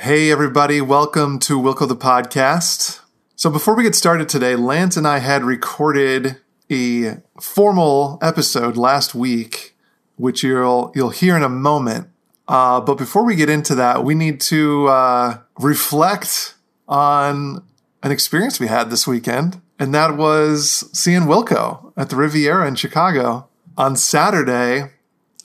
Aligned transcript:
Hey, 0.00 0.32
everybody, 0.32 0.80
welcome 0.80 1.38
to 1.38 1.56
Wilco 1.56 1.86
the 1.86 1.94
Podcast. 1.94 2.98
So, 3.36 3.48
before 3.48 3.76
we 3.76 3.84
get 3.84 3.94
started 3.94 4.28
today, 4.28 4.56
Lance 4.56 4.96
and 4.96 5.06
I 5.06 5.20
had 5.20 5.44
recorded 5.44 6.38
a 6.68 7.18
formal 7.40 8.18
episode 8.20 8.76
last 8.76 9.14
week, 9.14 9.76
which 10.16 10.42
you'll, 10.42 10.90
you'll 10.96 11.10
hear 11.10 11.36
in 11.36 11.44
a 11.44 11.48
moment. 11.48 12.08
Uh, 12.48 12.80
but 12.80 12.96
before 12.96 13.24
we 13.24 13.36
get 13.36 13.48
into 13.48 13.76
that, 13.76 14.02
we 14.02 14.16
need 14.16 14.40
to 14.40 14.88
uh, 14.88 15.38
reflect 15.60 16.54
on 16.88 17.62
an 18.02 18.10
experience 18.10 18.58
we 18.58 18.66
had 18.66 18.90
this 18.90 19.06
weekend, 19.06 19.62
and 19.78 19.94
that 19.94 20.16
was 20.16 20.90
seeing 20.92 21.22
Wilco 21.22 21.92
at 21.96 22.10
the 22.10 22.16
Riviera 22.16 22.66
in 22.66 22.74
Chicago. 22.74 23.48
On 23.78 23.94
Saturday, 23.94 24.90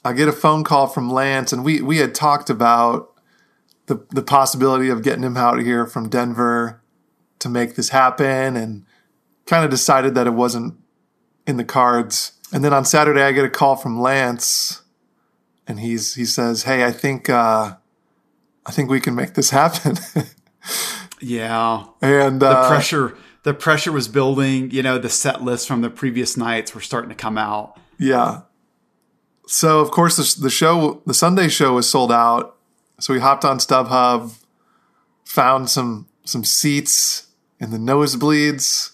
I 0.03 0.13
get 0.13 0.27
a 0.27 0.33
phone 0.33 0.63
call 0.63 0.87
from 0.87 1.07
Lance, 1.07 1.53
and 1.53 1.63
we, 1.63 1.83
we 1.83 1.97
had 1.97 2.15
talked 2.15 2.49
about 2.49 3.13
the, 3.89 4.05
the 4.11 4.21
possibility 4.21 4.89
of 4.89 5.03
getting 5.03 5.23
him 5.23 5.35
out 5.35 5.59
here 5.59 5.85
from 5.85 6.07
Denver 6.07 6.81
to 7.39 7.49
make 7.49 7.75
this 7.75 7.89
happen, 7.89 8.55
and 8.55 8.85
kind 9.45 9.65
of 9.65 9.69
decided 9.69 10.15
that 10.15 10.27
it 10.27 10.33
wasn't 10.33 10.75
in 11.45 11.57
the 11.57 11.65
cards. 11.65 12.33
And 12.53 12.63
then 12.63 12.73
on 12.73 12.85
Saturday, 12.85 13.21
I 13.21 13.31
get 13.33 13.45
a 13.45 13.49
call 13.49 13.75
from 13.75 13.99
Lance, 13.99 14.81
and 15.67 15.79
he's 15.79 16.15
he 16.15 16.25
says, 16.25 16.63
"Hey, 16.63 16.85
I 16.85 16.91
think 16.91 17.29
uh, 17.29 17.75
I 18.65 18.71
think 18.71 18.89
we 18.89 19.01
can 19.01 19.15
make 19.15 19.33
this 19.33 19.49
happen." 19.49 19.97
Yeah. 21.21 21.85
and 22.01 22.41
The 22.41 22.49
uh, 22.49 22.67
pressure 22.67 23.17
the 23.43 23.53
pressure 23.53 23.91
was 23.91 24.07
building, 24.07 24.71
you 24.71 24.83
know, 24.83 24.97
the 24.97 25.09
set 25.09 25.43
list 25.43 25.67
from 25.67 25.81
the 25.81 25.89
previous 25.89 26.35
nights 26.35 26.75
were 26.75 26.81
starting 26.81 27.09
to 27.09 27.15
come 27.15 27.37
out. 27.37 27.79
Yeah. 27.97 28.41
So 29.47 29.79
of 29.79 29.91
course 29.91 30.17
the, 30.17 30.41
the 30.41 30.49
show, 30.49 31.01
the 31.05 31.13
Sunday 31.13 31.47
show 31.47 31.73
was 31.73 31.89
sold 31.89 32.11
out. 32.11 32.57
So 32.99 33.13
we 33.13 33.19
hopped 33.19 33.45
on 33.45 33.57
StubHub, 33.57 34.33
found 35.25 35.69
some 35.69 36.07
some 36.25 36.43
seats 36.43 37.27
in 37.59 37.71
the 37.71 37.77
nosebleeds, 37.77 38.91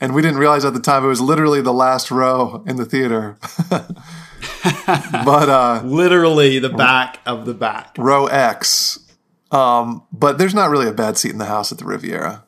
and 0.00 0.14
we 0.14 0.22
didn't 0.22 0.38
realize 0.38 0.64
at 0.64 0.74
the 0.74 0.80
time 0.80 1.04
it 1.04 1.08
was 1.08 1.20
literally 1.20 1.60
the 1.62 1.72
last 1.72 2.10
row 2.10 2.62
in 2.66 2.76
the 2.76 2.84
theater. 2.84 3.38
but 3.70 5.48
uh, 5.48 5.82
Literally 5.84 6.58
the 6.58 6.68
back 6.68 7.20
of 7.26 7.46
the 7.46 7.54
back. 7.54 7.94
row 7.98 8.26
X. 8.26 8.98
Um, 9.50 10.02
but 10.12 10.38
there's 10.38 10.54
not 10.54 10.70
really 10.70 10.88
a 10.88 10.92
bad 10.92 11.18
seat 11.18 11.30
in 11.32 11.38
the 11.38 11.44
house 11.46 11.72
at 11.72 11.78
the 11.78 11.84
Riviera. 11.84 12.44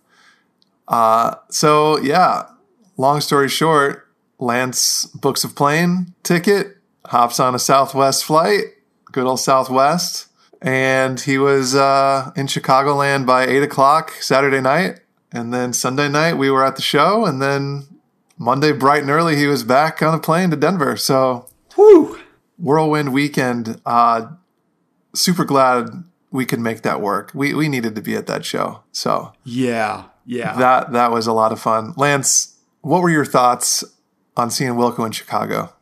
Uh, 0.89 1.37
so 1.51 1.99
yeah, 1.99 2.49
long 2.97 3.21
story 3.21 3.49
short, 3.49 4.09
Lance 4.39 5.07
books 5.07 5.45
a 5.45 5.49
plane 5.49 6.15
ticket, 6.23 6.77
hops 7.07 7.39
on 7.41 7.55
a 7.55 7.59
Southwest 7.59 8.25
flight, 8.25 8.65
good 9.13 9.25
old 9.27 9.41
Southwest, 9.41 10.29
and 10.65 11.21
he 11.21 11.37
was 11.37 11.75
uh, 11.75 12.33
in 12.35 12.47
Chicagoland 12.47 13.27
by 13.27 13.47
eight 13.47 13.63
o'clock 13.63 14.13
Saturday 14.21 14.61
night, 14.63 15.01
and 15.31 15.53
then 15.53 15.73
Sunday 15.75 16.09
night 16.09 16.35
we 16.35 16.51
were 16.51 16.65
at 16.65 16.77
the 16.77 16.83
show, 16.83 17.27
and 17.27 17.41
then 17.43 17.87
Monday 18.39 18.73
bright 18.73 19.03
and 19.03 19.11
early 19.11 19.37
he 19.37 19.47
was 19.47 19.63
back 19.63 20.03
on 20.03 20.15
a 20.15 20.19
plane 20.19 20.51
to 20.51 20.57
Denver. 20.57 20.97
So 20.97 21.47
Whew. 21.75 22.19
whirlwind 22.57 23.13
weekend. 23.13 23.81
Uh, 23.85 24.29
super 25.15 25.45
glad 25.45 26.03
we 26.31 26.47
could 26.47 26.61
make 26.61 26.81
that 26.83 27.01
work. 27.01 27.31
We 27.35 27.53
we 27.55 27.69
needed 27.69 27.95
to 27.95 28.03
be 28.03 28.17
at 28.17 28.27
that 28.27 28.45
show, 28.45 28.81
so 28.91 29.33
Yeah. 29.45 30.05
Yeah. 30.27 30.55
that 30.57 30.93
that 30.93 31.13
was 31.13 31.27
a 31.27 31.33
lot 31.35 31.53
of 31.53 31.61
fun. 31.61 31.93
Lance, 31.99 32.57
what 32.81 33.03
were 33.03 33.11
your 33.11 33.27
thoughts 33.27 33.85
on 34.37 34.51
seeing 34.51 34.73
Wilco 34.73 35.05
in 35.05 35.13
Chicago? 35.13 35.75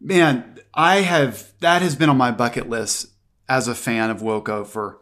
Man, 0.00 0.58
I 0.74 0.96
have 1.00 1.52
that 1.60 1.80
has 1.82 1.96
been 1.96 2.08
on 2.10 2.16
my 2.18 2.30
bucket 2.30 2.68
list 2.68 3.08
as 3.48 3.68
a 3.68 3.74
fan 3.74 4.10
of 4.10 4.20
Wilco 4.20 4.66
for 4.66 4.98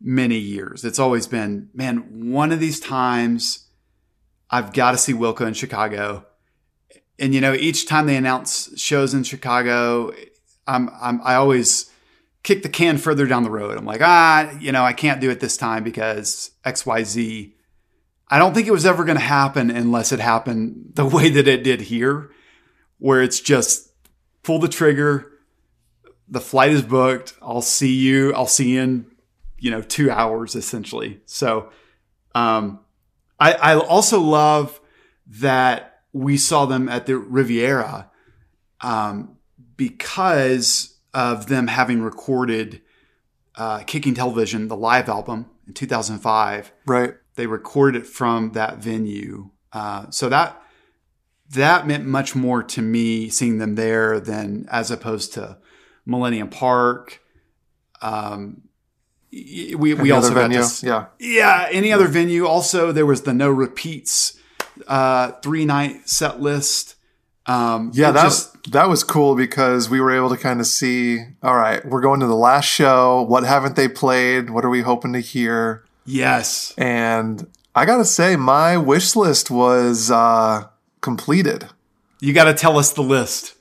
many 0.00 0.36
years. 0.36 0.84
It's 0.84 0.98
always 0.98 1.26
been, 1.26 1.68
man, 1.74 2.30
one 2.32 2.52
of 2.52 2.60
these 2.60 2.80
times 2.80 3.66
I've 4.50 4.72
got 4.72 4.92
to 4.92 4.98
see 4.98 5.12
Wilco 5.12 5.46
in 5.46 5.54
Chicago. 5.54 6.26
And 7.18 7.34
you 7.34 7.40
know, 7.40 7.54
each 7.54 7.86
time 7.86 8.06
they 8.06 8.16
announce 8.16 8.78
shows 8.80 9.14
in 9.14 9.22
Chicago, 9.22 10.12
I'm, 10.66 10.90
I'm 11.00 11.20
I 11.22 11.34
always 11.34 11.90
kick 12.42 12.62
the 12.62 12.68
can 12.68 12.98
further 12.98 13.26
down 13.26 13.42
the 13.42 13.50
road. 13.50 13.76
I'm 13.76 13.84
like, 13.84 14.00
ah, 14.02 14.50
you 14.58 14.72
know, 14.72 14.84
I 14.84 14.92
can't 14.92 15.20
do 15.20 15.30
it 15.30 15.40
this 15.40 15.56
time 15.56 15.84
because 15.84 16.50
XYZ. 16.64 17.52
I 18.32 18.38
don't 18.38 18.54
think 18.54 18.68
it 18.68 18.72
was 18.72 18.86
ever 18.86 19.04
going 19.04 19.18
to 19.18 19.24
happen 19.24 19.70
unless 19.70 20.12
it 20.12 20.20
happened 20.20 20.92
the 20.94 21.04
way 21.06 21.28
that 21.30 21.48
it 21.48 21.62
did 21.62 21.82
here, 21.82 22.30
where 22.98 23.22
it's 23.22 23.40
just 23.40 23.92
pull 24.42 24.58
the 24.58 24.68
trigger. 24.68 25.29
The 26.30 26.40
flight 26.40 26.70
is 26.70 26.82
booked. 26.82 27.34
I'll 27.42 27.60
see 27.62 27.92
you. 27.94 28.32
I'll 28.34 28.46
see 28.46 28.70
you 28.74 28.80
in, 28.80 29.06
you 29.58 29.70
know, 29.70 29.82
two 29.82 30.10
hours 30.10 30.54
essentially. 30.54 31.20
So, 31.26 31.70
um, 32.34 32.80
I, 33.38 33.52
I 33.54 33.74
also 33.78 34.20
love 34.20 34.80
that 35.26 36.02
we 36.12 36.36
saw 36.36 36.66
them 36.66 36.88
at 36.88 37.06
the 37.06 37.16
Riviera, 37.18 38.10
um, 38.80 39.36
because 39.76 40.98
of 41.14 41.46
them 41.46 41.66
having 41.66 42.02
recorded, 42.02 42.82
uh, 43.56 43.80
Kicking 43.80 44.14
Television, 44.14 44.68
the 44.68 44.76
live 44.76 45.08
album 45.08 45.46
in 45.66 45.72
2005 45.74 46.72
Right. 46.86 47.14
they 47.36 47.46
recorded 47.46 48.02
it 48.02 48.06
from 48.06 48.52
that 48.52 48.78
venue. 48.78 49.50
Uh, 49.72 50.10
so 50.10 50.28
that 50.28 50.60
that 51.50 51.86
meant 51.86 52.06
much 52.06 52.36
more 52.36 52.62
to 52.62 52.80
me 52.82 53.28
seeing 53.28 53.58
them 53.58 53.74
there 53.74 54.20
than 54.20 54.66
as 54.70 54.90
opposed 54.90 55.32
to 55.34 55.58
Millennium 56.10 56.48
Park. 56.48 57.20
Um, 58.02 58.62
we 59.32 59.76
we 59.76 59.92
Any 59.92 60.10
also 60.10 60.34
got 60.34 60.50
Yeah. 60.82 61.06
yeah 61.20 61.68
any 61.70 61.92
other 61.92 62.08
venue. 62.08 62.46
Also, 62.46 62.90
there 62.92 63.06
was 63.06 63.22
the 63.22 63.32
no 63.32 63.48
repeats 63.48 64.36
uh, 64.88 65.32
three 65.42 65.64
night 65.64 66.08
set 66.08 66.40
list. 66.40 66.96
Um, 67.46 67.90
Yeah, 67.94 68.10
that 68.10 68.24
just- 68.24 68.70
that 68.72 68.88
was 68.88 69.02
cool 69.04 69.34
because 69.36 69.88
we 69.88 70.00
were 70.00 70.10
able 70.14 70.28
to 70.30 70.36
kind 70.36 70.60
of 70.60 70.66
see. 70.66 71.18
All 71.42 71.56
right, 71.56 71.84
we're 71.86 72.00
going 72.00 72.20
to 72.20 72.26
the 72.26 72.36
last 72.36 72.66
show. 72.66 73.22
What 73.22 73.44
haven't 73.44 73.76
they 73.76 73.88
played? 73.88 74.50
What 74.50 74.64
are 74.64 74.70
we 74.70 74.82
hoping 74.82 75.12
to 75.14 75.20
hear? 75.20 75.84
yes. 76.04 76.74
And 76.76 77.46
I 77.74 77.84
gotta 77.86 78.04
say, 78.04 78.34
my 78.36 78.76
wish 78.76 79.14
list 79.14 79.48
was 79.50 80.10
uh, 80.10 80.64
completed. 81.00 81.68
You 82.20 82.32
got 82.34 82.44
to 82.44 82.54
tell 82.54 82.76
us 82.78 82.92
the 82.92 83.02
list. 83.02 83.54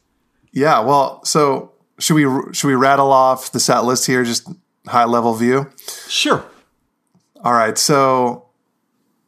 Yeah, 0.51 0.79
well, 0.79 1.23
so 1.23 1.71
should 1.99 2.15
we 2.15 2.53
should 2.53 2.67
we 2.67 2.75
rattle 2.75 3.11
off 3.11 3.51
the 3.51 3.59
set 3.59 3.83
list 3.83 4.07
here, 4.07 4.23
just 4.23 4.47
high 4.87 5.05
level 5.05 5.33
view? 5.33 5.69
Sure. 6.07 6.43
All 7.43 7.53
right, 7.53 7.77
so 7.77 8.45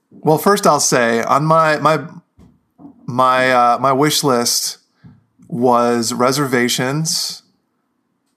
well, 0.10 0.38
first 0.38 0.68
I'll 0.68 0.80
say 0.80 1.22
on 1.24 1.46
my 1.46 1.78
my 1.78 2.08
my 3.06 3.52
uh, 3.52 3.78
my 3.80 3.92
wish 3.92 4.24
list 4.24 4.80
was 5.48 6.14
reservations, 6.14 7.44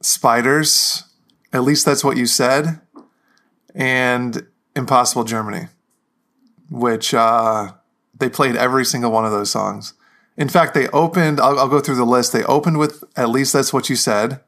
spiders. 0.00 1.04
At 1.52 1.62
least 1.62 1.84
that's 1.84 2.02
what 2.02 2.16
you 2.16 2.26
said, 2.26 2.80
and 3.74 4.46
Impossible 4.74 5.24
Germany, 5.24 5.68
which 6.68 7.14
uh, 7.14 7.72
they 8.18 8.28
played 8.28 8.56
every 8.56 8.84
single 8.84 9.12
one 9.12 9.24
of 9.24 9.30
those 9.30 9.50
songs. 9.50 9.94
In 10.36 10.48
fact, 10.48 10.74
they 10.74 10.88
opened. 10.88 11.40
I'll, 11.40 11.58
I'll 11.58 11.68
go 11.68 11.80
through 11.80 11.96
the 11.96 12.04
list. 12.04 12.32
They 12.32 12.44
opened 12.44 12.78
with 12.78 13.04
at 13.16 13.28
least 13.28 13.52
that's 13.52 13.72
what 13.72 13.88
you 13.88 13.96
said, 13.96 14.40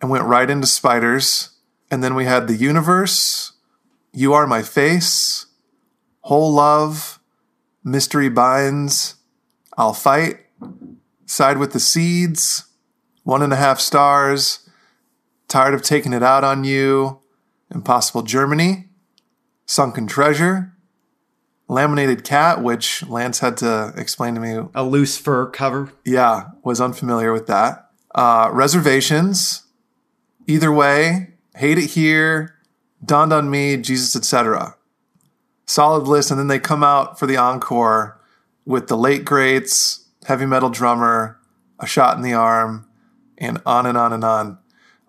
and 0.00 0.10
went 0.10 0.24
right 0.24 0.48
into 0.50 0.66
spiders, 0.66 1.50
and 1.90 2.02
then 2.02 2.14
we 2.14 2.24
had 2.24 2.46
the 2.46 2.56
universe. 2.56 3.52
You 4.12 4.32
Are 4.32 4.46
My 4.46 4.62
Face, 4.62 5.46
Whole 6.22 6.52
Love, 6.52 7.20
Mystery 7.84 8.28
Binds, 8.28 9.16
I'll 9.76 9.92
Fight, 9.92 10.38
Side 11.26 11.58
with 11.58 11.72
the 11.72 11.80
Seeds, 11.80 12.64
One 13.24 13.42
and 13.42 13.52
a 13.52 13.56
Half 13.56 13.80
Stars, 13.80 14.68
Tired 15.48 15.74
of 15.74 15.82
Taking 15.82 16.12
It 16.12 16.22
Out 16.22 16.44
on 16.44 16.64
You, 16.64 17.20
Impossible 17.74 18.22
Germany, 18.22 18.88
Sunken 19.66 20.06
Treasure, 20.06 20.75
Laminated 21.68 22.22
Cat, 22.24 22.62
which 22.62 23.04
Lance 23.08 23.40
had 23.40 23.56
to 23.58 23.92
explain 23.96 24.34
to 24.34 24.40
me 24.40 24.68
A 24.74 24.84
loose 24.84 25.18
fur 25.18 25.46
cover. 25.46 25.92
yeah, 26.04 26.50
was 26.62 26.80
unfamiliar 26.80 27.32
with 27.32 27.46
that. 27.48 27.90
Uh, 28.14 28.48
reservations. 28.52 29.64
Either 30.46 30.70
way, 30.72 31.30
hate 31.56 31.76
it 31.76 31.90
here, 31.90 32.54
dawned 33.04 33.32
on 33.32 33.50
me, 33.50 33.76
Jesus, 33.76 34.14
etc. 34.14 34.76
Solid 35.66 36.06
list, 36.06 36.30
and 36.30 36.38
then 36.38 36.46
they 36.46 36.60
come 36.60 36.84
out 36.84 37.18
for 37.18 37.26
the 37.26 37.36
encore 37.36 38.20
with 38.64 38.86
the 38.86 38.96
late 38.96 39.24
greats, 39.24 40.06
heavy 40.26 40.46
metal 40.46 40.70
drummer, 40.70 41.38
a 41.80 41.86
shot 41.86 42.16
in 42.16 42.22
the 42.22 42.32
arm, 42.32 42.88
and 43.38 43.60
on 43.66 43.86
and 43.86 43.98
on 43.98 44.12
and 44.12 44.22
on. 44.24 44.58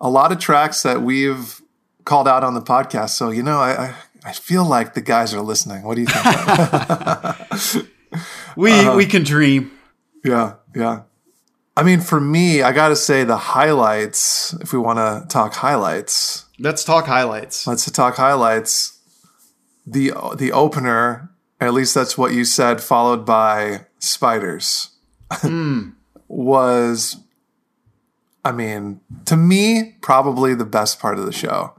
A 0.00 0.10
lot 0.10 0.32
of 0.32 0.38
tracks 0.40 0.82
that 0.82 1.02
we've 1.02 1.60
called 2.04 2.26
out 2.26 2.42
on 2.42 2.54
the 2.54 2.60
podcast. 2.60 3.10
So 3.10 3.30
you 3.30 3.42
know, 3.44 3.58
I 3.60 3.70
I, 3.86 3.94
I 4.28 4.32
feel 4.32 4.64
like 4.64 4.94
the 4.94 5.00
guys 5.00 5.32
are 5.34 5.40
listening. 5.40 5.82
What 5.84 5.94
do 5.96 6.02
you 6.02 6.06
think? 6.08 7.88
We 8.56 8.72
Uh-huh. 8.72 8.96
we 8.96 9.06
can 9.06 9.22
dream. 9.22 9.70
Yeah, 10.24 10.54
yeah. 10.74 11.02
I 11.76 11.82
mean, 11.84 12.00
for 12.00 12.20
me, 12.20 12.62
I 12.62 12.72
got 12.72 12.88
to 12.88 12.96
say 12.96 13.22
the 13.24 13.36
highlights. 13.36 14.52
If 14.60 14.72
we 14.72 14.78
want 14.80 14.98
to 14.98 15.26
talk 15.28 15.54
highlights, 15.54 16.46
Let's 16.58 16.82
talk 16.84 17.06
highlights. 17.06 17.66
let's 17.66 17.88
talk 17.90 18.16
highlights. 18.16 18.98
The 19.86 20.12
the 20.36 20.50
opener, 20.52 21.30
at 21.60 21.72
least 21.72 21.94
that's 21.94 22.18
what 22.18 22.32
you 22.32 22.44
said, 22.44 22.80
followed 22.82 23.24
by 23.24 23.86
spiders, 24.00 24.90
was. 26.28 27.16
I 28.44 28.52
mean, 28.52 29.00
to 29.26 29.36
me, 29.36 29.96
probably 30.00 30.54
the 30.54 30.64
best 30.64 30.98
part 31.00 31.18
of 31.18 31.26
the 31.26 31.32
show. 31.32 31.74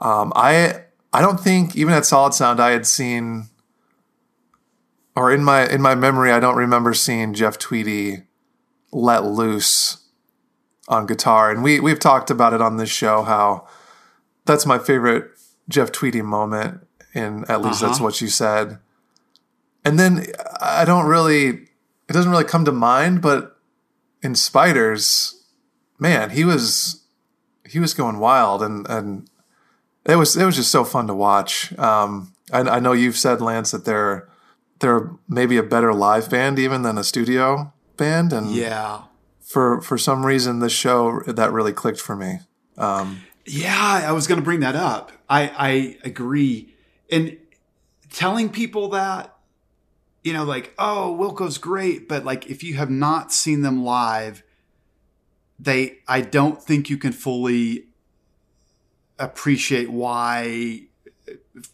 Um, 0.00 0.32
I 0.36 0.83
I 1.14 1.20
don't 1.22 1.38
think 1.40 1.76
even 1.76 1.94
at 1.94 2.04
Solid 2.04 2.34
Sound 2.34 2.60
I 2.60 2.70
had 2.72 2.86
seen, 2.86 3.48
or 5.16 5.32
in 5.32 5.44
my 5.44 5.66
in 5.66 5.80
my 5.80 5.94
memory, 5.94 6.32
I 6.32 6.40
don't 6.40 6.56
remember 6.56 6.92
seeing 6.92 7.34
Jeff 7.34 7.56
Tweedy 7.58 8.24
let 8.92 9.24
loose 9.24 10.04
on 10.88 11.06
guitar. 11.06 11.50
And 11.50 11.62
we 11.62 11.80
we've 11.80 12.00
talked 12.00 12.30
about 12.30 12.52
it 12.52 12.60
on 12.60 12.76
this 12.76 12.90
show 12.90 13.22
how 13.22 13.66
that's 14.44 14.66
my 14.66 14.78
favorite 14.78 15.30
Jeff 15.68 15.92
Tweedy 15.92 16.20
moment. 16.22 16.86
And 17.14 17.48
at 17.48 17.62
least 17.62 17.80
that's 17.80 17.94
Uh-huh. 17.96 18.04
what 18.04 18.20
you 18.20 18.26
said. 18.28 18.78
And 19.84 19.98
then 20.00 20.26
I 20.60 20.84
don't 20.84 21.06
really, 21.06 21.46
it 22.08 22.12
doesn't 22.12 22.30
really 22.30 22.42
come 22.44 22.64
to 22.64 22.72
mind, 22.72 23.22
but 23.22 23.56
in 24.20 24.34
Spiders, 24.34 25.44
man, 25.98 26.30
he 26.30 26.44
was 26.44 27.04
he 27.68 27.78
was 27.78 27.94
going 27.94 28.18
wild, 28.18 28.62
and 28.62 28.84
and 28.88 29.28
it 30.06 30.16
was 30.16 30.36
it 30.36 30.44
was 30.44 30.56
just 30.56 30.70
so 30.70 30.84
fun 30.84 31.06
to 31.06 31.14
watch. 31.14 31.76
Um, 31.78 32.32
I, 32.52 32.60
I 32.60 32.80
know 32.80 32.92
you've 32.92 33.16
said 33.16 33.40
Lance 33.40 33.70
that 33.72 33.84
they're 33.84 34.28
they're 34.80 35.10
maybe 35.28 35.56
a 35.56 35.62
better 35.62 35.94
live 35.94 36.28
band 36.30 36.58
even 36.58 36.82
than 36.82 36.98
a 36.98 37.04
studio 37.04 37.72
band, 37.96 38.32
and 38.32 38.50
Yeah. 38.50 39.02
for 39.40 39.80
for 39.80 39.96
some 39.98 40.26
reason 40.26 40.58
this 40.58 40.72
show 40.72 41.20
that 41.26 41.52
really 41.52 41.72
clicked 41.72 42.00
for 42.00 42.16
me. 42.16 42.40
Um, 42.76 43.20
Yeah, 43.46 44.04
I 44.06 44.12
was 44.12 44.26
going 44.26 44.40
to 44.40 44.44
bring 44.44 44.60
that 44.60 44.74
up. 44.76 45.12
I, 45.28 45.42
I 45.56 45.98
agree. 46.04 46.74
And 47.10 47.36
telling 48.10 48.48
people 48.48 48.88
that, 48.90 49.34
you 50.22 50.32
know, 50.32 50.44
like, 50.44 50.74
oh, 50.78 51.14
Wilco's 51.18 51.58
great, 51.58 52.08
but 52.08 52.24
like 52.24 52.50
if 52.50 52.62
you 52.62 52.74
have 52.74 52.90
not 52.90 53.32
seen 53.32 53.60
them 53.62 53.84
live, 53.84 54.42
they, 55.58 55.98
I 56.08 56.20
don't 56.22 56.62
think 56.62 56.90
you 56.90 56.96
can 56.98 57.12
fully 57.12 57.86
appreciate 59.18 59.90
why, 59.90 60.82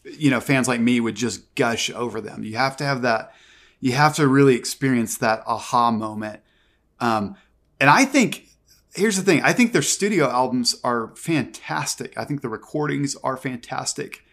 you 0.04 0.30
know, 0.30 0.40
fans 0.40 0.68
like 0.68 0.80
me 0.80 1.00
would 1.00 1.14
just 1.14 1.54
gush 1.54 1.90
over 1.90 2.20
them. 2.20 2.44
You 2.44 2.56
have 2.56 2.76
to 2.78 2.84
have 2.84 3.02
that, 3.02 3.32
you 3.80 3.92
have 3.92 4.14
to 4.16 4.28
really 4.28 4.54
experience 4.54 5.18
that 5.18 5.42
aha 5.46 5.90
moment. 5.90 6.40
Um, 7.00 7.36
and 7.80 7.88
I 7.88 8.04
think 8.04 8.48
here's 8.94 9.16
the 9.16 9.22
thing 9.22 9.42
I 9.42 9.52
think 9.52 9.72
their 9.72 9.82
studio 9.82 10.28
albums 10.28 10.76
are 10.84 11.14
fantastic. 11.16 12.16
I 12.16 12.24
think 12.24 12.42
the 12.42 12.48
recordings 12.48 13.16
are 13.22 13.36
fantastic. 13.36 14.24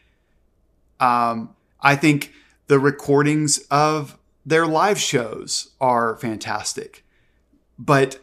Um, 1.00 1.56
I 1.80 1.96
think 1.96 2.34
the 2.68 2.80
recordings 2.80 3.60
of 3.70 4.18
their 4.46 4.66
live 4.66 5.00
shows 5.00 5.72
are 5.80 6.18
fantastic. 6.18 7.04
But 7.78 8.20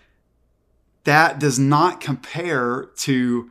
that 1.04 1.38
does 1.38 1.58
not 1.58 2.00
compare 2.00 2.90
to 2.96 3.50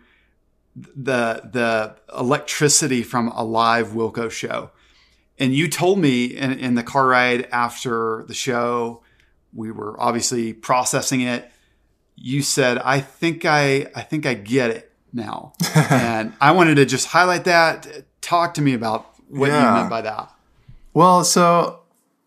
the 0.75 1.41
the 1.51 1.95
electricity 2.17 3.03
from 3.03 3.27
a 3.29 3.43
live 3.43 3.89
Wilco 3.89 4.29
show. 4.31 4.71
And 5.39 5.53
you 5.53 5.67
told 5.67 5.99
me 5.99 6.25
in, 6.25 6.51
in 6.53 6.75
the 6.75 6.83
car 6.83 7.07
ride 7.07 7.47
after 7.51 8.23
the 8.27 8.33
show, 8.33 9.01
we 9.53 9.71
were 9.71 9.99
obviously 10.01 10.53
processing 10.53 11.21
it 11.21 11.49
you 12.15 12.43
said 12.43 12.77
i 12.77 12.99
think 12.99 13.43
i 13.43 13.87
i 13.95 14.01
think 14.03 14.27
i 14.27 14.35
get 14.35 14.69
it 14.69 14.91
now 15.11 15.51
and 15.89 16.31
i 16.39 16.51
wanted 16.51 16.75
to 16.75 16.85
just 16.85 17.07
highlight 17.07 17.43
that 17.45 17.87
talk 18.21 18.53
to 18.53 18.61
me 18.61 18.73
about 18.75 19.15
what 19.29 19.47
you 19.47 19.53
Yeah. 19.53 19.73
meant 19.73 19.89
by 19.89 20.01
that 20.01 20.31
well, 20.93 21.23
so 21.23 21.79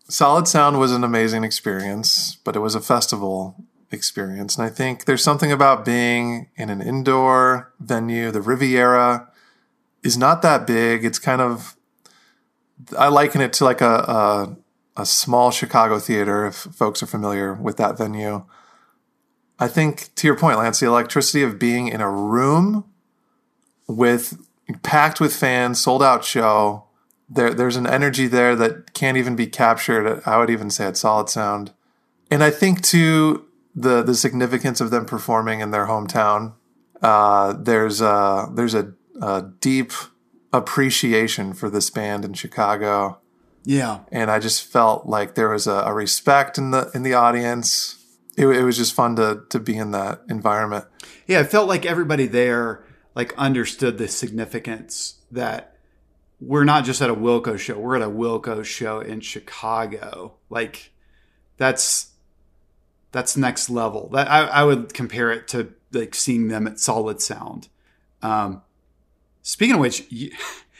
Solid 0.09 0.45
Sound 0.47 0.77
was 0.77 0.91
an 0.91 1.05
amazing 1.05 1.45
experience, 1.45 2.35
but 2.43 2.55
it 2.57 2.59
was 2.59 2.75
a 2.75 2.81
festival 2.81 3.55
experience, 3.91 4.57
and 4.57 4.65
I 4.65 4.69
think 4.69 5.05
there's 5.05 5.23
something 5.23 5.51
about 5.51 5.85
being 5.85 6.49
in 6.55 6.69
an 6.69 6.81
indoor 6.81 7.73
venue. 7.79 8.31
The 8.31 8.41
Riviera 8.41 9.29
is 10.03 10.17
not 10.17 10.41
that 10.41 10.67
big. 10.67 11.05
It's 11.05 11.19
kind 11.19 11.41
of 11.41 11.75
I 12.97 13.07
liken 13.07 13.41
it 13.41 13.53
to 13.53 13.65
like 13.65 13.81
a, 13.81 13.85
a 13.85 14.57
a 14.97 15.05
small 15.05 15.51
Chicago 15.51 15.99
theater, 15.99 16.45
if 16.47 16.55
folks 16.55 17.03
are 17.03 17.07
familiar 17.07 17.53
with 17.53 17.77
that 17.77 17.97
venue. 17.97 18.43
I 19.59 19.67
think, 19.67 20.13
to 20.15 20.27
your 20.27 20.35
point, 20.35 20.57
Lance, 20.57 20.79
the 20.79 20.87
electricity 20.87 21.43
of 21.43 21.59
being 21.59 21.87
in 21.87 22.01
a 22.01 22.09
room 22.09 22.85
with 23.87 24.43
packed 24.83 25.19
with 25.19 25.35
fans, 25.35 25.79
sold 25.79 26.03
out 26.03 26.25
show. 26.25 26.83
There, 27.29 27.53
there's 27.53 27.75
an 27.75 27.87
energy 27.87 28.27
there 28.27 28.55
that 28.55 28.93
can't 28.93 29.17
even 29.17 29.35
be 29.35 29.47
captured. 29.47 30.21
I 30.25 30.37
would 30.37 30.49
even 30.49 30.69
say 30.69 30.85
at 30.85 30.97
Solid 30.97 31.29
Sound, 31.29 31.73
and 32.31 32.43
I 32.43 32.49
think 32.49 32.81
too 32.81 33.46
the 33.77 34.01
the 34.01 34.15
significance 34.15 34.81
of 34.81 34.89
them 34.89 35.05
performing 35.05 35.61
in 35.61 35.71
their 35.71 35.85
hometown. 35.85 36.53
Uh, 37.01 37.53
there's 37.53 38.01
a 38.01 38.49
there's 38.53 38.73
a, 38.73 38.93
a 39.21 39.51
deep 39.61 39.91
appreciation 40.51 41.53
for 41.53 41.69
this 41.69 41.89
band 41.89 42.25
in 42.25 42.33
Chicago 42.33 43.19
yeah 43.63 43.99
and 44.13 44.31
I 44.31 44.39
just 44.39 44.63
felt 44.63 45.07
like 45.07 45.35
there 45.35 45.49
was 45.49 45.67
a, 45.67 45.73
a 45.73 45.93
respect 45.93 46.57
in 46.57 46.71
the 46.71 46.89
in 46.95 47.03
the 47.03 47.13
audience. 47.13 47.95
It, 48.37 48.47
it 48.47 48.63
was 48.63 48.77
just 48.77 48.93
fun 48.93 49.17
to 49.17 49.43
to 49.49 49.59
be 49.59 49.75
in 49.77 49.91
that 49.91 50.21
environment. 50.29 50.85
yeah 51.27 51.41
it 51.41 51.51
felt 51.51 51.67
like 51.67 51.85
everybody 51.85 52.27
there 52.27 52.85
like 53.13 53.33
understood 53.37 53.97
the 53.97 54.07
significance 54.07 55.15
that 55.31 55.75
we're 56.39 56.63
not 56.63 56.85
just 56.85 57.01
at 57.01 57.09
a 57.09 57.15
wilco 57.15 57.59
show 57.59 57.77
we're 57.77 57.97
at 57.97 58.01
a 58.01 58.09
wilco 58.09 58.63
show 58.63 59.01
in 59.01 59.19
chicago 59.19 60.35
like 60.49 60.91
that's 61.57 62.13
that's 63.11 63.37
next 63.37 63.69
level 63.69 64.09
that 64.09 64.29
i, 64.29 64.41
I 64.41 64.63
would 64.63 64.93
compare 64.93 65.31
it 65.31 65.47
to 65.49 65.73
like 65.91 66.15
seeing 66.15 66.47
them 66.47 66.67
at 66.67 66.79
solid 66.79 67.21
sound 67.21 67.69
um 68.21 68.61
speaking 69.41 69.75
of 69.75 69.81
which 69.81 70.05
you, 70.09 70.31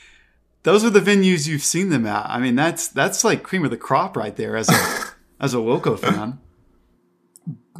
those 0.63 0.83
are 0.83 0.89
the 0.89 0.99
venues 0.99 1.47
you've 1.47 1.63
seen 1.63 1.89
them 1.89 2.05
at 2.05 2.25
i 2.29 2.39
mean 2.39 2.55
that's 2.55 2.87
that's 2.87 3.23
like 3.23 3.43
cream 3.43 3.63
of 3.63 3.71
the 3.71 3.77
crop 3.77 4.17
right 4.17 4.35
there 4.35 4.55
as 4.57 4.69
a 4.69 5.05
as 5.39 5.53
a 5.53 5.57
wilco 5.57 5.97
fan 5.97 6.39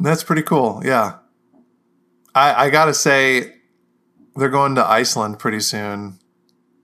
That's 0.00 0.22
pretty 0.22 0.42
cool. 0.42 0.82
Yeah, 0.84 1.18
I 2.34 2.66
I 2.66 2.70
gotta 2.70 2.94
say, 2.94 3.56
they're 4.36 4.48
going 4.48 4.74
to 4.76 4.86
Iceland 4.86 5.38
pretty 5.38 5.60
soon. 5.60 6.18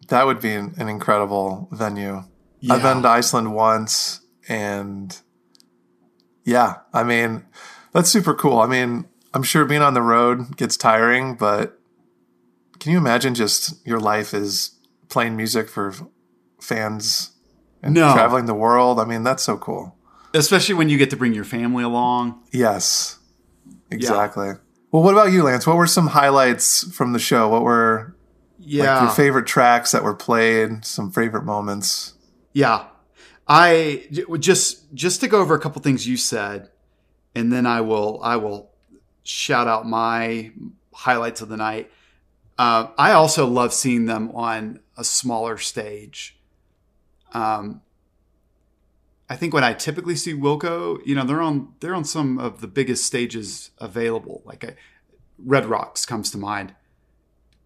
That 0.08 0.26
would 0.26 0.40
be 0.40 0.52
an, 0.52 0.74
an 0.78 0.88
incredible 0.88 1.68
venue. 1.72 2.24
I've 2.68 2.82
been 2.82 3.02
to 3.02 3.08
Iceland 3.08 3.54
once, 3.54 4.20
and 4.48 5.16
yeah, 6.44 6.76
I 6.92 7.02
mean, 7.04 7.44
that's 7.92 8.10
super 8.10 8.34
cool. 8.34 8.58
I 8.60 8.66
mean, 8.66 9.06
I'm 9.32 9.42
sure 9.42 9.64
being 9.64 9.82
on 9.82 9.94
the 9.94 10.02
road 10.02 10.56
gets 10.56 10.76
tiring, 10.76 11.34
but 11.36 11.78
can 12.78 12.92
you 12.92 12.98
imagine 12.98 13.34
just 13.34 13.84
your 13.86 13.98
life 14.00 14.32
is 14.34 14.78
playing 15.08 15.36
music 15.36 15.68
for 15.68 15.92
fans 16.60 17.32
and 17.82 17.94
No. 17.94 18.12
traveling 18.12 18.46
the 18.46 18.54
world? 18.54 18.98
I 19.00 19.04
mean, 19.04 19.22
that's 19.22 19.42
so 19.42 19.56
cool. 19.56 19.96
especially 20.34 20.74
when 20.74 20.88
you 20.88 20.98
get 20.98 21.10
to 21.10 21.16
bring 21.16 21.32
your 21.32 21.44
family 21.44 21.84
along 21.84 22.42
Yes, 22.52 23.18
exactly. 23.90 24.50
Well, 24.90 25.02
what 25.02 25.12
about 25.14 25.30
you, 25.32 25.44
Lance? 25.44 25.64
What 25.66 25.76
were 25.76 25.86
some 25.86 26.08
highlights 26.08 26.82
from 26.92 27.12
the 27.12 27.18
show? 27.20 27.48
What 27.48 27.62
were 27.62 28.16
yeah 28.58 28.94
like, 28.94 29.02
your 29.02 29.10
favorite 29.10 29.46
tracks 29.46 29.92
that 29.92 30.02
were 30.02 30.14
played? 30.14 30.84
Some 30.84 31.10
favorite 31.12 31.44
moments? 31.44 32.14
Yeah. 32.52 32.84
I 33.46 34.06
just 34.38 34.94
just 34.94 35.20
to 35.20 35.28
go 35.28 35.40
over 35.40 35.54
a 35.54 35.60
couple 35.60 35.82
things 35.82 36.06
you 36.06 36.16
said 36.16 36.70
and 37.34 37.52
then 37.52 37.66
I 37.66 37.80
will 37.80 38.20
I 38.22 38.36
will 38.36 38.70
shout 39.22 39.66
out 39.66 39.86
my 39.86 40.52
highlights 40.92 41.40
of 41.40 41.48
the 41.48 41.56
night. 41.56 41.90
Uh, 42.56 42.88
I 42.96 43.12
also 43.12 43.46
love 43.46 43.74
seeing 43.74 44.06
them 44.06 44.30
on 44.32 44.80
a 44.96 45.02
smaller 45.02 45.58
stage. 45.58 46.38
Um, 47.32 47.82
I 49.28 49.36
think 49.36 49.52
when 49.52 49.64
I 49.64 49.72
typically 49.72 50.14
see 50.14 50.34
Wilco, 50.34 51.04
you 51.04 51.14
know, 51.14 51.24
they're 51.24 51.40
on 51.40 51.74
they're 51.80 51.94
on 51.94 52.04
some 52.04 52.38
of 52.38 52.60
the 52.60 52.68
biggest 52.68 53.04
stages 53.04 53.70
available. 53.78 54.42
Like 54.44 54.62
a, 54.62 54.74
Red 55.38 55.66
Rocks 55.66 56.06
comes 56.06 56.30
to 56.30 56.38
mind. 56.38 56.74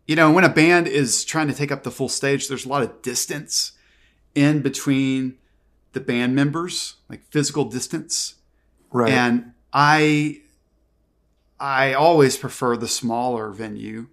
You 0.06 0.16
know, 0.16 0.32
when 0.32 0.44
a 0.44 0.48
band 0.48 0.88
is 0.88 1.22
trying 1.22 1.48
to 1.48 1.54
take 1.54 1.70
up 1.70 1.82
the 1.82 1.90
full 1.90 2.08
stage, 2.08 2.48
there's 2.48 2.64
a 2.64 2.68
lot 2.68 2.82
of 2.82 3.02
distance 3.02 3.72
in 4.34 4.62
between 4.62 5.36
the 5.98 6.04
band 6.04 6.34
members, 6.34 6.96
like 7.08 7.22
physical 7.30 7.64
distance. 7.64 8.36
Right. 8.92 9.12
And 9.12 9.52
I 9.72 10.42
I 11.60 11.92
always 11.92 12.36
prefer 12.36 12.76
the 12.76 12.88
smaller 12.88 13.50
venue. 13.50 14.06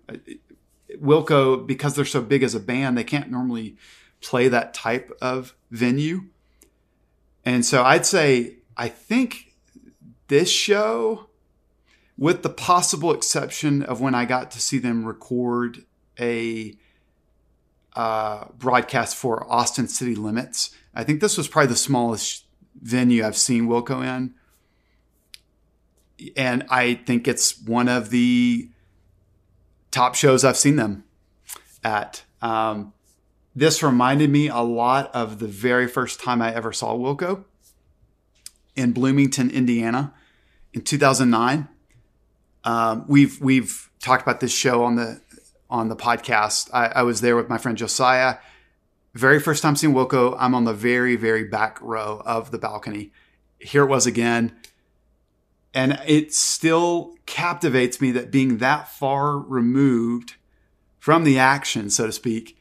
Wilco, 0.97 1.65
because 1.65 1.95
they're 1.95 2.05
so 2.05 2.21
big 2.21 2.41
as 2.41 2.55
a 2.55 2.59
band, 2.59 2.97
they 2.97 3.03
can't 3.03 3.29
normally 3.29 3.77
play 4.21 4.47
that 4.47 4.73
type 4.73 5.11
of 5.21 5.55
venue. 5.69 6.25
And 7.43 7.65
so 7.65 7.83
I'd 7.83 8.05
say 8.05 8.57
I 8.75 8.89
think 8.89 9.53
this 10.27 10.49
show 10.49 11.27
with 12.17 12.41
the 12.41 12.49
possible 12.49 13.13
exception 13.13 13.83
of 13.83 14.01
when 14.01 14.15
I 14.15 14.25
got 14.25 14.49
to 14.51 14.59
see 14.59 14.79
them 14.79 15.05
record 15.05 15.83
a 16.19 16.75
uh, 17.95 18.45
broadcast 18.57 19.15
for 19.15 19.49
Austin 19.51 19.87
City 19.87 20.15
Limits. 20.15 20.71
I 20.95 21.03
think 21.03 21.21
this 21.21 21.37
was 21.37 21.47
probably 21.47 21.67
the 21.67 21.75
smallest 21.75 22.45
venue 22.81 23.25
I've 23.25 23.37
seen 23.37 23.67
Wilco 23.67 24.03
in. 24.03 24.33
And 26.37 26.65
I 26.69 26.95
think 26.95 27.27
it's 27.27 27.61
one 27.61 27.89
of 27.89 28.09
the 28.09 28.69
top 29.91 30.15
shows 30.15 30.43
I've 30.45 30.57
seen 30.57 30.77
them 30.77 31.03
at. 31.83 32.23
Um, 32.41 32.93
this 33.55 33.81
reminded 33.81 34.29
me 34.29 34.47
a 34.47 34.59
lot 34.59 35.13
of 35.13 35.39
the 35.39 35.47
very 35.47 35.87
first 35.87 36.21
time 36.21 36.41
I 36.41 36.53
ever 36.53 36.71
saw 36.71 36.95
Wilco 36.95 37.45
in 38.75 38.91
Bloomington, 38.91 39.49
Indiana, 39.49 40.13
in 40.73 40.81
2009. 40.81 41.67
Um, 42.65 43.05
we've 43.07 43.39
we've 43.41 43.89
talked 44.01 44.23
about 44.23 44.39
this 44.39 44.53
show 44.53 44.83
on 44.83 44.95
the 44.95 45.21
on 45.69 45.87
the 45.87 45.95
podcast. 45.95 46.69
I, 46.73 46.87
I, 46.87 47.03
was 47.03 47.21
there 47.21 47.35
with 47.35 47.49
my 47.49 47.57
friend 47.57 47.77
Josiah. 47.77 48.37
Very 49.15 49.39
first 49.39 49.63
time 49.63 49.77
seeing 49.77 49.93
Wilco, 49.93 50.35
I'm 50.37 50.53
on 50.53 50.65
the 50.65 50.73
very 50.73 51.15
very 51.15 51.45
back 51.45 51.81
row 51.81 52.21
of 52.25 52.51
the 52.51 52.57
balcony. 52.57 53.13
Here 53.57 53.83
it 53.83 53.87
was 53.87 54.05
again, 54.05 54.53
and 55.73 55.99
it 56.05 56.33
still 56.33 57.15
captivates 57.25 58.01
me 58.01 58.11
that 58.11 58.29
being 58.29 58.57
that 58.57 58.89
far 58.91 59.39
removed 59.39 60.35
from 60.99 61.23
the 61.23 61.39
action, 61.39 61.89
so 61.89 62.05
to 62.05 62.11
speak, 62.11 62.57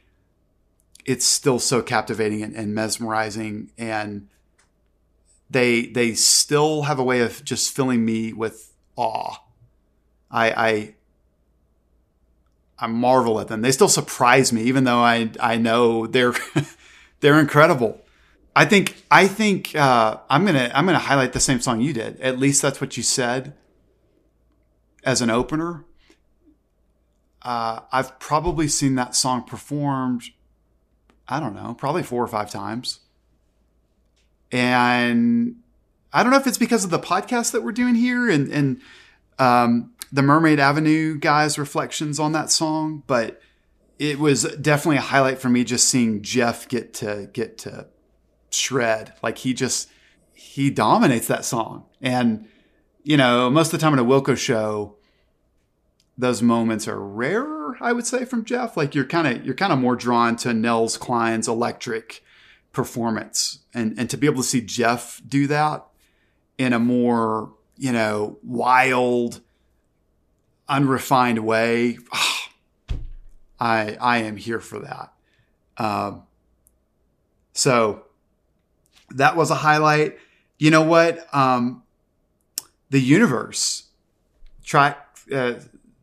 it's 1.04 1.26
still 1.26 1.58
so 1.58 1.82
captivating 1.82 2.42
and, 2.42 2.54
and 2.54 2.74
mesmerizing 2.74 3.70
and 3.76 4.28
they 5.50 5.86
they 5.86 6.14
still 6.14 6.82
have 6.82 6.98
a 6.98 7.04
way 7.04 7.20
of 7.20 7.44
just 7.44 7.74
filling 7.74 8.04
me 8.04 8.32
with 8.32 8.72
awe. 8.96 9.36
I 10.30 10.50
I 10.50 10.94
I 12.78 12.86
marvel 12.86 13.40
at 13.40 13.48
them. 13.48 13.62
They 13.62 13.72
still 13.72 13.88
surprise 13.88 14.52
me, 14.52 14.62
even 14.62 14.84
though 14.84 14.98
I 14.98 15.30
I 15.40 15.56
know 15.56 16.06
they're 16.06 16.34
they're 17.20 17.38
incredible. 17.38 18.00
I 18.56 18.64
think 18.64 19.02
I 19.10 19.26
think 19.26 19.74
uh, 19.74 20.18
I'm 20.28 20.44
gonna 20.44 20.70
I'm 20.74 20.86
gonna 20.86 20.98
highlight 20.98 21.32
the 21.32 21.40
same 21.40 21.60
song 21.60 21.80
you 21.80 21.92
did. 21.92 22.20
At 22.20 22.38
least 22.38 22.62
that's 22.62 22.80
what 22.80 22.96
you 22.96 23.02
said 23.02 23.54
as 25.04 25.20
an 25.20 25.30
opener. 25.30 25.84
Uh, 27.42 27.80
I've 27.92 28.18
probably 28.18 28.68
seen 28.68 28.94
that 28.94 29.14
song 29.14 29.44
performed. 29.44 30.24
I 31.28 31.40
don't 31.40 31.54
know, 31.54 31.74
probably 31.74 32.02
four 32.02 32.22
or 32.22 32.28
five 32.28 32.50
times. 32.50 33.00
And 34.50 35.56
I 36.12 36.22
don't 36.22 36.30
know 36.30 36.38
if 36.38 36.46
it's 36.46 36.58
because 36.58 36.84
of 36.84 36.90
the 36.90 36.98
podcast 36.98 37.52
that 37.52 37.62
we're 37.62 37.72
doing 37.72 37.94
here 37.94 38.30
and, 38.30 38.50
and 38.52 38.80
um, 39.38 39.92
the 40.14 40.22
Mermaid 40.22 40.60
Avenue 40.60 41.18
guys' 41.18 41.58
reflections 41.58 42.20
on 42.20 42.30
that 42.32 42.48
song, 42.48 43.02
but 43.08 43.40
it 43.98 44.20
was 44.20 44.44
definitely 44.60 44.98
a 44.98 45.00
highlight 45.00 45.40
for 45.40 45.48
me 45.48 45.64
just 45.64 45.88
seeing 45.88 46.22
Jeff 46.22 46.68
get 46.68 46.94
to 46.94 47.28
get 47.32 47.58
to 47.58 47.88
shred. 48.50 49.12
Like 49.24 49.38
he 49.38 49.52
just 49.54 49.90
he 50.32 50.70
dominates 50.70 51.26
that 51.26 51.44
song. 51.44 51.86
And 52.00 52.46
you 53.02 53.16
know, 53.16 53.50
most 53.50 53.72
of 53.72 53.80
the 53.80 53.82
time 53.82 53.92
in 53.92 53.98
a 53.98 54.04
Wilco 54.04 54.36
show, 54.36 54.94
those 56.16 56.40
moments 56.40 56.86
are 56.86 57.00
rarer, 57.00 57.76
I 57.80 57.92
would 57.92 58.06
say, 58.06 58.24
from 58.24 58.44
Jeff. 58.44 58.76
Like 58.76 58.94
you're 58.94 59.04
kind 59.04 59.26
of 59.26 59.44
you're 59.44 59.56
kind 59.56 59.72
of 59.72 59.80
more 59.80 59.96
drawn 59.96 60.36
to 60.36 60.54
Nels 60.54 60.96
Cline's 60.96 61.48
electric 61.48 62.22
performance. 62.70 63.64
And 63.74 63.98
and 63.98 64.08
to 64.10 64.16
be 64.16 64.28
able 64.28 64.42
to 64.42 64.48
see 64.48 64.60
Jeff 64.60 65.20
do 65.26 65.48
that 65.48 65.84
in 66.56 66.72
a 66.72 66.78
more, 66.78 67.52
you 67.76 67.90
know, 67.90 68.38
wild, 68.44 69.40
unrefined 70.68 71.40
way, 71.40 71.98
oh, 72.12 72.38
I 73.60 73.96
I 74.00 74.18
am 74.18 74.36
here 74.36 74.60
for 74.60 74.80
that. 74.80 75.12
Um, 75.76 76.24
so 77.52 78.04
that 79.10 79.36
was 79.36 79.50
a 79.50 79.56
highlight. 79.56 80.18
You 80.58 80.70
know 80.70 80.82
what? 80.82 81.26
Um, 81.34 81.82
the 82.90 83.00
universe 83.00 83.84
track 84.64 85.18
uh, 85.32 85.54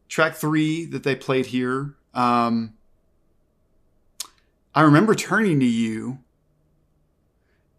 track 0.08 0.36
three 0.36 0.86
that 0.86 1.04
they 1.04 1.16
played 1.16 1.48
here. 1.48 1.96
Um, 2.14 2.74
I 4.74 4.82
remember 4.82 5.16
turning 5.16 5.60
to 5.60 5.66
you 5.66 6.20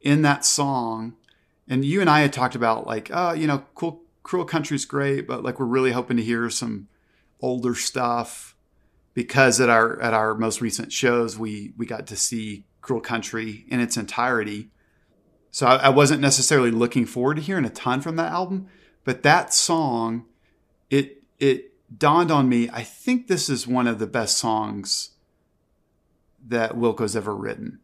in 0.02 0.22
that 0.22 0.44
song, 0.44 1.14
and 1.68 1.84
you 1.84 2.00
and 2.00 2.10
I 2.10 2.20
had 2.20 2.32
talked 2.32 2.54
about 2.54 2.86
like, 2.86 3.10
oh, 3.12 3.32
you 3.32 3.46
know, 3.46 3.64
cool, 3.74 4.01
Cruel 4.32 4.46
Country's 4.46 4.86
great, 4.86 5.26
but 5.26 5.42
like 5.42 5.60
we're 5.60 5.66
really 5.66 5.92
hoping 5.92 6.16
to 6.16 6.22
hear 6.22 6.48
some 6.48 6.88
older 7.42 7.74
stuff 7.74 8.56
because 9.12 9.60
at 9.60 9.68
our 9.68 10.00
at 10.00 10.14
our 10.14 10.34
most 10.34 10.62
recent 10.62 10.90
shows 10.90 11.38
we 11.38 11.74
we 11.76 11.84
got 11.84 12.06
to 12.06 12.16
see 12.16 12.64
Cruel 12.80 13.02
Country 13.02 13.66
in 13.68 13.78
its 13.78 13.98
entirety. 13.98 14.70
So 15.50 15.66
I, 15.66 15.76
I 15.76 15.88
wasn't 15.90 16.22
necessarily 16.22 16.70
looking 16.70 17.04
forward 17.04 17.34
to 17.34 17.42
hearing 17.42 17.66
a 17.66 17.68
ton 17.68 18.00
from 18.00 18.16
that 18.16 18.32
album, 18.32 18.68
but 19.04 19.22
that 19.22 19.52
song, 19.52 20.24
it 20.88 21.22
it 21.38 21.74
dawned 21.98 22.30
on 22.30 22.48
me. 22.48 22.70
I 22.72 22.84
think 22.84 23.26
this 23.26 23.50
is 23.50 23.66
one 23.66 23.86
of 23.86 23.98
the 23.98 24.06
best 24.06 24.38
songs 24.38 25.10
that 26.48 26.74
Wilco's 26.74 27.14
ever 27.14 27.36
written 27.36 27.80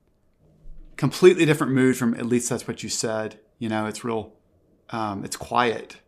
completely 0.96 1.44
different 1.44 1.74
mood 1.74 1.94
from 1.98 2.14
at 2.14 2.24
least 2.24 2.48
that's 2.48 2.66
what 2.66 2.82
you 2.82 2.88
said. 2.88 3.38
You 3.58 3.68
know, 3.68 3.84
it's 3.84 4.02
real, 4.02 4.32
um, 4.88 5.26
it's 5.26 5.36
quiet, 5.36 5.98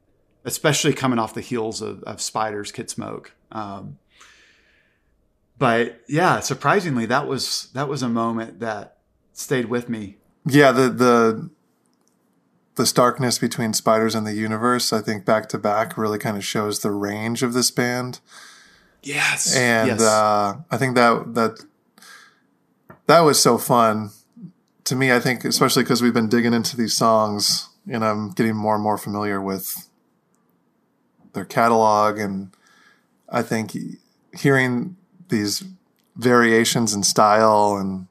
especially 0.45 0.93
coming 0.93 1.19
off 1.19 1.35
the 1.35 1.41
heels 1.41 1.83
of, 1.83 2.03
of 2.05 2.21
Spiders, 2.21 2.73
Kid 2.73 2.91
Smoke. 2.91 3.33
Um, 3.53 3.99
but 5.59 6.01
yeah, 6.09 6.41
surprisingly, 6.41 7.07
that 7.07 7.27
was 7.27 7.69
that 7.75 7.89
was 7.89 8.03
a 8.03 8.09
moment 8.09 8.61
that 8.61 8.99
stayed 9.33 9.67
with 9.67 9.89
me. 9.89 10.17
Yeah, 10.47 10.73
the 10.73 10.89
the 10.89 11.51
the 12.77 12.87
starkness 12.87 13.39
between 13.39 13.75
Spiders 13.75 14.15
and 14.15 14.27
the 14.27 14.33
Universe, 14.33 14.93
I 14.93 15.03
think 15.03 15.27
back 15.27 15.49
to 15.51 15.59
back 15.59 15.99
really 15.99 16.19
kind 16.19 16.37
of 16.37 16.45
shows 16.45 16.81
the 16.81 16.91
range 16.91 17.43
of 17.43 17.53
this 17.53 17.71
band. 17.71 18.21
Yes, 19.03 19.55
and 19.55 19.89
yes. 19.89 20.01
Uh, 20.01 20.61
I 20.71 20.77
think 20.79 20.95
that 20.95 21.35
that 21.35 21.65
that 23.07 23.21
was 23.21 23.43
so 23.43 23.59
fun 23.59 24.11
to 24.85 24.97
me, 24.97 25.13
I 25.13 25.21
think, 25.21 25.45
especially 25.45 25.83
because 25.83 26.01
we've 26.01 26.15
been 26.15 26.29
digging 26.29 26.55
into 26.55 26.77
these 26.77 26.97
songs 26.97 27.69
and 27.89 28.05
I'm 28.05 28.31
getting 28.31 28.57
more 28.57 28.75
and 28.75 28.83
more 28.83 28.99
familiar 28.99 29.41
with 29.41 29.90
their 31.33 31.45
catalog. 31.45 32.19
And 32.19 32.51
I 33.29 33.43
think 33.43 33.77
hearing 34.37 34.97
these 35.29 35.65
variations 36.17 36.95
in 36.95 37.03
style 37.03 37.77
and 37.77 38.07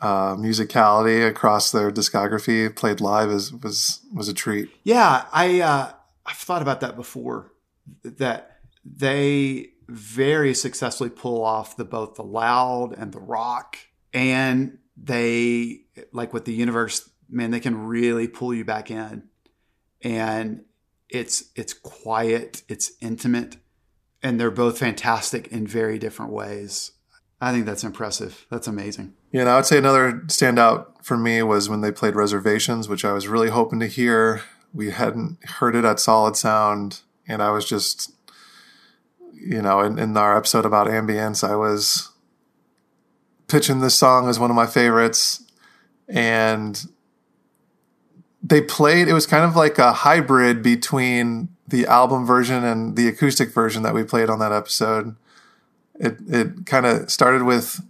uh, 0.00 0.34
musicality 0.34 1.26
across 1.26 1.70
their 1.70 1.92
discography 1.92 2.74
played 2.74 3.00
live 3.00 3.30
is, 3.30 3.52
was 3.52 4.00
was 4.12 4.28
a 4.28 4.34
treat. 4.34 4.68
Yeah, 4.82 5.26
I 5.32 5.60
uh, 5.60 5.92
I've 6.26 6.36
thought 6.36 6.62
about 6.62 6.80
that 6.80 6.96
before. 6.96 7.52
That 8.02 8.58
they 8.84 9.70
very 9.88 10.54
successfully 10.54 11.10
pull 11.10 11.44
off 11.44 11.76
the 11.76 11.84
both 11.84 12.14
the 12.14 12.24
loud 12.24 12.94
and 12.96 13.12
the 13.12 13.20
rock, 13.20 13.76
and 14.12 14.78
they 14.96 15.82
like 16.12 16.32
with 16.32 16.46
the 16.46 16.52
universe 16.54 17.08
man 17.28 17.50
they 17.50 17.60
can 17.60 17.86
really 17.86 18.28
pull 18.28 18.52
you 18.52 18.64
back 18.64 18.90
in 18.90 19.24
and 20.02 20.64
it's 21.12 21.44
it's 21.54 21.72
quiet 21.72 22.62
it's 22.68 22.92
intimate 23.00 23.56
and 24.22 24.38
they're 24.38 24.50
both 24.50 24.78
fantastic 24.78 25.48
in 25.48 25.66
very 25.66 25.98
different 25.98 26.32
ways. 26.32 26.92
I 27.40 27.50
think 27.50 27.66
that's 27.66 27.82
impressive. 27.82 28.46
That's 28.50 28.68
amazing. 28.68 29.14
Yeah 29.32 29.42
and 29.42 29.50
i 29.50 29.56
would 29.56 29.66
say 29.66 29.78
another 29.78 30.12
standout 30.26 31.04
for 31.04 31.16
me 31.16 31.42
was 31.42 31.68
when 31.68 31.80
they 31.80 31.92
played 31.92 32.14
reservations 32.14 32.88
which 32.88 33.04
i 33.04 33.12
was 33.12 33.28
really 33.28 33.50
hoping 33.50 33.80
to 33.80 33.86
hear. 33.86 34.42
We 34.74 34.90
hadn't 34.90 35.44
heard 35.44 35.76
it 35.76 35.84
at 35.84 36.00
solid 36.00 36.36
sound 36.36 37.00
and 37.28 37.42
i 37.42 37.50
was 37.50 37.68
just 37.68 38.12
you 39.32 39.60
know 39.60 39.80
in, 39.80 39.98
in 39.98 40.16
our 40.16 40.36
episode 40.36 40.64
about 40.64 40.86
ambience 40.86 41.46
i 41.46 41.54
was 41.54 42.12
pitching 43.52 43.80
this 43.80 43.94
song 43.94 44.30
as 44.30 44.38
one 44.38 44.48
of 44.48 44.56
my 44.56 44.64
favorites, 44.66 45.44
and 46.08 46.86
they 48.42 48.60
played. 48.60 49.08
It 49.08 49.12
was 49.12 49.26
kind 49.26 49.44
of 49.44 49.56
like 49.56 49.78
a 49.78 49.92
hybrid 49.92 50.62
between 50.62 51.48
the 51.68 51.86
album 51.86 52.26
version 52.26 52.64
and 52.64 52.96
the 52.96 53.08
acoustic 53.08 53.52
version 53.52 53.82
that 53.82 53.94
we 53.94 54.02
played 54.02 54.28
on 54.28 54.38
that 54.40 54.52
episode. 54.52 55.16
It 55.94 56.16
it 56.28 56.66
kind 56.66 56.86
of 56.86 57.10
started 57.10 57.44
with 57.44 57.80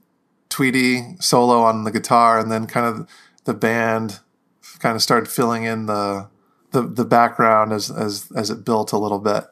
Tweedy 0.48 1.16
solo 1.20 1.62
on 1.62 1.84
the 1.84 1.90
guitar, 1.90 2.38
and 2.38 2.50
then 2.50 2.66
kind 2.66 2.86
of 2.86 3.08
the 3.44 3.54
band 3.54 4.20
kind 4.78 4.94
of 4.94 5.02
started 5.02 5.28
filling 5.28 5.64
in 5.64 5.86
the 5.86 6.28
the, 6.72 6.82
the 6.82 7.04
background 7.04 7.72
as 7.72 7.90
as 7.90 8.30
as 8.36 8.50
it 8.50 8.64
built 8.64 8.92
a 8.92 8.98
little 8.98 9.18
bit. 9.18 9.44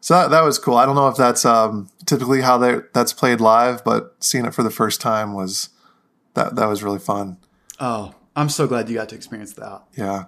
So 0.00 0.14
that, 0.14 0.30
that 0.30 0.42
was 0.42 0.58
cool. 0.58 0.76
I 0.76 0.84
don't 0.84 0.96
know 0.96 1.06
if 1.06 1.16
that's 1.16 1.44
um, 1.44 1.88
typically 2.06 2.40
how 2.40 2.58
they, 2.58 2.80
that's 2.92 3.12
played 3.12 3.40
live, 3.40 3.84
but 3.84 4.16
seeing 4.18 4.44
it 4.44 4.52
for 4.52 4.64
the 4.64 4.70
first 4.70 5.00
time 5.00 5.32
was 5.32 5.68
that 6.34 6.56
that 6.56 6.66
was 6.66 6.82
really 6.82 6.98
fun. 6.98 7.36
Oh, 7.78 8.12
I'm 8.34 8.48
so 8.48 8.66
glad 8.66 8.88
you 8.88 8.96
got 8.96 9.10
to 9.10 9.14
experience 9.14 9.52
that. 9.52 9.82
Yeah. 9.96 10.24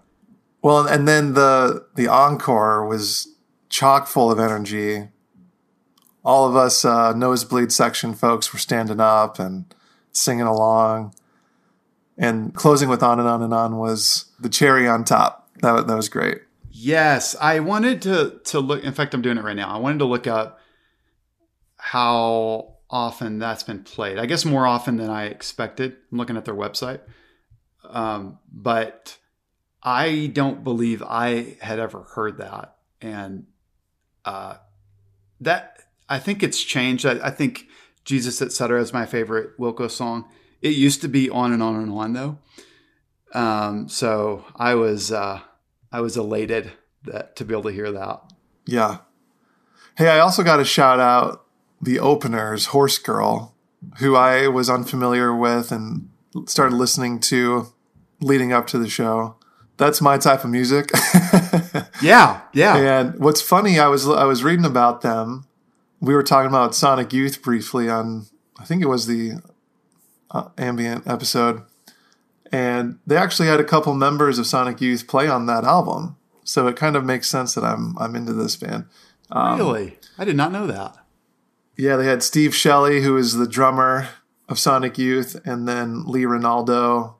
Well, 0.65 0.87
and 0.87 1.07
then 1.07 1.35
the 1.35 1.87
the 1.95 2.09
encore 2.09 2.87
was 2.87 3.29
chock 3.69 4.07
full 4.07 4.33
of 4.33 4.39
energy. 4.39 5.11
All 6.25 6.49
of 6.49 6.57
us 6.57 6.87
uh, 6.87 7.13
nosebleed 7.13 7.71
section 7.71 8.15
folks 8.15 8.51
were 8.51 8.59
standing 8.59 8.99
up 8.99 9.39
and 9.39 9.67
singing 10.11 10.47
along. 10.47 11.15
And 12.17 12.55
closing 12.55 12.89
with 12.89 13.03
On 13.03 13.21
and 13.21 13.29
On 13.29 13.43
and 13.43 13.53
On 13.53 13.77
was 13.77 14.33
the 14.41 14.49
cherry 14.49 14.89
on 14.89 15.05
top. 15.05 15.51
That, 15.61 15.87
that 15.87 15.97
was 15.97 16.09
great. 16.09 16.39
Yes, 16.71 17.37
I 17.39 17.61
wanted 17.61 18.01
to 18.03 18.41
to 18.45 18.61
look. 18.61 18.83
In 18.83 18.95
fact, 18.95 19.13
I'm 19.13 19.21
doing 19.21 19.37
it 19.37 19.45
right 19.45 19.55
now. 19.55 19.69
I 19.69 19.77
wanted 19.77 19.99
to 19.99 20.07
look 20.07 20.27
up 20.27 20.61
how 21.77 22.77
often 22.89 23.39
that's 23.39 23.65
been 23.65 23.83
played. 23.83 24.19
I 24.19 24.25
guess 24.25 24.47
more 24.47 24.67
often 24.67 24.97
than 24.97 25.11
I 25.11 25.27
expected. 25.27 25.95
I'm 26.11 26.17
looking 26.17 26.39
at 26.39 26.47
their 26.47 26.55
website, 26.55 27.01
um, 27.87 28.39
but 28.51 29.19
I 29.85 30.31
don't 30.33 30.65
believe 30.65 31.03
I 31.03 31.57
had 31.61 31.79
ever 31.79 32.03
heard 32.15 32.39
that, 32.39 32.77
and 33.01 33.47
uh, 34.25 34.57
that 35.41 35.79
I 36.09 36.19
think 36.19 36.43
it's 36.43 36.63
changed. 36.63 37.05
I, 37.05 37.27
I 37.27 37.31
think 37.31 37.69
Jesus 38.05 38.41
Etc. 38.41 38.81
is 38.81 38.93
my 38.93 39.07
favorite 39.07 39.59
Wilco 39.59 39.91
song. 39.91 40.27
It 40.63 40.75
used 40.75 41.03
to 41.03 41.09
be 41.09 41.29
on 41.29 41.53
and 41.53 41.63
on 41.63 41.77
and 41.77 41.93
on 41.93 42.13
though. 42.13 42.39
Um, 43.35 43.89
so 43.89 44.45
I 44.57 44.75
was 44.75 45.13
uh, 45.13 45.41
I 45.93 46.01
was 46.01 46.17
elated 46.17 46.73
that 47.05 47.37
to 47.37 47.45
be 47.45 47.53
able 47.53 47.65
to 47.65 47.71
hear 47.71 47.93
that. 47.93 48.33
Yeah. 48.67 48.99
Hey, 49.97 50.09
I 50.09 50.19
also 50.19 50.43
got 50.43 50.57
to 50.57 50.65
shout 50.65 50.99
out 50.99 51.45
the 51.81 52.01
openers, 52.01 52.67
Horse 52.67 52.99
Girl, 52.99 53.55
who 53.99 54.17
I 54.17 54.49
was 54.49 54.71
unfamiliar 54.71 55.35
with 55.37 55.71
and 55.71 56.09
started 56.47 56.77
listening 56.77 57.21
to 57.21 57.73
leading 58.21 58.53
up 58.53 58.67
to 58.69 58.79
the 58.79 58.89
show. 58.89 59.37
That's 59.77 60.01
my 60.01 60.19
type 60.19 60.45
of 60.45 60.51
music. 60.51 60.91
yeah, 62.03 62.43
yeah. 62.53 62.77
And 62.77 63.19
what's 63.19 63.41
funny, 63.41 63.79
I 63.79 63.89
was 63.89 64.09
I 64.09 64.25
was 64.25 64.45
reading 64.45 64.65
about 64.65 65.01
them. 65.01 65.47
We 66.01 66.15
were 66.15 66.23
talking 66.23 66.49
about 66.49 66.75
Sonic 66.75 67.13
Youth 67.13 67.43
briefly 67.43 67.89
on, 67.89 68.27
I 68.59 68.65
think 68.65 68.83
it 68.83 68.89
was 68.89 69.07
the 69.07 69.43
uh, 70.31 70.49
ambient 70.59 71.07
episode, 71.09 71.63
and 72.53 72.99
they 73.07 73.17
actually 73.17 73.49
had 73.49 73.59
a 73.59 73.65
couple 73.65 73.95
members 73.95 74.39
of 74.39 74.47
Sonic 74.47 74.81
Youth 74.81 75.09
play 75.09 75.29
on 75.29 75.47
that 75.47 75.65
album. 75.65 76.17
So 76.45 76.67
it 76.69 76.77
kind 76.77 76.95
of 76.95 77.05
makes 77.05 77.29
sense 77.29 77.55
that 77.55 77.65
I'm 77.65 77.97
I'm 77.99 78.15
into 78.15 78.33
this 78.33 78.55
band. 78.57 78.85
Um, 79.33 79.59
really, 79.59 79.99
I 80.19 80.25
did 80.25 80.37
not 80.37 80.53
know 80.53 80.67
that. 80.67 80.97
Yeah, 81.77 81.97
they 81.97 82.07
had 82.07 82.23
Steve 82.23 82.55
Shelley, 82.55 83.03
who 83.03 83.17
is 83.17 83.35
the 83.35 83.49
drummer 83.49 84.09
of 84.49 84.59
Sonic 84.59 84.99
Youth, 84.99 85.41
and 85.45 85.67
then 85.67 86.05
Lee 86.07 86.23
Ranaldo, 86.23 87.15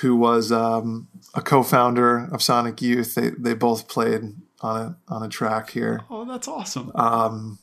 who 0.00 0.16
was 0.16 0.50
um, 0.50 1.08
a 1.36 1.42
co-founder 1.42 2.28
of 2.32 2.42
Sonic 2.42 2.82
Youth. 2.82 3.14
They 3.14 3.30
they 3.30 3.54
both 3.54 3.88
played 3.88 4.34
on 4.60 4.80
a 4.80 4.96
on 5.12 5.22
a 5.22 5.28
track 5.28 5.70
here. 5.70 6.02
Oh, 6.10 6.24
that's 6.24 6.48
awesome. 6.48 6.90
Um, 6.94 7.58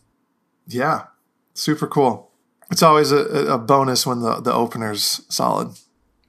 yeah, 0.68 1.08
super 1.54 1.88
cool. 1.88 2.32
It's 2.72 2.84
always 2.84 3.12
a, 3.12 3.18
a 3.18 3.58
bonus 3.58 4.06
when 4.06 4.22
the 4.22 4.40
the 4.40 4.54
opener's 4.54 5.22
solid. 5.28 5.78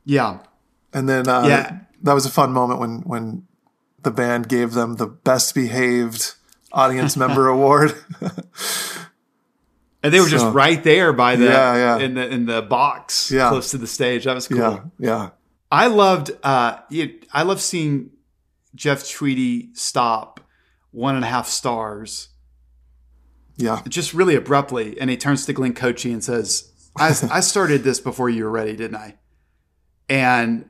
Yeah, 0.04 0.40
and 0.92 1.08
then 1.08 1.28
uh, 1.28 1.46
yeah, 1.46 1.78
that 2.02 2.14
was 2.14 2.26
a 2.26 2.30
fun 2.30 2.52
moment 2.52 2.80
when 2.80 3.00
when 3.00 3.46
the 4.02 4.10
band 4.10 4.48
gave 4.48 4.72
them 4.72 4.96
the 4.96 5.06
best 5.06 5.54
behaved 5.54 6.34
audience 6.72 7.16
member 7.16 7.48
award. 7.54 7.94
and 10.02 10.12
they 10.12 10.20
were 10.20 10.26
so, 10.26 10.38
just 10.38 10.54
right 10.54 10.82
there 10.82 11.12
by 11.12 11.36
the 11.36 11.46
yeah, 11.46 11.76
yeah. 11.76 11.98
in 11.98 12.14
the 12.14 12.28
in 12.28 12.46
the 12.46 12.62
box 12.62 13.30
yeah. 13.30 13.48
close 13.50 13.70
to 13.70 13.78
the 13.78 13.86
stage. 13.86 14.24
That 14.24 14.34
was 14.34 14.48
cool. 14.48 14.58
Yeah, 14.58 14.80
yeah. 14.98 15.30
I 15.74 15.88
loved 15.88 16.30
uh 16.44 16.78
I 17.32 17.42
love 17.42 17.60
seeing 17.60 18.10
Jeff 18.76 19.10
Tweedy 19.10 19.70
stop 19.74 20.40
one 20.92 21.16
and 21.16 21.24
a 21.24 21.28
half 21.28 21.48
stars. 21.48 22.28
Yeah. 23.56 23.82
Just 23.88 24.14
really 24.14 24.36
abruptly. 24.36 24.98
And 25.00 25.10
he 25.10 25.16
turns 25.16 25.46
to 25.46 25.52
Glenn 25.52 25.74
Kotche 25.74 26.12
and 26.12 26.22
says, 26.22 26.72
I, 26.96 27.08
I 27.08 27.40
started 27.40 27.82
this 27.82 27.98
before 27.98 28.30
you 28.30 28.44
were 28.44 28.50
ready, 28.50 28.76
didn't 28.76 28.96
I? 28.96 29.16
And, 30.08 30.68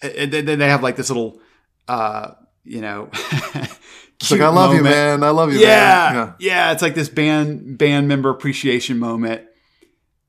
and 0.00 0.32
then 0.32 0.58
they 0.58 0.68
have 0.68 0.82
like 0.82 0.96
this 0.96 1.10
little, 1.10 1.40
uh, 1.86 2.32
you 2.62 2.80
know, 2.80 3.10
it's 3.12 4.30
like, 4.30 4.40
I 4.40 4.48
love 4.48 4.70
moment. 4.70 4.76
you, 4.76 4.82
man. 4.82 5.22
I 5.22 5.30
love 5.30 5.52
you, 5.52 5.58
yeah, 5.60 6.12
yeah. 6.12 6.32
Yeah. 6.38 6.72
It's 6.72 6.82
like 6.82 6.94
this 6.94 7.10
band, 7.10 7.76
band 7.76 8.08
member 8.08 8.30
appreciation 8.30 8.98
moment. 8.98 9.42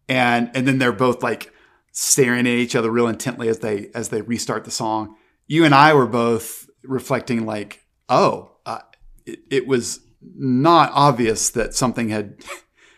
And, 0.09 0.51
and 0.53 0.67
then 0.67 0.77
they're 0.77 0.91
both 0.91 1.23
like, 1.23 1.51
staring 1.97 2.41
at 2.41 2.47
each 2.47 2.75
other 2.75 2.91
real 2.91 3.07
intently 3.07 3.47
as 3.47 3.59
they 3.59 3.89
as 3.95 4.09
they 4.09 4.21
restart 4.21 4.65
the 4.65 4.71
song. 4.71 5.15
You 5.47 5.63
and 5.63 5.73
I 5.73 5.93
were 5.93 6.05
both 6.05 6.69
reflecting 6.83 7.45
like, 7.45 7.83
oh, 8.09 8.51
uh, 8.65 8.81
it, 9.25 9.39
it 9.49 9.67
was 9.67 10.01
not 10.21 10.91
obvious 10.93 11.49
that 11.51 11.73
something 11.73 12.09
had 12.09 12.43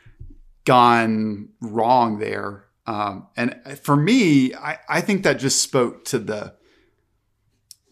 gone 0.66 1.50
wrong 1.62 2.18
there. 2.18 2.66
Um, 2.88 3.28
and 3.38 3.56
for 3.84 3.96
me, 3.96 4.56
I, 4.56 4.80
I 4.90 5.02
think 5.02 5.24
that 5.24 5.40
just 5.40 5.62
spoke 5.62 6.04
to 6.06 6.20
the 6.20 6.56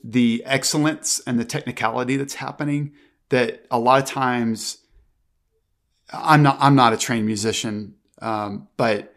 the 0.04 0.44
excellence 0.46 1.22
and 1.28 1.40
the 1.40 1.46
technicality 1.46 2.18
that's 2.18 2.36
happening. 2.36 2.94
That 3.30 3.66
a 3.70 3.78
lot 3.78 4.02
of 4.02 4.10
times, 4.10 4.80
I'm 6.12 6.42
not 6.42 6.58
I'm 6.60 6.76
not 6.76 6.94
a 6.94 6.98
trained 6.98 7.28
musician, 7.28 7.96
um, 8.24 8.70
but 8.76 9.15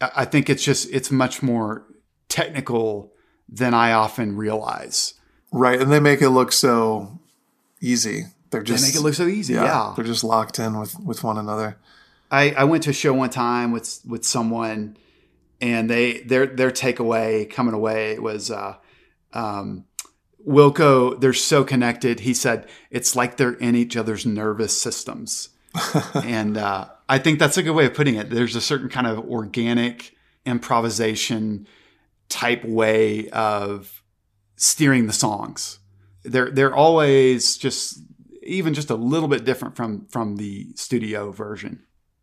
I 0.00 0.24
think 0.24 0.50
it's 0.50 0.64
just 0.64 0.88
it's 0.92 1.10
much 1.10 1.42
more 1.42 1.86
technical 2.28 3.12
than 3.48 3.74
I 3.74 3.92
often 3.92 4.36
realize. 4.36 5.14
Right, 5.52 5.80
and 5.80 5.90
they 5.90 6.00
make 6.00 6.20
it 6.20 6.30
look 6.30 6.52
so 6.52 7.18
easy. 7.80 8.24
They're 8.50 8.62
just 8.62 8.82
they 8.82 8.88
make 8.88 8.96
it 8.96 9.00
look 9.00 9.14
so 9.14 9.26
easy. 9.26 9.54
Yeah, 9.54 9.64
yeah. 9.64 9.92
they're 9.96 10.04
just 10.04 10.24
locked 10.24 10.58
in 10.58 10.78
with 10.78 10.98
with 11.00 11.24
one 11.24 11.38
another. 11.38 11.78
I, 12.30 12.50
I 12.50 12.64
went 12.64 12.82
to 12.84 12.90
a 12.90 12.92
show 12.92 13.14
one 13.14 13.30
time 13.30 13.72
with 13.72 14.00
with 14.06 14.24
someone, 14.24 14.96
and 15.60 15.88
they 15.88 16.20
their 16.20 16.46
their 16.46 16.70
takeaway 16.70 17.48
coming 17.48 17.74
away 17.74 18.18
was 18.18 18.50
uh, 18.50 18.76
um, 19.32 19.84
Wilco. 20.46 21.18
They're 21.20 21.32
so 21.32 21.64
connected. 21.64 22.20
He 22.20 22.34
said 22.34 22.68
it's 22.90 23.16
like 23.16 23.36
they're 23.36 23.52
in 23.52 23.76
each 23.76 23.96
other's 23.96 24.26
nervous 24.26 24.80
systems, 24.80 25.50
and 26.14 26.56
uh, 26.56 26.88
I 27.08 27.18
think 27.18 27.38
that's 27.38 27.56
a 27.56 27.62
good 27.62 27.74
way 27.74 27.86
of 27.86 27.94
putting 27.94 28.16
it. 28.16 28.30
There's 28.30 28.56
a 28.56 28.60
certain 28.60 28.88
kind 28.88 29.06
of 29.06 29.18
organic 29.18 30.14
improvisation 30.44 31.66
type 32.28 32.64
way 32.64 33.28
of 33.30 34.02
steering 34.56 35.06
the 35.06 35.12
songs. 35.12 35.78
They're 36.24 36.50
they're 36.50 36.74
always 36.74 37.56
just 37.56 38.00
even 38.42 38.74
just 38.74 38.90
a 38.90 38.94
little 38.94 39.28
bit 39.28 39.44
different 39.44 39.76
from 39.76 40.06
from 40.06 40.36
the 40.36 40.68
studio 40.74 41.30
version. 41.30 41.82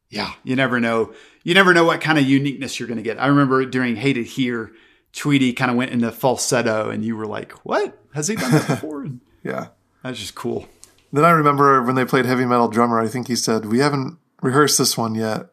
Yeah, 0.10 0.34
you 0.44 0.56
never 0.56 0.80
know. 0.80 1.14
You 1.44 1.54
never 1.54 1.74
know 1.74 1.86
what 1.86 2.02
kind 2.02 2.18
of 2.18 2.26
uniqueness 2.26 2.80
you're 2.80 2.88
going 2.88 2.98
to 2.98 3.04
get. 3.04 3.20
I 3.20 3.28
remember 3.28 3.66
during 3.66 3.96
Hate 3.96 4.18
It 4.18 4.26
Here, 4.26 4.72
Tweedy 5.12 5.54
kind 5.54 5.72
of 5.72 5.78
went 5.78 5.92
into 5.92 6.12
falsetto, 6.12 6.90
and 6.90 7.04
you 7.04 7.16
were 7.16 7.26
like, 7.26 7.54
"What 7.66 7.98
has 8.14 8.28
he 8.28 8.36
done 8.36 8.52
that 8.52 8.68
before?" 8.82 9.08
yeah, 9.44 9.70
that's 10.04 10.20
just 10.20 10.36
cool. 10.36 10.68
Then 11.12 11.26
I 11.26 11.32
remember 11.32 11.82
when 11.84 11.96
they 11.96 12.06
played 12.06 12.26
Heavy 12.26 12.46
Metal 12.46 12.68
Drummer. 12.68 13.00
I 13.00 13.08
think 13.08 13.28
he 13.28 13.36
said, 13.36 13.66
"We 13.66 13.80
haven't 13.80 14.18
rehearsed 14.44 14.78
this 14.78 14.98
one 14.98 15.16
yet. 15.16 15.48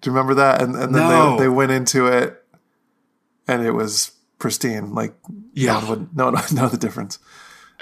Do 0.00 0.10
you 0.10 0.16
remember 0.16 0.34
that? 0.34 0.62
And, 0.62 0.74
and 0.76 0.94
then 0.94 1.08
no. 1.08 1.36
they, 1.36 1.42
they 1.44 1.48
went 1.48 1.72
into 1.72 2.06
it 2.06 2.42
and 3.46 3.66
it 3.66 3.72
was 3.72 4.12
pristine. 4.38 4.94
Like, 4.94 5.14
yeah, 5.52 5.72
no 5.72 5.78
one 5.80 5.88
would 5.88 6.16
no, 6.16 6.30
know 6.52 6.68
the 6.68 6.78
difference. 6.78 7.18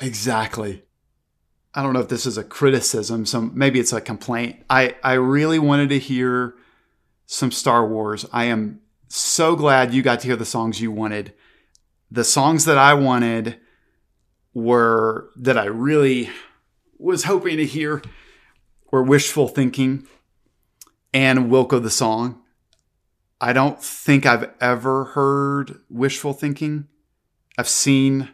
Exactly. 0.01 0.83
I 1.75 1.83
don't 1.83 1.93
know 1.93 2.01
if 2.01 2.09
this 2.09 2.27
is 2.27 2.37
a 2.37 2.45
criticism, 2.45 3.25
some 3.25 3.53
maybe 3.55 3.81
it's 3.81 3.93
a 3.93 4.01
complaint. 4.01 4.65
I, 4.69 4.97
I 5.03 5.15
really 5.15 5.59
wanted 5.59 5.91
to 5.91 5.99
hear 5.99 6.55
some 7.27 7.51
Star 7.51 7.87
Wars. 7.87 8.27
I 8.33 8.45
am 8.45 8.81
so 9.09 9.57
glad 9.57 9.95
you 9.95 10.03
got 10.03 10.21
to 10.21 10.27
hear 10.27 10.37
the 10.37 10.45
songs 10.45 10.81
you 10.81 10.91
wanted. 10.91 11.33
The 12.11 12.25
songs 12.25 12.67
that 12.67 12.77
I 12.77 12.95
wanted 12.95 13.59
were 14.53 15.31
that 15.37 15.57
I 15.57 15.65
really 15.65 16.29
was 16.99 17.25
hoping 17.25 17.57
to 17.57 17.65
hear 17.65 18.03
were 18.93 19.03
Wishful 19.03 19.49
Thinking 19.49 20.07
and 21.13 21.51
Wilco 21.51 21.83
the 21.83 21.91
Song. 21.91 22.41
I 23.41 23.53
don't 23.53 23.83
think 23.83 24.25
I've 24.25 24.53
ever 24.61 25.05
heard 25.07 25.81
Wishful 25.91 26.35
Thinking. 26.35 26.87
I've 27.59 27.69
seen 27.69 28.29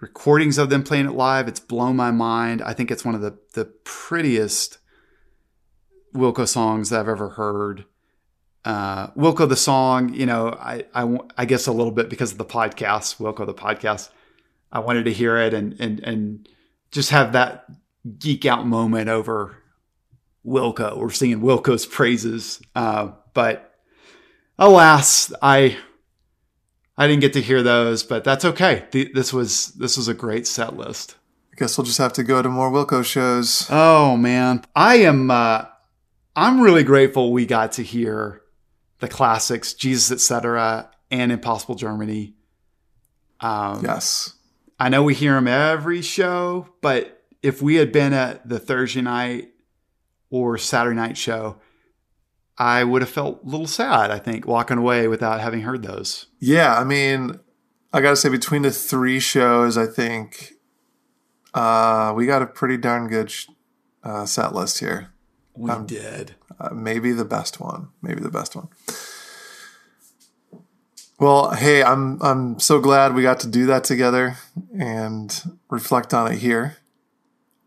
recordings 0.00 0.56
of 0.56 0.70
them 0.70 0.82
playing 0.82 1.06
it 1.06 1.12
live. 1.12 1.48
It's 1.48 1.60
blown 1.60 1.96
my 1.96 2.10
mind. 2.10 2.62
I 2.62 2.72
think 2.72 2.90
it's 2.90 3.04
one 3.04 3.14
of 3.14 3.20
the, 3.20 3.38
the 3.52 3.66
prettiest 3.66 4.78
Wilco 6.14 6.48
songs 6.48 6.88
that 6.90 7.00
I've 7.00 7.08
ever 7.08 7.30
heard. 7.30 7.84
Uh, 8.64 9.08
Wilco 9.08 9.48
the 9.48 9.56
song, 9.56 10.14
you 10.14 10.24
know, 10.24 10.48
I, 10.48 10.84
I, 10.94 11.18
I 11.36 11.44
guess 11.44 11.66
a 11.66 11.72
little 11.72 11.92
bit 11.92 12.08
because 12.08 12.32
of 12.32 12.38
the 12.38 12.44
podcast, 12.44 13.16
Wilco 13.18 13.44
the 13.44 13.54
podcast. 13.54 14.08
I 14.70 14.78
wanted 14.78 15.04
to 15.04 15.12
hear 15.12 15.36
it 15.36 15.52
and, 15.52 15.78
and, 15.80 16.00
and 16.00 16.48
just 16.92 17.10
have 17.10 17.32
that 17.32 17.66
geek 18.18 18.44
out 18.44 18.66
moment 18.66 19.08
over 19.08 19.56
Wilco. 20.44 20.98
We're 20.98 21.10
singing 21.10 21.40
Wilco's 21.40 21.86
praises, 21.86 22.60
uh, 22.74 23.12
but 23.34 23.74
alas, 24.58 25.32
I 25.40 25.76
I 26.96 27.06
didn't 27.06 27.20
get 27.20 27.32
to 27.34 27.40
hear 27.40 27.62
those, 27.62 28.02
but 28.02 28.24
that's 28.24 28.44
okay. 28.44 28.86
The, 28.90 29.10
this 29.12 29.32
was 29.32 29.68
this 29.68 29.96
was 29.96 30.08
a 30.08 30.14
great 30.14 30.46
set 30.46 30.76
list. 30.76 31.16
I 31.52 31.56
guess 31.58 31.76
we'll 31.76 31.84
just 31.84 31.98
have 31.98 32.12
to 32.14 32.22
go 32.22 32.42
to 32.42 32.48
more 32.48 32.70
Wilco 32.70 33.04
shows. 33.04 33.66
Oh 33.70 34.16
man, 34.16 34.64
I 34.74 34.96
am. 34.96 35.30
Uh, 35.30 35.66
I'm 36.34 36.60
really 36.60 36.84
grateful 36.84 37.32
we 37.32 37.44
got 37.46 37.72
to 37.72 37.82
hear 37.82 38.42
the 39.00 39.08
classics, 39.08 39.74
Jesus, 39.74 40.10
etc., 40.10 40.90
and 41.10 41.30
Impossible 41.30 41.74
Germany. 41.74 42.34
Um, 43.40 43.84
yes, 43.84 44.34
I 44.78 44.88
know 44.88 45.02
we 45.02 45.14
hear 45.14 45.34
them 45.34 45.48
every 45.48 46.02
show, 46.02 46.68
but 46.80 47.21
if 47.42 47.60
we 47.60 47.76
had 47.76 47.92
been 47.92 48.12
at 48.12 48.48
the 48.48 48.58
Thursday 48.58 49.02
night 49.02 49.50
or 50.30 50.56
Saturday 50.56 50.96
night 50.96 51.16
show, 51.16 51.58
I 52.56 52.84
would 52.84 53.02
have 53.02 53.10
felt 53.10 53.42
a 53.42 53.48
little 53.48 53.66
sad. 53.66 54.10
I 54.10 54.18
think 54.18 54.46
walking 54.46 54.78
away 54.78 55.08
without 55.08 55.40
having 55.40 55.62
heard 55.62 55.82
those. 55.82 56.26
Yeah, 56.38 56.78
I 56.78 56.84
mean, 56.84 57.40
I 57.92 58.00
got 58.00 58.10
to 58.10 58.16
say, 58.16 58.28
between 58.28 58.62
the 58.62 58.70
three 58.70 59.20
shows, 59.20 59.76
I 59.76 59.86
think 59.86 60.52
uh, 61.54 62.12
we 62.14 62.26
got 62.26 62.42
a 62.42 62.46
pretty 62.46 62.76
darn 62.76 63.08
good 63.08 63.30
sh- 63.30 63.48
uh, 64.04 64.26
set 64.26 64.54
list 64.54 64.78
here. 64.78 65.12
We 65.54 65.70
um, 65.70 65.86
did. 65.86 66.36
Uh, 66.58 66.70
maybe 66.72 67.12
the 67.12 67.24
best 67.24 67.60
one. 67.60 67.88
Maybe 68.00 68.20
the 68.20 68.30
best 68.30 68.54
one. 68.54 68.68
Well, 71.18 71.50
hey, 71.50 71.82
I'm 71.84 72.20
I'm 72.22 72.58
so 72.58 72.80
glad 72.80 73.14
we 73.14 73.22
got 73.22 73.40
to 73.40 73.48
do 73.48 73.66
that 73.66 73.84
together 73.84 74.38
and 74.76 75.42
reflect 75.70 76.12
on 76.12 76.32
it 76.32 76.38
here. 76.38 76.78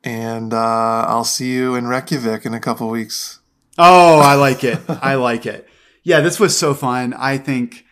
And 0.06 0.54
uh, 0.54 1.06
I'll 1.08 1.24
see 1.24 1.52
you 1.52 1.76
in 1.76 1.88
Reykjavik 1.88 2.46
in 2.46 2.54
a 2.54 2.60
couple 2.60 2.88
weeks. 2.90 3.40
Oh, 3.78 4.20
I 4.20 4.36
like 4.36 4.64
it. 4.64 4.80
I 4.88 5.16
like 5.16 5.46
it. 5.46 5.68
Yeah, 6.04 6.22
this 6.22 6.40
was 6.40 6.58
so 6.58 6.74
fun. 6.76 7.14
I 7.14 7.38
think 7.40 7.86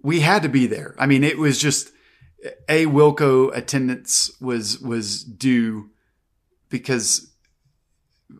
we 0.00 0.20
had 0.20 0.42
to 0.44 0.48
be 0.48 0.66
there. 0.66 0.94
I 0.98 1.06
mean, 1.06 1.24
it 1.24 1.36
was 1.36 1.58
just 1.58 1.90
a 2.68 2.86
Wilco 2.86 3.54
attendance 3.54 4.30
was 4.40 4.78
was 4.78 5.24
due 5.24 5.90
because 6.68 7.32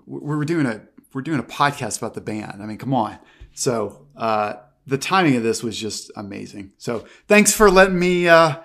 we 0.07 0.37
were 0.37 0.45
doing 0.45 0.67
a 0.67 0.83
we're 1.13 1.23
doing 1.23 1.41
a 1.41 1.45
podcast 1.45 1.99
about 1.99 2.15
the 2.15 2.21
band. 2.21 2.63
I 2.63 2.67
mean, 2.67 2.79
come 2.79 2.95
on. 2.95 3.19
So 3.53 4.07
uh, 4.17 4.55
the 4.87 4.99
timing 4.99 5.37
of 5.37 5.43
this 5.43 5.63
was 5.63 5.77
just 5.77 6.11
amazing. 6.15 6.73
So 6.79 7.07
thanks 7.27 7.53
for 7.53 7.71
letting 7.71 7.99
me 7.99 8.29
uh, 8.29 8.57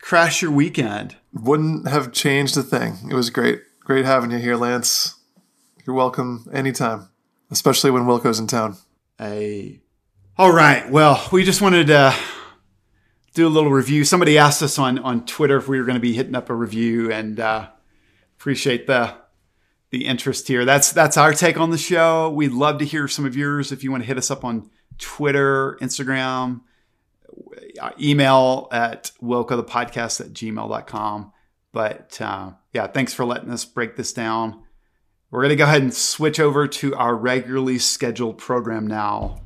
crash 0.00 0.42
your 0.42 0.50
weekend. 0.50 1.16
Wouldn't 1.32 1.88
have 1.88 2.12
changed 2.12 2.56
a 2.56 2.62
thing. 2.62 2.98
It 3.10 3.14
was 3.14 3.30
great. 3.30 3.62
Great 3.84 4.04
having 4.04 4.30
you 4.30 4.38
here, 4.38 4.54
Lance. 4.54 5.16
You're 5.84 5.96
welcome 5.96 6.48
anytime, 6.52 7.08
especially 7.50 7.90
when 7.90 8.04
Wilco's 8.04 8.38
in 8.38 8.46
town. 8.46 8.76
Hey. 9.18 9.80
All 10.38 10.52
right. 10.52 10.88
Well, 10.88 11.28
we 11.32 11.42
just 11.42 11.60
wanted 11.60 11.88
to 11.88 12.14
do 13.34 13.46
a 13.46 13.50
little 13.50 13.72
review. 13.72 14.04
Somebody 14.04 14.38
asked 14.38 14.62
us 14.62 14.78
on 14.78 15.00
on 15.00 15.26
Twitter 15.26 15.56
if 15.56 15.66
we 15.66 15.80
were 15.80 15.84
going 15.84 15.96
to 15.96 16.00
be 16.00 16.12
hitting 16.12 16.36
up 16.36 16.48
a 16.48 16.54
review, 16.54 17.10
and 17.10 17.40
uh, 17.40 17.70
appreciate 18.38 18.86
the 18.86 19.14
the 19.90 20.06
interest 20.06 20.46
here. 20.46 20.64
That's 20.64 20.92
that's 20.92 21.16
our 21.16 21.32
take 21.32 21.58
on 21.58 21.70
the 21.70 21.78
show. 21.78 22.30
We'd 22.30 22.52
love 22.52 22.78
to 22.78 22.84
hear 22.84 23.08
some 23.08 23.26
of 23.26 23.36
yours. 23.36 23.72
If 23.72 23.82
you 23.82 23.90
want 23.90 24.04
to 24.04 24.06
hit 24.06 24.16
us 24.16 24.30
up 24.30 24.44
on 24.44 24.70
Twitter, 24.98 25.76
Instagram, 25.80 26.60
email 28.00 28.68
at 28.70 29.10
wilco 29.20 29.56
the 29.56 29.64
podcast 29.64 30.20
at 30.20 30.28
gmail.com. 30.28 31.32
But 31.72 32.20
uh, 32.20 32.52
yeah, 32.72 32.86
thanks 32.86 33.14
for 33.14 33.24
letting 33.24 33.50
us 33.50 33.64
break 33.64 33.96
this 33.96 34.12
down. 34.12 34.62
We're 35.30 35.40
going 35.40 35.50
to 35.50 35.56
go 35.56 35.64
ahead 35.64 35.82
and 35.82 35.94
switch 35.94 36.38
over 36.38 36.68
to 36.68 36.94
our 36.94 37.16
regularly 37.16 37.78
scheduled 37.78 38.36
program 38.36 38.86
now 38.86 39.40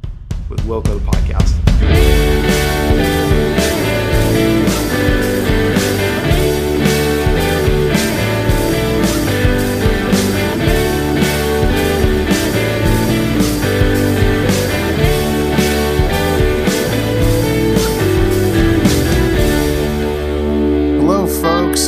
with 0.49 0.61
Wilco 0.63 0.99
podcast. 0.99 1.55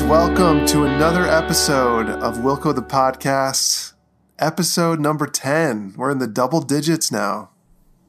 Welcome 0.08 0.64
to 0.64 0.84
another 0.84 1.26
episode 1.26 2.08
of 2.08 2.38
Wilco 2.38 2.74
the 2.74 2.80
Podcast, 2.80 3.92
episode 4.38 4.98
number 4.98 5.26
10. 5.26 5.92
We're 5.98 6.10
in 6.10 6.18
the 6.18 6.26
double 6.26 6.62
digits 6.62 7.12
now. 7.12 7.50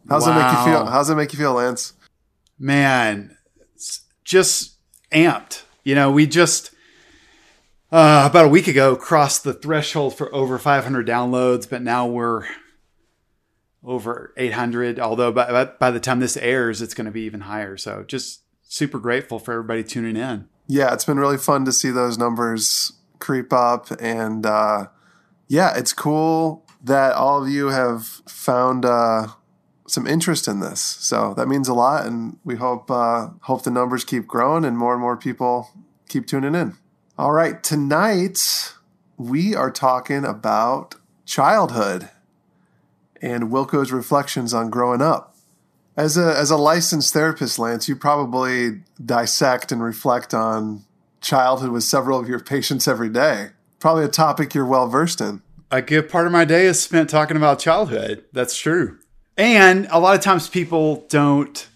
How's 0.07 0.25
wow. 0.25 0.33
that 0.33 0.45
make 0.45 0.57
you 0.57 0.71
feel? 0.71 0.85
How's 0.85 1.09
that 1.09 1.17
make 1.17 1.33
you 1.33 1.39
feel, 1.39 1.55
Lance? 1.55 1.91
Man, 2.57 3.38
just 4.23 4.77
amped. 5.12 5.63
You 5.83 5.93
know, 5.93 6.09
we 6.09 6.25
just 6.25 6.73
uh, 7.91 8.25
about 8.29 8.45
a 8.45 8.49
week 8.49 8.69
ago 8.69 8.95
crossed 8.95 9.43
the 9.43 9.53
threshold 9.53 10.17
for 10.17 10.33
over 10.33 10.57
500 10.57 11.05
downloads, 11.05 11.69
but 11.69 11.81
now 11.81 12.07
we're 12.07 12.45
over 13.83 14.33
800. 14.38 15.01
Although 15.01 15.33
by, 15.33 15.65
by 15.65 15.91
the 15.91 15.99
time 15.99 16.21
this 16.21 16.38
airs, 16.38 16.81
it's 16.81 16.93
going 16.93 17.07
to 17.07 17.12
be 17.12 17.23
even 17.23 17.41
higher. 17.41 17.75
So 17.75 18.05
just 18.07 18.43
super 18.63 18.99
grateful 18.99 19.38
for 19.38 19.51
everybody 19.51 19.83
tuning 19.83 20.15
in. 20.15 20.47
Yeah, 20.71 20.93
it's 20.93 21.03
been 21.03 21.17
really 21.17 21.39
fun 21.39 21.65
to 21.65 21.71
see 21.71 21.89
those 21.89 22.19
numbers 22.19 22.93
creep 23.17 23.51
up. 23.51 23.88
And 23.99 24.45
uh, 24.45 24.86
yeah, 25.47 25.75
it's 25.75 25.93
cool 25.93 26.63
that 26.84 27.13
all 27.15 27.41
of 27.41 27.49
you 27.49 27.69
have 27.69 28.05
found 28.27 28.86
uh, 28.86 29.29
some 29.88 30.05
interest 30.05 30.47
in 30.47 30.60
this. 30.60 30.79
So 30.79 31.34
that 31.34 31.47
means 31.47 31.67
a 31.67 31.73
lot. 31.73 32.05
And 32.05 32.38
we 32.43 32.55
hope, 32.55 32.91
uh, 32.91 33.29
hope 33.41 33.63
the 33.63 33.71
numbers 33.71 34.03
keep 34.03 34.27
growing 34.27 34.63
and 34.63 34.77
more 34.77 34.93
and 34.93 35.01
more 35.01 35.17
people 35.17 35.71
keep 36.08 36.27
tuning 36.27 36.53
in. 36.53 36.77
All 37.17 37.32
right, 37.32 37.62
tonight 37.63 38.73
we 39.17 39.55
are 39.55 39.71
talking 39.71 40.23
about 40.23 40.95
childhood 41.25 42.10
and 43.19 43.45
Wilco's 43.45 43.91
reflections 43.91 44.53
on 44.53 44.69
growing 44.69 45.01
up. 45.01 45.28
As 45.99 46.17
a 46.17 46.33
as 46.33 46.49
a 46.49 46.55
licensed 46.55 47.12
therapist, 47.12 47.59
Lance, 47.59 47.89
you 47.89 47.95
probably 47.97 48.83
dissect 49.05 49.73
and 49.73 49.83
reflect 49.83 50.33
on 50.33 50.85
childhood 51.19 51.71
with 51.71 51.83
several 51.83 52.17
of 52.17 52.29
your 52.29 52.39
patients 52.39 52.88
every 52.88 53.09
day. 53.09 53.49
Probably 53.79 54.05
a 54.05 54.07
topic 54.07 54.53
you're 54.53 54.65
well 54.65 54.88
versed 54.88 55.19
in. 55.19 55.41
A 55.69 55.81
good 55.81 56.07
part 56.07 56.25
of 56.25 56.31
my 56.31 56.45
day 56.45 56.67
is 56.67 56.81
spent 56.81 57.09
talking 57.09 57.35
about 57.35 57.59
childhood. 57.59 58.23
That's 58.31 58.55
true. 58.55 58.99
And 59.35 59.89
a 59.91 59.99
lot 59.99 60.15
of 60.15 60.21
times 60.21 60.47
people 60.47 61.05
don't 61.09 61.67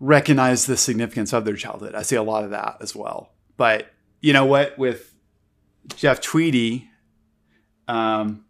recognize 0.00 0.66
the 0.66 0.76
significance 0.76 1.32
of 1.32 1.44
their 1.44 1.54
childhood. 1.54 1.94
I 1.94 2.02
see 2.02 2.16
a 2.16 2.24
lot 2.24 2.42
of 2.42 2.50
that 2.50 2.78
as 2.80 2.96
well. 2.96 3.30
But 3.56 3.86
you 4.20 4.32
know 4.32 4.46
what? 4.46 4.76
With 4.76 5.14
Jeff 5.94 6.20
Tweedy, 6.20 6.90
um, 7.86 8.44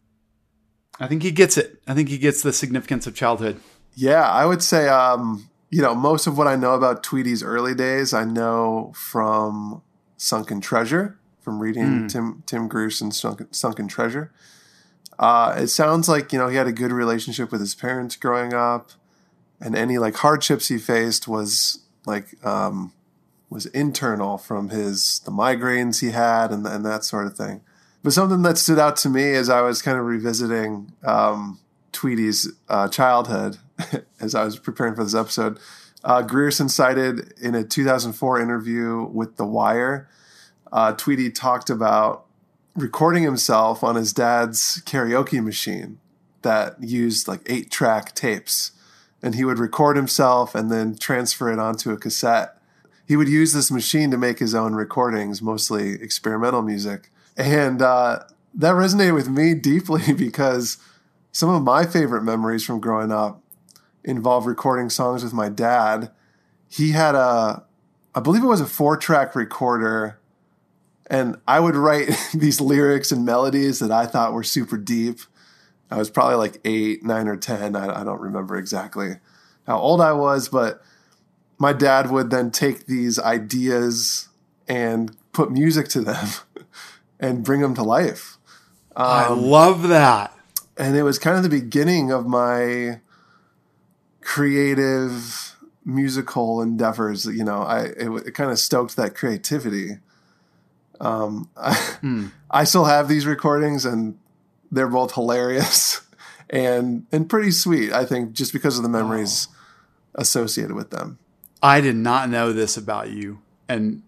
I 0.98 1.08
think 1.08 1.22
he 1.22 1.30
gets 1.30 1.58
it. 1.58 1.82
I 1.86 1.92
think 1.92 2.08
he 2.08 2.16
gets 2.16 2.40
the 2.40 2.54
significance 2.54 3.06
of 3.06 3.14
childhood. 3.14 3.60
Yeah, 4.00 4.30
I 4.30 4.46
would 4.46 4.62
say, 4.62 4.86
um, 4.88 5.50
you 5.70 5.82
know, 5.82 5.92
most 5.92 6.28
of 6.28 6.38
what 6.38 6.46
I 6.46 6.54
know 6.54 6.74
about 6.74 7.02
Tweedy's 7.02 7.42
early 7.42 7.74
days, 7.74 8.14
I 8.14 8.22
know 8.22 8.92
from 8.94 9.82
Sunken 10.16 10.60
Treasure, 10.60 11.18
from 11.40 11.58
reading 11.58 12.04
mm. 12.04 12.08
Tim 12.08 12.44
Tim 12.46 12.68
Grierson's 12.68 13.18
Sunken, 13.18 13.52
Sunken 13.52 13.88
Treasure. 13.88 14.30
Uh, 15.18 15.56
it 15.58 15.66
sounds 15.66 16.08
like 16.08 16.32
you 16.32 16.38
know 16.38 16.46
he 16.46 16.56
had 16.56 16.68
a 16.68 16.72
good 16.72 16.92
relationship 16.92 17.50
with 17.50 17.60
his 17.60 17.74
parents 17.74 18.14
growing 18.14 18.54
up, 18.54 18.92
and 19.60 19.74
any 19.74 19.98
like 19.98 20.14
hardships 20.14 20.68
he 20.68 20.78
faced 20.78 21.26
was 21.26 21.80
like 22.06 22.36
um, 22.46 22.92
was 23.50 23.66
internal 23.66 24.38
from 24.38 24.68
his 24.68 25.18
the 25.24 25.32
migraines 25.32 26.02
he 26.02 26.12
had 26.12 26.52
and 26.52 26.64
and 26.68 26.86
that 26.86 27.02
sort 27.02 27.26
of 27.26 27.36
thing. 27.36 27.62
But 28.04 28.12
something 28.12 28.42
that 28.42 28.58
stood 28.58 28.78
out 28.78 28.96
to 28.98 29.08
me 29.08 29.32
as 29.32 29.50
I 29.50 29.62
was 29.62 29.82
kind 29.82 29.98
of 29.98 30.04
revisiting 30.04 30.92
um, 31.02 31.58
Tweedy's 31.90 32.52
uh, 32.68 32.86
childhood 32.86 33.58
as 34.20 34.34
I 34.34 34.44
was 34.44 34.58
preparing 34.58 34.94
for 34.94 35.04
this 35.04 35.14
episode. 35.14 35.58
Uh, 36.04 36.22
Grierson 36.22 36.68
cited 36.68 37.32
in 37.40 37.54
a 37.54 37.64
2004 37.64 38.40
interview 38.40 39.04
with 39.04 39.36
The 39.36 39.44
Wire, 39.44 40.08
uh, 40.72 40.92
Tweedy 40.92 41.30
talked 41.30 41.70
about 41.70 42.26
recording 42.76 43.22
himself 43.22 43.82
on 43.82 43.96
his 43.96 44.12
dad's 44.12 44.82
karaoke 44.84 45.42
machine 45.42 45.98
that 46.42 46.82
used 46.82 47.26
like 47.26 47.40
eight 47.46 47.70
track 47.70 48.14
tapes. 48.14 48.72
And 49.20 49.34
he 49.34 49.44
would 49.44 49.58
record 49.58 49.96
himself 49.96 50.54
and 50.54 50.70
then 50.70 50.96
transfer 50.96 51.50
it 51.50 51.58
onto 51.58 51.90
a 51.90 51.96
cassette. 51.96 52.56
He 53.06 53.16
would 53.16 53.28
use 53.28 53.52
this 53.52 53.70
machine 53.70 54.10
to 54.12 54.18
make 54.18 54.38
his 54.38 54.54
own 54.54 54.74
recordings, 54.74 55.42
mostly 55.42 55.94
experimental 55.94 56.62
music. 56.62 57.10
And 57.36 57.82
uh, 57.82 58.20
that 58.54 58.74
resonated 58.74 59.14
with 59.14 59.28
me 59.28 59.54
deeply 59.54 60.12
because 60.12 60.78
some 61.32 61.48
of 61.48 61.62
my 61.62 61.84
favorite 61.84 62.22
memories 62.22 62.64
from 62.64 62.78
growing 62.78 63.10
up 63.10 63.42
involve 64.04 64.46
recording 64.46 64.90
songs 64.90 65.22
with 65.22 65.32
my 65.32 65.48
dad. 65.48 66.10
He 66.68 66.92
had 66.92 67.14
a, 67.14 67.64
I 68.14 68.20
believe 68.20 68.42
it 68.42 68.48
was 68.48 68.60
a 68.60 68.66
four 68.66 68.96
track 68.96 69.34
recorder, 69.34 70.18
and 71.10 71.36
I 71.46 71.60
would 71.60 71.76
write 71.76 72.10
these 72.34 72.60
lyrics 72.60 73.12
and 73.12 73.24
melodies 73.24 73.78
that 73.78 73.90
I 73.90 74.06
thought 74.06 74.32
were 74.32 74.42
super 74.42 74.76
deep. 74.76 75.20
I 75.90 75.96
was 75.96 76.10
probably 76.10 76.36
like 76.36 76.60
eight, 76.64 77.02
nine, 77.02 77.28
or 77.28 77.36
10. 77.36 77.74
I, 77.74 78.00
I 78.00 78.04
don't 78.04 78.20
remember 78.20 78.56
exactly 78.56 79.16
how 79.66 79.78
old 79.78 80.00
I 80.00 80.12
was, 80.12 80.48
but 80.48 80.82
my 81.58 81.72
dad 81.72 82.10
would 82.10 82.30
then 82.30 82.50
take 82.50 82.86
these 82.86 83.18
ideas 83.18 84.28
and 84.66 85.16
put 85.32 85.50
music 85.50 85.88
to 85.88 86.02
them. 86.02 86.28
and 87.20 87.44
bring 87.44 87.60
them 87.60 87.74
to 87.74 87.82
life. 87.82 88.38
I 88.96 89.26
um, 89.26 89.42
love 89.42 89.88
that. 89.88 90.34
And 90.76 90.96
it 90.96 91.02
was 91.02 91.18
kind 91.18 91.36
of 91.36 91.42
the 91.42 91.48
beginning 91.48 92.12
of 92.12 92.26
my 92.26 93.00
creative 94.28 95.56
musical 95.86 96.60
endeavors. 96.60 97.24
You 97.24 97.44
know, 97.44 97.62
I 97.62 97.84
it, 97.84 98.10
it 98.26 98.34
kind 98.34 98.50
of 98.50 98.58
stoked 98.58 98.94
that 98.96 99.14
creativity. 99.14 100.00
Um, 101.00 101.48
I, 101.56 101.96
I 102.50 102.64
still 102.64 102.84
have 102.84 103.08
these 103.08 103.24
recordings, 103.24 103.86
and 103.86 104.18
they're 104.70 104.86
both 104.86 105.14
hilarious 105.14 106.02
and 106.50 107.06
and 107.10 107.30
pretty 107.30 107.50
sweet. 107.50 107.90
I 107.90 108.04
think 108.04 108.34
just 108.34 108.52
because 108.52 108.76
of 108.76 108.82
the 108.82 108.90
memories 108.90 109.48
associated 110.14 110.74
with 110.74 110.90
them. 110.90 111.18
I 111.62 111.80
did 111.80 111.96
not 111.96 112.28
know 112.28 112.52
this 112.52 112.76
about 112.76 113.08
you, 113.08 113.38
and 113.66 114.02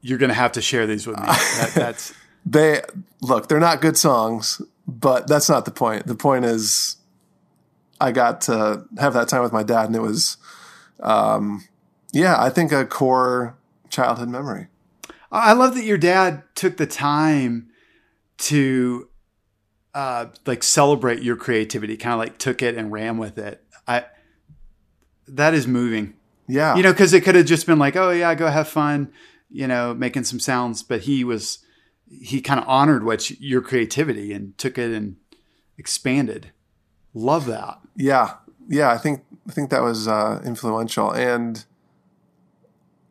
you're 0.00 0.18
going 0.18 0.30
to 0.30 0.34
have 0.34 0.52
to 0.52 0.62
share 0.62 0.86
these 0.86 1.06
with 1.06 1.18
me. 1.18 1.26
That, 1.28 1.72
that's 1.74 2.14
They 2.46 2.80
look, 3.20 3.48
they're 3.48 3.60
not 3.60 3.82
good 3.82 3.98
songs, 3.98 4.62
but 4.88 5.28
that's 5.28 5.50
not 5.50 5.66
the 5.66 5.70
point. 5.70 6.06
The 6.06 6.14
point 6.14 6.46
is, 6.46 6.96
I 8.04 8.12
got 8.12 8.42
to 8.42 8.84
have 8.98 9.14
that 9.14 9.28
time 9.28 9.42
with 9.42 9.52
my 9.52 9.62
dad, 9.62 9.86
and 9.86 9.96
it 9.96 10.02
was, 10.02 10.36
um, 11.00 11.64
yeah, 12.12 12.36
I 12.38 12.50
think 12.50 12.70
a 12.70 12.84
core 12.84 13.56
childhood 13.88 14.28
memory. 14.28 14.66
I 15.32 15.54
love 15.54 15.74
that 15.74 15.84
your 15.84 15.96
dad 15.96 16.42
took 16.54 16.76
the 16.76 16.86
time 16.86 17.70
to 18.36 19.08
uh, 19.94 20.26
like 20.44 20.62
celebrate 20.62 21.22
your 21.22 21.36
creativity, 21.36 21.96
kind 21.96 22.12
of 22.12 22.18
like 22.18 22.36
took 22.36 22.60
it 22.60 22.76
and 22.76 22.92
ran 22.92 23.16
with 23.16 23.38
it. 23.38 23.64
I 23.88 24.04
that 25.26 25.54
is 25.54 25.66
moving. 25.66 26.12
Yeah, 26.46 26.76
You 26.76 26.82
know, 26.82 26.92
because 26.92 27.14
it 27.14 27.22
could 27.22 27.36
have 27.36 27.46
just 27.46 27.66
been 27.66 27.78
like, 27.78 27.96
oh 27.96 28.10
yeah, 28.10 28.34
go 28.34 28.48
have 28.48 28.68
fun, 28.68 29.10
you 29.50 29.66
know, 29.66 29.94
making 29.94 30.24
some 30.24 30.38
sounds. 30.38 30.82
But 30.82 31.02
he 31.02 31.24
was 31.24 31.64
he 32.06 32.42
kind 32.42 32.60
of 32.60 32.68
honored 32.68 33.02
what 33.02 33.30
your 33.40 33.62
creativity 33.62 34.34
and 34.34 34.58
took 34.58 34.76
it 34.76 34.90
and 34.90 35.16
expanded. 35.78 36.52
Love 37.14 37.46
that. 37.46 37.78
yeah, 37.96 38.34
yeah. 38.68 38.90
I 38.90 38.98
think 38.98 39.24
I 39.48 39.52
think 39.52 39.70
that 39.70 39.82
was 39.82 40.08
uh, 40.08 40.42
influential, 40.44 41.12
and 41.12 41.64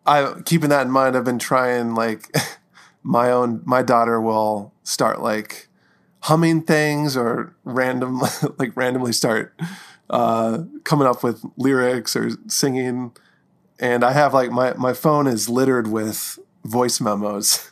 I 0.06 0.42
keeping 0.46 0.70
that 0.70 0.86
in 0.86 0.92
mind. 0.92 1.16
I've 1.16 1.24
been 1.24 1.40
trying 1.40 1.96
like 1.96 2.36
my 3.04 3.32
own. 3.32 3.62
My 3.66 3.82
daughter 3.82 4.20
will 4.20 4.74
start 4.84 5.22
like 5.22 5.70
humming 6.22 6.62
things 6.62 7.16
or 7.18 7.56
random 7.64 8.22
like 8.58 8.76
randomly 8.76 9.14
start 9.14 9.54
uh, 10.10 10.64
coming 10.84 11.08
up 11.08 11.24
with 11.24 11.44
lyrics 11.58 12.16
or 12.16 12.32
singing, 12.48 13.14
and 13.80 14.04
I 14.04 14.12
have 14.12 14.34
like 14.34 14.52
my 14.52 14.74
my 14.74 14.94
phone 14.94 15.28
is 15.28 15.48
littered 15.48 15.88
with 15.88 16.40
voice 16.66 17.00
memos 17.00 17.72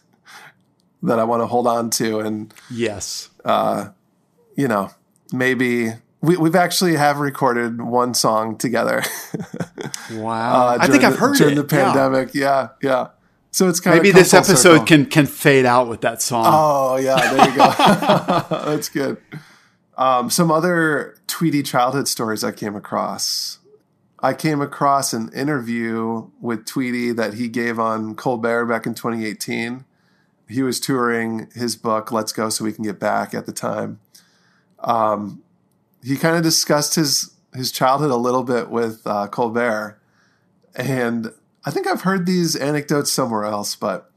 that 1.03 1.19
I 1.19 1.23
want 1.23 1.41
to 1.41 1.47
hold 1.47 1.67
on 1.67 1.89
to 1.91 2.19
and 2.19 2.53
Yes. 2.69 3.29
Uh, 3.43 3.89
you 4.55 4.67
know, 4.67 4.91
maybe 5.31 5.93
we, 6.21 6.37
we've 6.37 6.55
actually 6.55 6.95
have 6.95 7.19
recorded 7.19 7.81
one 7.81 8.13
song 8.13 8.57
together. 8.57 9.03
Wow. 10.13 10.67
uh, 10.67 10.77
I 10.79 10.87
think 10.87 11.03
I've 11.03 11.13
the- 11.13 11.19
heard 11.19 11.37
during 11.37 11.53
it. 11.53 11.61
the 11.61 11.63
pandemic. 11.63 12.33
Yeah, 12.33 12.69
yeah. 12.81 13.07
So 13.51 13.67
it's 13.69 13.79
kind 13.79 13.97
of 13.97 14.03
Maybe 14.03 14.09
of 14.09 14.15
this 14.15 14.33
episode 14.33 14.85
can 14.85 15.05
can 15.05 15.25
fade 15.25 15.65
out 15.65 15.87
with 15.87 16.01
that 16.01 16.21
song. 16.21 16.45
Oh 16.47 16.97
yeah, 16.97 17.15
there 17.33 17.49
you 17.49 17.55
go. 17.55 18.65
That's 18.71 18.89
good. 18.89 19.17
Um, 19.97 20.29
some 20.29 20.51
other 20.51 21.17
Tweedy 21.27 21.63
childhood 21.63 22.07
stories 22.07 22.43
I 22.43 22.51
came 22.51 22.75
across. 22.75 23.59
I 24.19 24.33
came 24.33 24.61
across 24.61 25.13
an 25.13 25.31
interview 25.33 26.29
with 26.39 26.65
Tweedy 26.65 27.11
that 27.13 27.35
he 27.35 27.47
gave 27.47 27.79
on 27.79 28.15
Colbert 28.15 28.65
back 28.65 28.85
in 28.85 28.93
2018. 28.93 29.85
He 30.47 30.61
was 30.61 30.79
touring 30.79 31.49
his 31.55 31.75
book 31.75 32.11
"Let's 32.11 32.33
Go 32.33 32.49
So 32.49 32.65
We 32.65 32.73
Can 32.73 32.83
Get 32.83 32.99
Back" 32.99 33.33
at 33.33 33.45
the 33.45 33.53
time. 33.53 33.99
Um, 34.79 35.41
he 36.03 36.15
kind 36.15 36.35
of 36.35 36.43
discussed 36.43 36.95
his 36.95 37.35
his 37.53 37.71
childhood 37.71 38.11
a 38.11 38.15
little 38.15 38.43
bit 38.43 38.69
with 38.69 39.01
uh, 39.05 39.27
Colbert, 39.27 39.99
and 40.75 41.33
I 41.65 41.71
think 41.71 41.87
I've 41.87 42.01
heard 42.01 42.25
these 42.25 42.55
anecdotes 42.55 43.11
somewhere 43.11 43.43
else. 43.43 43.75
But 43.75 44.09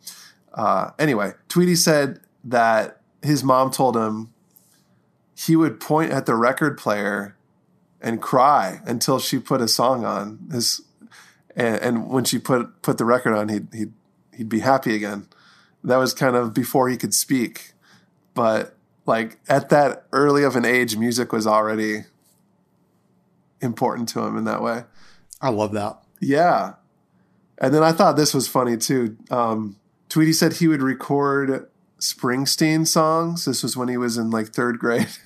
uh, 0.53 0.91
anyway, 0.99 1.33
Tweedy 1.49 1.75
said 1.75 2.21
that 2.45 3.01
his 3.23 3.43
mom 3.43 3.71
told 3.71 3.97
him 3.97 4.33
he 5.37 5.57
would 5.57 5.81
point 5.81 6.13
at 6.13 6.27
the 6.27 6.35
record 6.35 6.79
player 6.79 7.37
and 8.01 8.21
cry 8.21 8.81
until 8.87 9.19
she 9.19 9.39
put 9.39 9.61
a 9.61 9.69
song 9.69 10.05
on 10.05 10.39
his 10.53 10.83
and, 11.57 11.77
and 11.77 12.11
when 12.11 12.25
she 12.25 12.39
put 12.39 12.83
put 12.83 12.99
the 12.99 13.05
record 13.05 13.35
on 13.35 13.49
he'd 13.49 13.67
he'd 13.73 13.93
he'd 14.37 14.49
be 14.49 14.61
happy 14.61 14.95
again 14.95 15.27
that 15.83 15.97
was 15.97 16.13
kind 16.13 16.37
of 16.37 16.53
before 16.53 16.89
he 16.89 16.97
could 16.97 17.15
speak 17.15 17.73
but 18.35 18.74
like 19.07 19.39
at 19.49 19.69
that 19.71 20.07
early 20.13 20.43
of 20.45 20.57
an 20.57 20.65
age 20.65 20.97
music 20.97 21.33
was 21.33 21.47
already 21.47 22.05
important 23.61 24.09
to 24.11 24.21
him 24.21 24.37
in 24.37 24.45
that 24.45 24.63
way 24.63 24.85
I 25.41 25.51
love 25.51 25.73
that. 25.73 25.99
yeah 26.21 26.75
and 27.59 27.75
then 27.75 27.83
i 27.83 27.93
thought 27.93 28.17
this 28.17 28.35
was 28.35 28.49
funny 28.49 28.77
too 28.77 29.17
um 29.31 29.77
tweedy 30.09 30.33
said 30.33 30.55
he 30.55 30.69
would 30.69 30.83
record 30.83 31.69
springsteen 32.01 32.87
songs 32.87 33.45
this 33.45 33.63
was 33.63 33.77
when 33.77 33.89
he 33.89 33.97
was 33.97 34.17
in 34.19 34.31
like 34.31 34.49
third 34.49 34.79
grade 34.79 35.09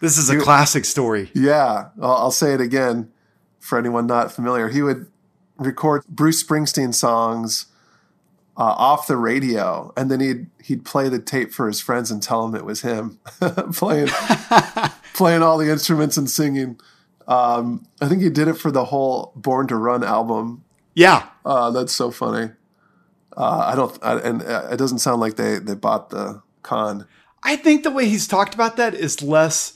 This 0.00 0.16
is 0.16 0.30
a 0.30 0.38
classic 0.38 0.84
story. 0.84 1.28
Yeah, 1.34 1.88
I'll, 2.00 2.12
I'll 2.12 2.30
say 2.30 2.54
it 2.54 2.60
again 2.60 3.10
for 3.58 3.78
anyone 3.80 4.06
not 4.06 4.30
familiar. 4.30 4.68
He 4.68 4.80
would 4.80 5.08
record 5.56 6.04
Bruce 6.08 6.40
Springsteen 6.44 6.94
songs 6.94 7.66
uh, 8.58 8.74
off 8.76 9.06
the 9.06 9.16
radio, 9.16 9.92
and 9.96 10.10
then 10.10 10.18
he'd 10.18 10.46
he'd 10.60 10.84
play 10.84 11.08
the 11.08 11.20
tape 11.20 11.52
for 11.52 11.68
his 11.68 11.80
friends 11.80 12.10
and 12.10 12.20
tell 12.20 12.44
them 12.44 12.56
it 12.56 12.64
was 12.64 12.82
him 12.82 13.20
playing 13.72 14.08
playing 15.14 15.42
all 15.42 15.58
the 15.58 15.70
instruments 15.70 16.16
and 16.16 16.28
singing. 16.28 16.78
Um, 17.28 17.86
I 18.00 18.08
think 18.08 18.20
he 18.20 18.30
did 18.30 18.48
it 18.48 18.54
for 18.54 18.72
the 18.72 18.86
whole 18.86 19.32
Born 19.36 19.68
to 19.68 19.76
Run 19.76 20.02
album. 20.02 20.64
Yeah. 20.94 21.28
Uh, 21.44 21.70
that's 21.70 21.92
so 21.92 22.10
funny. 22.10 22.50
Uh, 23.36 23.70
I 23.72 23.76
don't, 23.76 23.96
I, 24.02 24.18
and 24.18 24.42
uh, 24.42 24.68
it 24.72 24.78
doesn't 24.78 24.98
sound 24.98 25.20
like 25.20 25.36
they 25.36 25.60
they 25.60 25.74
bought 25.74 26.10
the 26.10 26.42
con. 26.62 27.06
I 27.44 27.54
think 27.54 27.84
the 27.84 27.92
way 27.92 28.08
he's 28.08 28.26
talked 28.26 28.54
about 28.54 28.76
that 28.78 28.94
is 28.94 29.22
less, 29.22 29.74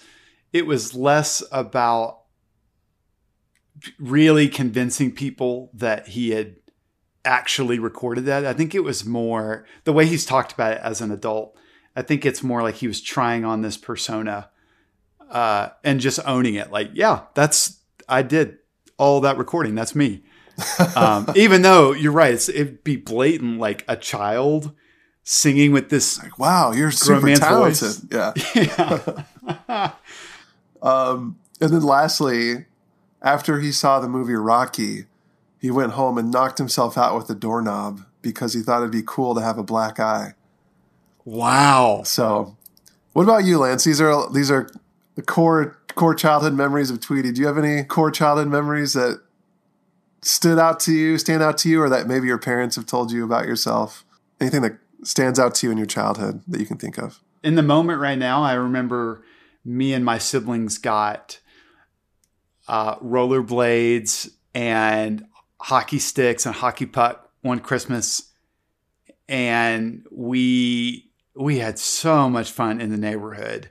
it 0.53 0.67
was 0.67 0.95
less 0.95 1.45
about 1.53 2.23
really 4.01 4.49
convincing 4.49 5.13
people 5.13 5.71
that 5.73 6.09
he 6.09 6.31
had 6.31 6.57
actually 7.25 7.79
recorded 7.79 8.25
that. 8.27 8.45
I 8.45 8.53
think 8.53 8.75
it 8.75 8.85
was 8.85 9.05
more 9.05 9.65
the 9.85 9.93
way 9.93 10.07
he's 10.07 10.25
talked 10.27 10.53
about 10.53 10.73
it 10.73 10.81
as 10.83 11.01
an 11.01 11.11
adult. 11.11 11.57
I 11.95 12.03
think 12.03 12.25
it's 12.25 12.43
more 12.43 12.63
like 12.63 12.77
he 12.77 12.89
was 12.89 13.01
trying 13.01 13.45
on 13.45 13.63
this 13.63 13.77
persona 13.77 14.49
uh, 15.31 15.69
and 15.85 16.01
just 16.01 16.19
owning 16.27 16.55
it. 16.55 16.71
Like, 16.71 16.91
yeah, 16.95 17.23
that's, 17.35 17.79
I 18.09 18.23
did 18.23 18.59
all 18.99 19.21
that 19.21 19.37
recording. 19.39 19.75
That's 19.75 19.95
me. 19.95 20.23
Um, 20.95 21.27
even 21.35 21.63
though 21.63 21.93
you're 21.93 22.13
right, 22.13 22.35
it's, 22.35 22.49
it'd 22.49 22.85
be 22.85 22.97
blatant, 22.97 23.59
like 23.59 23.85
a 23.89 23.97
child 23.97 24.73
singing 25.25 25.73
with 25.73 25.89
this 25.89 26.23
Like, 26.23 26.39
Wow, 26.39 26.73
you're 26.73 26.91
super 26.91 27.35
talented. 27.35 27.89
voice. 27.89 28.05
Yeah. 28.11 29.13
um, 30.83 31.39
and 31.61 31.71
then 31.73 31.83
lastly, 31.83 32.67
after 33.23 33.61
he 33.61 33.73
saw 33.73 33.99
the 33.99 34.09
movie 34.09 34.35
Rocky, 34.35 35.07
he 35.63 35.71
went 35.71 35.93
home 35.93 36.19
and 36.19 36.33
knocked 36.33 36.59
himself 36.59 36.99
out 36.99 37.17
with 37.17 37.31
a 37.31 37.37
doorknob 37.37 38.05
because 38.21 38.53
he 38.53 38.63
thought 38.63 38.81
it'd 38.81 38.91
be 38.91 39.05
cool 39.07 39.33
to 39.37 39.41
have 39.41 39.59
a 39.59 39.63
black 39.63 40.01
eye. 40.01 40.35
Wow. 41.25 42.03
So, 42.05 42.57
what 43.13 43.23
about 43.23 43.45
you, 43.45 43.61
Lance? 43.61 43.85
These 43.85 44.01
are 44.01 44.31
these 44.33 44.51
are 44.51 44.69
the 45.15 45.23
core 45.23 45.79
core 45.95 46.17
childhood 46.17 46.55
memories 46.55 46.91
of 46.91 47.01
Tweedy. 47.01 47.31
Do 47.31 47.41
you 47.41 47.47
have 47.47 47.59
any 47.59 47.85
core 47.85 48.11
childhood 48.11 48.49
memories 48.49 48.95
that 48.95 49.23
stood 50.21 50.59
out 50.59 50.81
to 50.81 50.93
you, 50.93 51.17
stand 51.17 51.45
out 51.45 51.59
to 51.59 51.69
you, 51.69 51.81
or 51.81 51.89
that 51.89 52.09
maybe 52.09 52.27
your 52.27 52.39
parents 52.39 52.75
have 52.75 52.87
told 52.87 53.13
you 53.13 53.25
about 53.25 53.47
yourself? 53.47 54.05
Anything 54.41 54.63
that 54.63 54.79
stands 55.05 55.39
out 55.39 55.55
to 55.57 55.67
you 55.69 55.71
in 55.71 55.79
your 55.79 55.87
childhood 55.87 56.43
that 56.49 56.59
you 56.59 56.67
can 56.67 56.77
think 56.77 56.99
of? 56.99 57.23
In 57.45 57.55
the 57.55 57.63
moment 57.63 58.01
right 58.01 58.19
now, 58.19 58.43
I 58.43 58.55
remember 58.55 59.23
me 59.65 59.93
and 59.93 60.05
my 60.05 60.19
siblings 60.19 60.79
got 60.79 61.39
uh, 62.67 62.97
rollerblades 62.97 64.29
and 64.55 65.25
hockey 65.63 65.99
sticks 65.99 66.45
and 66.45 66.55
hockey 66.55 66.87
puck 66.87 67.31
one 67.41 67.61
Christmas, 67.61 68.31
and 69.29 70.05
we 70.11 71.11
we 71.35 71.59
had 71.59 71.79
so 71.79 72.29
much 72.29 72.51
fun 72.51 72.81
in 72.81 72.91
the 72.91 72.97
neighborhood 72.97 73.71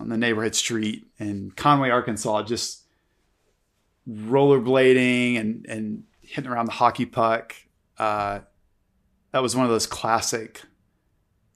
on 0.00 0.08
the 0.08 0.16
neighborhood 0.16 0.54
street 0.54 1.06
in 1.18 1.52
Conway, 1.56 1.90
Arkansas, 1.90 2.42
just 2.44 2.84
rollerblading 4.08 5.38
and 5.38 5.66
and 5.66 6.04
hitting 6.20 6.50
around 6.50 6.66
the 6.66 6.72
hockey 6.72 7.06
puck. 7.06 7.54
Uh, 7.98 8.40
that 9.32 9.42
was 9.42 9.54
one 9.54 9.64
of 9.64 9.70
those 9.70 9.86
classic 9.86 10.62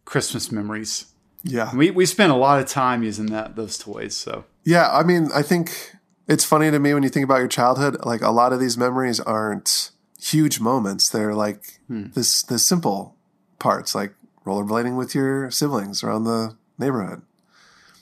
Christmas 0.04 0.52
memories. 0.52 1.06
Yeah. 1.42 1.74
We 1.74 1.90
we 1.90 2.06
spent 2.06 2.32
a 2.32 2.36
lot 2.36 2.60
of 2.60 2.66
time 2.66 3.02
using 3.02 3.26
that 3.26 3.56
those 3.56 3.78
toys. 3.78 4.16
So 4.16 4.44
Yeah, 4.64 4.90
I 4.90 5.02
mean, 5.02 5.30
I 5.34 5.42
think 5.42 5.94
it's 6.28 6.44
funny 6.44 6.70
to 6.70 6.78
me 6.78 6.94
when 6.94 7.02
you 7.02 7.08
think 7.08 7.24
about 7.24 7.38
your 7.38 7.48
childhood. 7.48 8.04
Like 8.04 8.22
a 8.22 8.30
lot 8.30 8.52
of 8.52 8.60
these 8.60 8.76
memories 8.78 9.20
aren't 9.20 9.90
huge 10.20 10.60
moments; 10.60 11.08
they're 11.08 11.34
like 11.34 11.80
this 11.88 12.42
the 12.42 12.58
simple 12.58 13.16
parts, 13.58 13.94
like 13.94 14.14
rollerblading 14.46 14.96
with 14.96 15.14
your 15.14 15.50
siblings 15.50 16.02
around 16.02 16.24
the 16.24 16.56
neighborhood. 16.78 17.22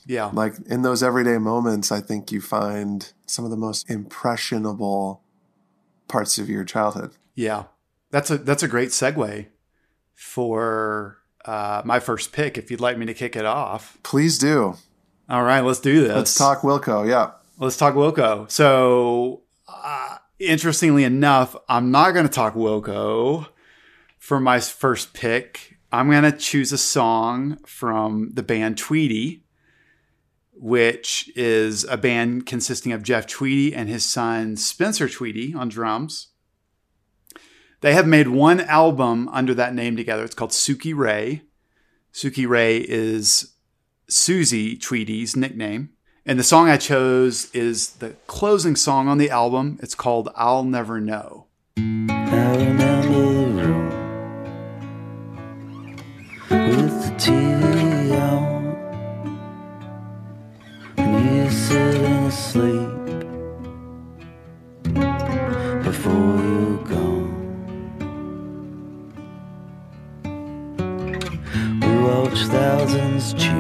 Yeah. 0.07 0.31
Like 0.33 0.55
in 0.67 0.83
those 0.83 1.03
everyday 1.03 1.39
moments, 1.39 1.93
I 1.93 2.01
think 2.01 2.33
you 2.33 2.41
find 2.41 3.13
some 3.27 3.45
of 3.45 3.51
the 3.51 3.57
most 3.57 3.89
impressionable 3.91 5.23
parts 6.09 6.39
of 6.39 6.49
your 6.49 6.65
childhood. 6.65 7.13
Yeah. 7.35 7.65
That's 8.11 8.31
a 8.31 8.39
that's 8.39 8.63
a 8.63 8.69
great 8.69 8.89
segue 8.89 9.47
for 10.15 11.19
uh, 11.45 11.83
my 11.85 12.01
first 12.01 12.33
pick. 12.33 12.59
If 12.59 12.71
you'd 12.71 12.81
like 12.81 12.99
me 12.99 13.07
to 13.07 13.15
kick 13.15 13.37
it 13.37 13.45
off, 13.45 13.99
Please 14.03 14.39
do. 14.39 14.77
all 15.29 15.43
right, 15.45 15.61
let's 15.61 15.81
do 15.81 16.01
this. 16.03 16.15
Let's 16.17 16.35
talk 16.35 16.61
Wilco. 16.63 17.09
Yeah. 17.09 17.31
Let's 17.63 17.77
talk 17.77 17.95
Wilco. 17.95 18.51
So, 18.51 19.43
uh, 19.69 20.17
interestingly 20.39 21.05
enough, 21.05 21.55
I'm 21.69 21.91
not 21.91 22.13
going 22.13 22.27
to 22.27 22.33
talk 22.33 22.55
Wilco 22.55 23.49
for 24.19 24.41
my 24.41 24.61
first 24.61 25.13
pick. 25.13 25.77
I'm 25.93 26.11
going 26.11 26.23
to 26.23 26.33
choose 26.33 26.73
a 26.73 26.79
song 26.79 27.59
from 27.67 28.31
the 28.33 28.43
band 28.43 28.79
Tweedy, 28.79 29.45
which 30.55 31.31
is 31.37 31.85
a 31.85 31.99
band 31.99 32.47
consisting 32.47 32.93
of 32.93 33.03
Jeff 33.03 33.27
Tweedy 33.27 33.75
and 33.75 33.91
his 33.91 34.07
son 34.07 34.57
Spencer 34.57 35.07
Tweedy 35.07 35.53
on 35.53 35.69
drums. 35.69 36.29
They 37.83 37.93
have 37.93 38.07
made 38.07 38.29
one 38.29 38.61
album 38.61 39.29
under 39.29 39.53
that 39.53 39.75
name 39.75 39.97
together. 39.97 40.25
It's 40.25 40.35
called 40.35 40.53
Sukierae. 40.53 41.43
Suki 42.15 42.49
Ray 42.49 42.79
is 42.79 43.53
Susie 44.09 44.79
Tweedy's 44.79 45.37
nickname. 45.37 45.91
And 46.31 46.39
the 46.39 46.45
song 46.45 46.69
I 46.69 46.77
chose 46.77 47.51
is 47.53 47.95
the 47.95 48.11
closing 48.29 48.77
song 48.77 49.09
on 49.09 49.19
the 49.19 49.31
album. 49.31 49.81
It's 49.83 49.97
called 49.97 50.29
I'll 50.37 50.63
Never 50.63 51.01
Know. 51.01 51.47
I 51.77 51.81
remember 52.55 53.09
the 53.09 53.47
room 53.59 53.91
with 56.49 57.03
the 57.03 57.11
TV 57.19 58.15
on, 58.17 58.63
you 61.21 61.51
sitting 61.51 62.27
asleep 62.31 62.91
before 65.83 66.37
you're 66.45 66.85
gone. 66.85 67.35
We 71.81 71.93
watch 72.05 72.39
thousands 72.45 73.35
cheer, 73.35 73.60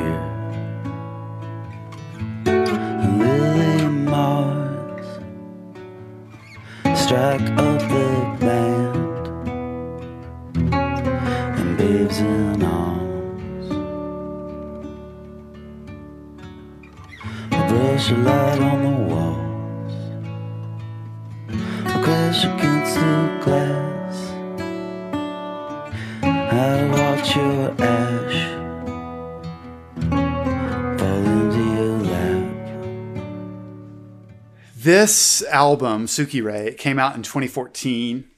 This 35.00 35.42
album, 35.44 36.04
Sukierae, 36.04 36.66
it 36.66 36.76
came 36.76 36.98
out 36.98 37.16
in 37.16 37.22
2014. 37.22 38.28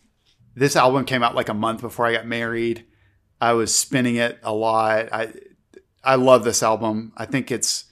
This 0.55 0.77
album 0.77 1.05
came 1.05 1.25
out 1.25 1.35
like 1.35 1.49
a 1.49 1.55
month 1.55 1.81
before 1.81 2.07
I 2.07 2.13
got 2.13 2.25
married. 2.25 2.85
I 3.41 3.55
was 3.55 3.75
spinning 3.75 4.15
it 4.15 4.39
a 4.45 4.55
lot. 4.55 5.13
I 5.13 5.33
I 6.05 6.15
love 6.15 6.45
this 6.45 6.63
album. 6.63 7.15
I 7.17 7.27
think 7.27 7.51
it's 7.51 7.87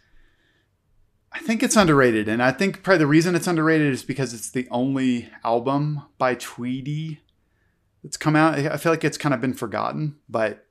I 1.33 1.40
think 1.40 1.64
it's 1.64 1.74
underrated. 1.74 2.28
And 2.28 2.40
I 2.40 2.52
think 2.52 2.85
probably 2.85 2.98
the 2.98 3.09
reason 3.09 3.35
it's 3.35 3.48
underrated 3.48 3.92
is 3.92 4.04
because 4.04 4.33
it's 4.33 4.52
the 4.52 4.68
only 4.70 5.28
album 5.42 6.02
by 6.16 6.37
Tweedy 6.37 7.22
that's 8.04 8.16
come 8.16 8.37
out. 8.37 8.54
I 8.54 8.76
feel 8.76 8.92
like 8.92 9.02
it's 9.02 9.18
kind 9.18 9.35
of 9.35 9.40
been 9.40 9.52
forgotten, 9.52 10.14
but 10.28 10.64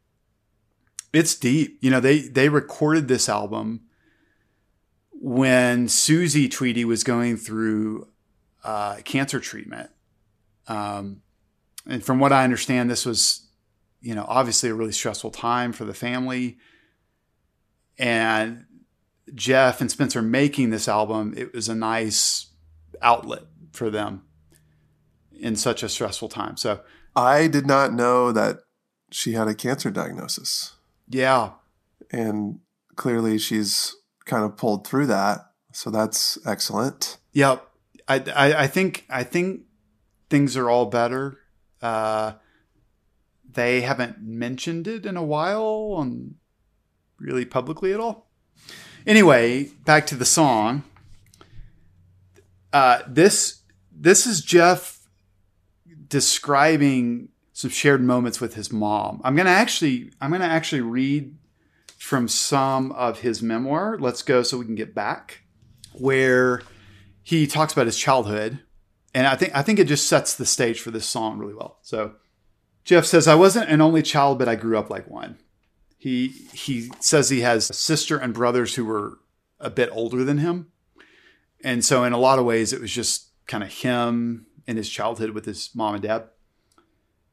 it's 1.11 1.35
deep. 1.35 1.77
You 1.81 1.91
know, 1.91 1.99
they 1.99 2.19
they 2.19 2.47
recorded 2.47 3.09
this 3.09 3.27
album 3.27 3.81
when 5.21 5.89
Susie 5.89 6.47
Tweedy 6.47 6.85
was 6.85 7.03
going 7.03 7.35
through 7.35 8.07
uh, 8.63 8.97
cancer 9.03 9.39
treatment. 9.39 9.89
Um, 10.67 11.21
and 11.85 12.03
from 12.03 12.19
what 12.19 12.31
I 12.31 12.43
understand, 12.43 12.89
this 12.89 13.05
was, 13.05 13.47
you 14.01 14.15
know, 14.15 14.25
obviously 14.27 14.69
a 14.69 14.73
really 14.73 14.93
stressful 14.93 15.31
time 15.31 15.73
for 15.73 15.83
the 15.83 15.93
family. 15.93 16.57
And 17.97 18.65
Jeff 19.35 19.81
and 19.81 19.91
Spencer 19.91 20.21
making 20.21 20.69
this 20.69 20.87
album, 20.87 21.33
it 21.35 21.53
was 21.53 21.67
a 21.67 21.75
nice 21.75 22.47
outlet 23.01 23.43
for 23.73 23.89
them 23.89 24.23
in 25.37 25.57
such 25.57 25.83
a 25.83 25.89
stressful 25.89 26.29
time. 26.29 26.55
So, 26.55 26.81
I 27.15 27.47
did 27.47 27.65
not 27.65 27.91
know 27.91 28.31
that 28.31 28.59
she 29.11 29.33
had 29.33 29.47
a 29.47 29.55
cancer 29.55 29.89
diagnosis. 29.89 30.75
yeah, 31.09 31.51
And 32.11 32.59
clearly 32.95 33.37
she's 33.37 33.95
kind 34.29 34.45
of 34.45 34.55
pulled 34.55 34.87
through 34.87 35.07
that. 35.07 35.51
So 35.73 35.89
that's 35.89 36.37
excellent. 36.45 37.17
Yep. 37.33 37.65
I, 38.07 38.15
I, 38.35 38.63
I 38.63 38.67
think 38.67 39.05
I 39.09 39.23
think 39.23 39.61
things 40.29 40.55
are 40.55 40.69
all 40.69 40.85
better. 40.85 41.39
Uh, 41.81 42.33
they 43.51 43.81
haven't 43.81 44.21
mentioned 44.21 44.87
it 44.87 45.05
in 45.05 45.17
a 45.17 45.23
while 45.23 45.93
on 45.97 46.35
really 47.19 47.45
publicly 47.45 47.93
at 47.93 47.99
all. 47.99 48.29
Anyway, 49.05 49.65
back 49.85 50.05
to 50.07 50.15
the 50.15 50.25
song. 50.25 50.83
Uh, 52.71 53.01
this 53.07 53.63
this 53.91 54.25
is 54.25 54.41
Jeff 54.41 55.07
describing 56.07 57.29
some 57.53 57.69
shared 57.69 58.03
moments 58.03 58.39
with 58.39 58.53
his 58.53 58.71
mom. 58.71 59.21
I'm 59.23 59.35
gonna 59.35 59.49
actually 59.49 60.11
I'm 60.21 60.31
gonna 60.31 60.45
actually 60.45 60.81
read 60.81 61.35
from 61.99 62.29
some 62.29 62.93
of 62.93 63.19
his 63.19 63.43
memoir. 63.43 63.97
Let's 63.99 64.23
go 64.23 64.41
so 64.41 64.57
we 64.57 64.65
can 64.65 64.75
get 64.75 64.95
back 64.95 65.41
where 65.93 66.61
he 67.21 67.45
talks 67.45 67.73
about 67.73 67.85
his 67.85 67.97
childhood, 67.97 68.59
and 69.13 69.27
I 69.27 69.35
think 69.35 69.55
I 69.55 69.61
think 69.61 69.77
it 69.77 69.87
just 69.87 70.07
sets 70.07 70.33
the 70.33 70.45
stage 70.45 70.79
for 70.79 70.91
this 70.91 71.05
song 71.05 71.37
really 71.37 71.53
well. 71.53 71.77
So 71.81 72.13
Jeff 72.85 73.05
says, 73.05 73.27
"I 73.27 73.35
wasn't 73.35 73.69
an 73.69 73.81
only 73.81 74.01
child, 74.01 74.39
but 74.39 74.47
I 74.47 74.55
grew 74.55 74.77
up 74.77 74.89
like 74.89 75.09
one." 75.09 75.37
He 75.97 76.29
he 76.53 76.89
says 77.01 77.29
he 77.29 77.41
has 77.41 77.69
a 77.69 77.73
sister 77.73 78.17
and 78.17 78.33
brothers 78.33 78.75
who 78.75 78.85
were 78.85 79.19
a 79.59 79.69
bit 79.69 79.89
older 79.91 80.23
than 80.23 80.37
him, 80.37 80.67
and 81.63 81.83
so 81.83 82.05
in 82.05 82.13
a 82.13 82.17
lot 82.17 82.39
of 82.39 82.45
ways, 82.45 82.71
it 82.71 82.79
was 82.79 82.91
just 82.91 83.31
kind 83.45 83.63
of 83.63 83.69
him 83.71 84.45
in 84.65 84.77
his 84.77 84.89
childhood 84.89 85.31
with 85.31 85.45
his 85.45 85.69
mom 85.75 85.95
and 85.95 86.03
dad. 86.03 86.29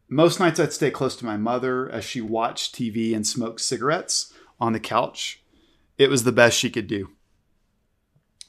Most 0.09 0.41
nights 0.41 0.59
I'd 0.59 0.73
stay 0.73 0.91
close 0.91 1.15
to 1.17 1.25
my 1.25 1.37
mother 1.37 1.89
as 1.89 2.05
she 2.05 2.21
watched 2.21 2.75
TV 2.75 3.15
and 3.15 3.27
smoked 3.27 3.61
cigarettes 3.61 4.33
on 4.61 4.73
the 4.73 4.81
couch. 4.81 5.43
It 5.99 6.11
was 6.11 6.25
the 6.25 6.33
best 6.33 6.59
she 6.59 6.71
could 6.71 6.87
do 6.87 7.11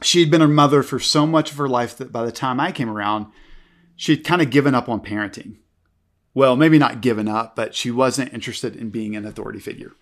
she'd 0.02 0.32
been 0.32 0.41
a 0.41 0.48
mother 0.48 0.84
for 0.84 1.00
so 1.00 1.26
much 1.26 1.52
of 1.52 1.58
her 1.58 1.70
life 1.70 1.98
that 1.98 2.12
by 2.12 2.26
the 2.26 2.32
time 2.32 2.60
I 2.60 2.72
came 2.72 2.89
around, 2.89 3.28
she'd 3.96 4.26
kind 4.26 4.41
of 4.41 4.50
given 4.50 4.76
up 4.76 4.89
on 4.89 5.02
parenting. 5.02 5.58
Well, 6.34 6.56
maybe 6.56 6.78
not 6.78 7.02
given 7.02 7.28
up, 7.28 7.56
but 7.56 7.74
she 7.74 7.89
wasn't 7.89 8.34
interested 8.34 8.76
in 8.76 8.91
being 8.91 9.15
an 9.15 9.26
authority 9.26 9.60
figure. 9.60 9.93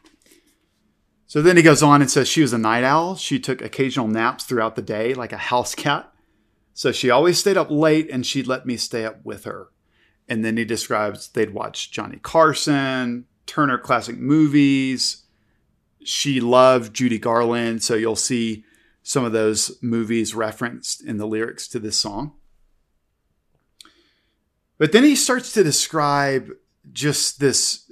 So 1.28 1.42
then 1.42 1.58
he 1.58 1.64
goes 1.64 1.82
on 1.82 2.02
and 2.02 2.12
says 2.12 2.28
she 2.28 2.42
was 2.42 2.54
a 2.54 2.58
night 2.58 2.84
owl. 2.84 3.16
She 3.16 3.40
took 3.40 3.62
occasional 3.62 4.08
naps 4.08 4.44
throughout 4.44 4.76
the 4.76 4.82
day, 4.82 5.14
like 5.14 5.32
a 5.32 5.38
house 5.38 5.74
cat. 5.74 6.12
So 6.74 6.92
she 6.92 7.10
always 7.10 7.40
stayed 7.40 7.58
up 7.58 7.72
late 7.72 8.10
and 8.12 8.26
she'd 8.26 8.48
let 8.48 8.66
me 8.66 8.76
stay 8.76 9.06
up 9.06 9.26
with 9.26 9.46
her. 9.46 9.70
And 10.28 10.44
then 10.44 10.58
he 10.58 10.66
describes 10.66 11.30
they'd 11.30 11.54
watch 11.54 11.92
Johnny 11.92 12.20
Carson, 12.22 13.26
Turner 13.46 13.78
Classic 13.78 14.18
Movies. 14.18 15.25
She 16.06 16.40
loved 16.40 16.94
Judy 16.94 17.20
Garland. 17.20 17.84
So 17.84 17.96
you'll 17.96 18.16
see 18.16 18.64
some 19.04 19.24
of 19.24 19.32
those 19.34 19.78
movies 19.82 20.34
referenced 20.34 21.04
in 21.04 21.18
the 21.18 21.28
lyrics 21.28 21.68
to 21.70 21.80
this 21.80 21.98
song. 21.98 22.34
But 24.78 24.92
then 24.92 25.04
he 25.04 25.16
starts 25.16 25.52
to 25.54 25.64
describe 25.64 26.52
just 26.92 27.40
this, 27.40 27.92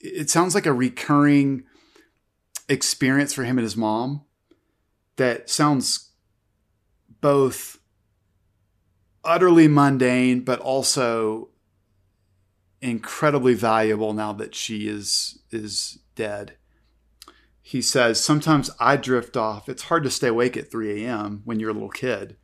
it 0.00 0.30
sounds 0.30 0.54
like 0.54 0.66
a 0.66 0.72
recurring 0.72 1.64
experience 2.68 3.34
for 3.34 3.44
him 3.44 3.58
and 3.58 3.64
his 3.64 3.76
mom 3.76 4.22
that 5.16 5.50
sounds 5.50 6.10
both 7.20 7.78
utterly 9.24 9.68
mundane, 9.68 10.40
but 10.40 10.60
also 10.60 11.48
incredibly 12.80 13.54
valuable 13.54 14.14
now 14.14 14.32
that 14.32 14.54
she 14.54 14.88
is 14.88 15.38
is 15.50 15.98
dead 16.14 16.56
he 17.70 17.80
says, 17.80 18.20
Sometimes 18.20 18.68
I 18.80 18.96
drift 18.96 19.36
off. 19.36 19.68
It's 19.68 19.84
hard 19.84 20.02
to 20.02 20.10
stay 20.10 20.26
awake 20.26 20.56
at 20.56 20.72
3 20.72 21.04
a.m. 21.04 21.42
when 21.44 21.60
you're 21.60 21.70
a 21.70 21.72
little 21.72 21.88
kid. 21.88 22.36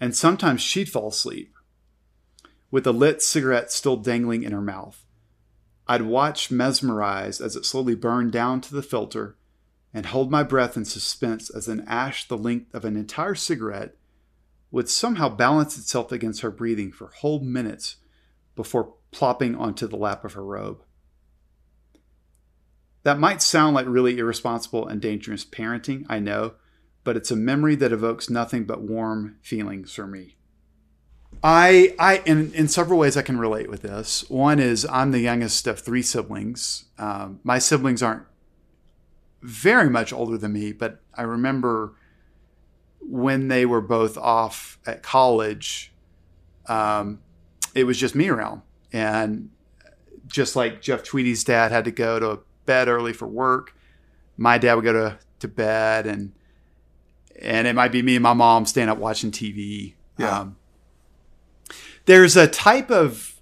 And 0.00 0.16
sometimes 0.16 0.60
she'd 0.60 0.88
fall 0.88 1.10
asleep 1.10 1.54
with 2.68 2.84
a 2.84 2.90
lit 2.90 3.22
cigarette 3.22 3.70
still 3.70 3.96
dangling 3.96 4.42
in 4.42 4.50
her 4.50 4.60
mouth. 4.60 5.06
I'd 5.86 6.02
watch 6.02 6.50
mesmerized 6.50 7.40
as 7.40 7.54
it 7.54 7.64
slowly 7.64 7.94
burned 7.94 8.32
down 8.32 8.60
to 8.62 8.74
the 8.74 8.82
filter 8.82 9.36
and 9.94 10.06
hold 10.06 10.32
my 10.32 10.42
breath 10.42 10.76
in 10.76 10.86
suspense 10.86 11.48
as 11.48 11.68
an 11.68 11.84
ash 11.86 12.26
the 12.26 12.36
length 12.36 12.74
of 12.74 12.84
an 12.84 12.96
entire 12.96 13.36
cigarette 13.36 13.94
would 14.72 14.88
somehow 14.88 15.28
balance 15.28 15.78
itself 15.78 16.10
against 16.10 16.40
her 16.40 16.50
breathing 16.50 16.90
for 16.90 17.12
whole 17.20 17.38
minutes 17.38 17.98
before 18.56 18.94
plopping 19.12 19.54
onto 19.54 19.86
the 19.86 19.94
lap 19.94 20.24
of 20.24 20.32
her 20.32 20.44
robe. 20.44 20.82
That 23.04 23.18
might 23.18 23.42
sound 23.42 23.74
like 23.74 23.86
really 23.86 24.18
irresponsible 24.18 24.86
and 24.86 25.00
dangerous 25.00 25.44
parenting, 25.44 26.04
I 26.08 26.20
know, 26.20 26.54
but 27.04 27.16
it's 27.16 27.30
a 27.30 27.36
memory 27.36 27.74
that 27.76 27.92
evokes 27.92 28.30
nothing 28.30 28.64
but 28.64 28.82
warm 28.82 29.38
feelings 29.42 29.92
for 29.92 30.06
me. 30.06 30.36
I, 31.42 31.94
I, 31.98 32.22
in, 32.24 32.52
in 32.52 32.68
several 32.68 32.98
ways, 32.98 33.16
I 33.16 33.22
can 33.22 33.38
relate 33.38 33.68
with 33.68 33.82
this. 33.82 34.28
One 34.30 34.60
is 34.60 34.86
I'm 34.88 35.10
the 35.10 35.18
youngest 35.20 35.66
of 35.66 35.80
three 35.80 36.02
siblings. 36.02 36.84
Um, 36.98 37.40
my 37.42 37.58
siblings 37.58 38.02
aren't 38.02 38.22
very 39.40 39.90
much 39.90 40.12
older 40.12 40.38
than 40.38 40.52
me, 40.52 40.72
but 40.72 41.00
I 41.14 41.22
remember 41.22 41.96
when 43.00 43.48
they 43.48 43.66
were 43.66 43.80
both 43.80 44.16
off 44.16 44.78
at 44.86 45.02
college, 45.02 45.92
um, 46.66 47.20
it 47.74 47.84
was 47.84 47.98
just 47.98 48.14
me 48.14 48.28
around. 48.28 48.62
And 48.92 49.50
just 50.28 50.54
like 50.54 50.80
Jeff 50.80 51.02
Tweedy's 51.02 51.42
dad 51.42 51.72
had 51.72 51.84
to 51.86 51.90
go 51.90 52.20
to 52.20 52.40
bed 52.66 52.88
early 52.88 53.12
for 53.12 53.26
work, 53.26 53.74
my 54.36 54.58
dad 54.58 54.74
would 54.74 54.84
go 54.84 54.92
to, 54.92 55.18
to 55.40 55.48
bed 55.48 56.06
and 56.06 56.32
and 57.40 57.66
it 57.66 57.74
might 57.74 57.90
be 57.90 58.02
me 58.02 58.14
and 58.14 58.22
my 58.22 58.34
mom 58.34 58.66
staying 58.66 58.88
up 58.88 58.98
watching 58.98 59.32
TV. 59.32 59.94
Yeah. 60.16 60.40
Um, 60.40 60.56
there's 62.04 62.36
a 62.36 62.46
type 62.46 62.90
of 62.90 63.40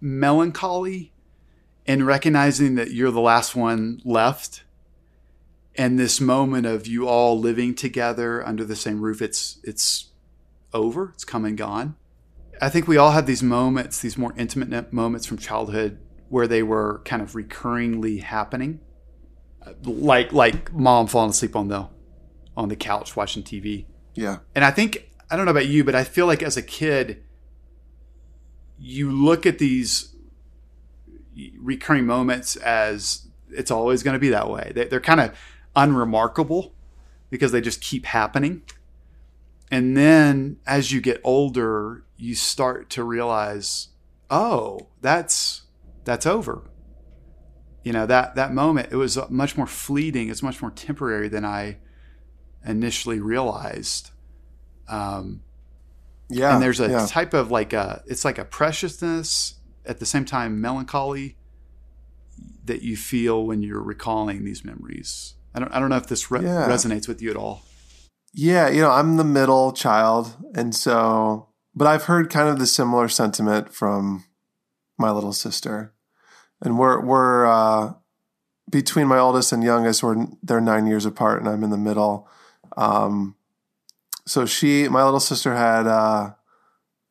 melancholy 0.00 1.12
in 1.86 2.04
recognizing 2.04 2.76
that 2.76 2.92
you're 2.92 3.10
the 3.10 3.20
last 3.20 3.54
one 3.54 4.00
left 4.04 4.64
and 5.76 5.98
this 5.98 6.20
moment 6.20 6.66
of 6.66 6.86
you 6.86 7.08
all 7.08 7.38
living 7.38 7.74
together 7.74 8.46
under 8.46 8.64
the 8.64 8.76
same 8.76 9.00
roof 9.00 9.20
it's 9.22 9.58
it's 9.64 10.10
over 10.72 11.10
it's 11.14 11.24
come 11.24 11.44
and 11.44 11.56
gone 11.56 11.96
i 12.60 12.68
think 12.68 12.86
we 12.86 12.96
all 12.96 13.12
have 13.12 13.26
these 13.26 13.42
moments 13.42 14.00
these 14.00 14.18
more 14.18 14.34
intimate 14.36 14.92
moments 14.92 15.26
from 15.26 15.38
childhood 15.38 15.98
where 16.34 16.48
they 16.48 16.64
were 16.64 17.00
kind 17.04 17.22
of 17.22 17.32
recurringly 17.34 18.20
happening 18.20 18.80
like 19.84 20.32
like 20.32 20.72
mom 20.72 21.06
falling 21.06 21.30
asleep 21.30 21.54
on 21.54 21.68
the 21.68 21.88
on 22.56 22.68
the 22.68 22.74
couch 22.74 23.14
watching 23.14 23.40
tv 23.44 23.84
Yeah. 24.14 24.38
and 24.52 24.64
I 24.64 24.72
think 24.72 25.08
I 25.30 25.36
don't 25.36 25.44
know 25.46 25.52
about 25.52 25.66
you, 25.68 25.84
but 25.84 25.94
I 25.94 26.02
feel 26.04 26.26
like 26.26 26.42
as 26.42 26.56
a 26.56 26.62
kid, 26.62 27.22
you 28.78 29.10
look 29.10 29.46
at 29.46 29.58
these 29.58 30.14
recurring 31.58 32.04
moments 32.06 32.56
as 32.56 33.26
it's 33.50 33.70
always 33.70 34.02
going 34.02 34.12
to 34.14 34.18
be 34.20 34.28
that 34.28 34.50
way. 34.50 34.70
They- 34.74 34.84
They're 34.86 35.00
kind 35.00 35.20
of 35.20 35.36
unremarkable 35.74 36.74
because 37.30 37.52
they 37.52 37.60
just 37.60 37.80
keep 37.80 38.04
happening. 38.06 38.62
And 39.70 39.96
then 39.96 40.58
as 40.66 40.92
you 40.92 41.00
get 41.00 41.20
older, 41.24 42.04
you 42.16 42.34
start 42.34 42.90
to 42.90 43.02
realize, 43.02 43.88
oh, 44.30 44.88
that's 45.00 45.53
that's 46.04 46.26
over. 46.26 46.70
You 47.82 47.92
know 47.92 48.06
that 48.06 48.34
that 48.36 48.52
moment 48.54 48.88
it 48.92 48.96
was 48.96 49.18
much 49.30 49.56
more 49.56 49.66
fleeting. 49.66 50.28
It's 50.30 50.42
much 50.42 50.62
more 50.62 50.70
temporary 50.70 51.28
than 51.28 51.44
I 51.44 51.78
initially 52.64 53.20
realized. 53.20 54.10
Um, 54.88 55.42
Yeah. 56.30 56.54
and 56.54 56.62
there's 56.62 56.80
a 56.80 56.88
yeah. 56.88 57.06
type 57.06 57.34
of 57.34 57.50
like 57.50 57.72
a 57.72 58.02
it's 58.06 58.24
like 58.24 58.38
a 58.38 58.44
preciousness 58.44 59.54
at 59.84 59.98
the 59.98 60.06
same 60.06 60.24
time 60.24 60.60
melancholy 60.60 61.36
that 62.64 62.80
you 62.82 62.96
feel 62.96 63.44
when 63.46 63.62
you're 63.62 63.82
recalling 63.82 64.44
these 64.44 64.64
memories. 64.64 65.34
I 65.54 65.60
don't 65.60 65.72
I 65.74 65.78
don't 65.78 65.90
know 65.90 65.96
if 65.98 66.06
this 66.06 66.30
re- 66.30 66.42
Yeah. 66.42 66.66
resonates 66.68 67.06
with 67.06 67.20
you 67.20 67.30
at 67.30 67.36
all. 67.36 67.62
Yeah, 68.32 68.68
you 68.68 68.80
know, 68.80 68.90
I'm 68.90 69.16
the 69.16 69.22
middle 69.24 69.70
child, 69.72 70.34
and 70.56 70.74
so, 70.74 71.50
but 71.72 71.86
I've 71.86 72.04
heard 72.04 72.30
kind 72.30 72.48
of 72.48 72.58
the 72.58 72.66
similar 72.66 73.06
sentiment 73.08 73.72
from 73.72 74.24
my 74.98 75.12
little 75.12 75.32
sister, 75.32 75.93
and 76.64 76.78
we're 76.78 77.00
we're 77.00 77.46
uh, 77.46 77.92
between 78.70 79.06
my 79.06 79.18
oldest 79.18 79.52
and 79.52 79.62
youngest. 79.62 80.02
We're 80.02 80.26
they're 80.42 80.60
nine 80.60 80.86
years 80.86 81.06
apart, 81.06 81.40
and 81.40 81.48
I'm 81.48 81.62
in 81.62 81.70
the 81.70 81.76
middle. 81.76 82.28
Um, 82.76 83.36
so 84.26 84.46
she, 84.46 84.88
my 84.88 85.04
little 85.04 85.20
sister, 85.20 85.54
had 85.54 85.86
uh, 85.86 86.32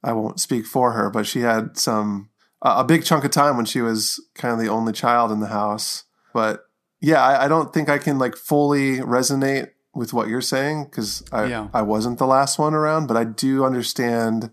I 0.04 0.14
won't 0.14 0.40
speak 0.40 0.66
for 0.66 0.94
her, 0.94 1.10
but 1.10 1.28
she 1.28 1.42
had 1.42 1.78
some 1.78 2.30
a 2.62 2.80
a 2.80 2.84
big 2.84 3.06
chunk 3.06 3.24
of 3.24 3.32
time 3.32 3.56
when 3.56 3.66
she 3.66 3.82
was 3.82 4.20
kind 4.34 4.54
of 4.54 4.60
the 4.60 4.70
only 4.70 4.92
child 4.94 5.32
in 5.32 5.40
the 5.40 5.48
house. 5.48 6.04
But 6.34 6.66
yeah, 7.00 7.24
I, 7.24 7.46
I 7.46 7.48
don't 7.48 7.74
think 7.74 7.90
I 7.90 8.00
can 8.00 8.18
like 8.18 8.36
fully 8.36 8.98
resonate 8.98 9.70
with 9.94 10.12
what 10.14 10.28
you're 10.28 10.42
saying 10.42 10.86
because 10.86 11.24
I 11.32 11.46
Yeah. 11.46 11.68
I 11.74 11.84
wasn't 11.84 12.18
the 12.18 12.26
last 12.26 12.58
one 12.58 12.74
around, 12.74 13.08
but 13.08 13.16
I 13.16 13.24
do 13.24 13.64
understand 13.64 14.50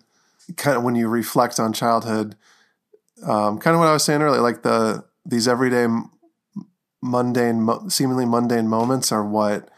kind 0.57 0.77
of 0.77 0.83
when 0.83 0.95
you 0.95 1.09
reflect 1.09 1.59
on 1.59 1.73
childhood, 1.73 2.37
um, 3.25 3.59
kind 3.59 3.75
of 3.75 3.81
what 3.81 3.89
I 3.89 3.93
was 3.93 4.05
saying 4.05 4.23
earlier, 4.23 4.41
like 4.41 4.63
the 4.63 5.05
these 5.27 5.47
everyday 5.49 5.87
mundane, 7.03 7.69
seemingly 7.91 8.27
mundane 8.27 8.69
moments 8.69 9.13
are 9.13 9.25
what 9.25 9.69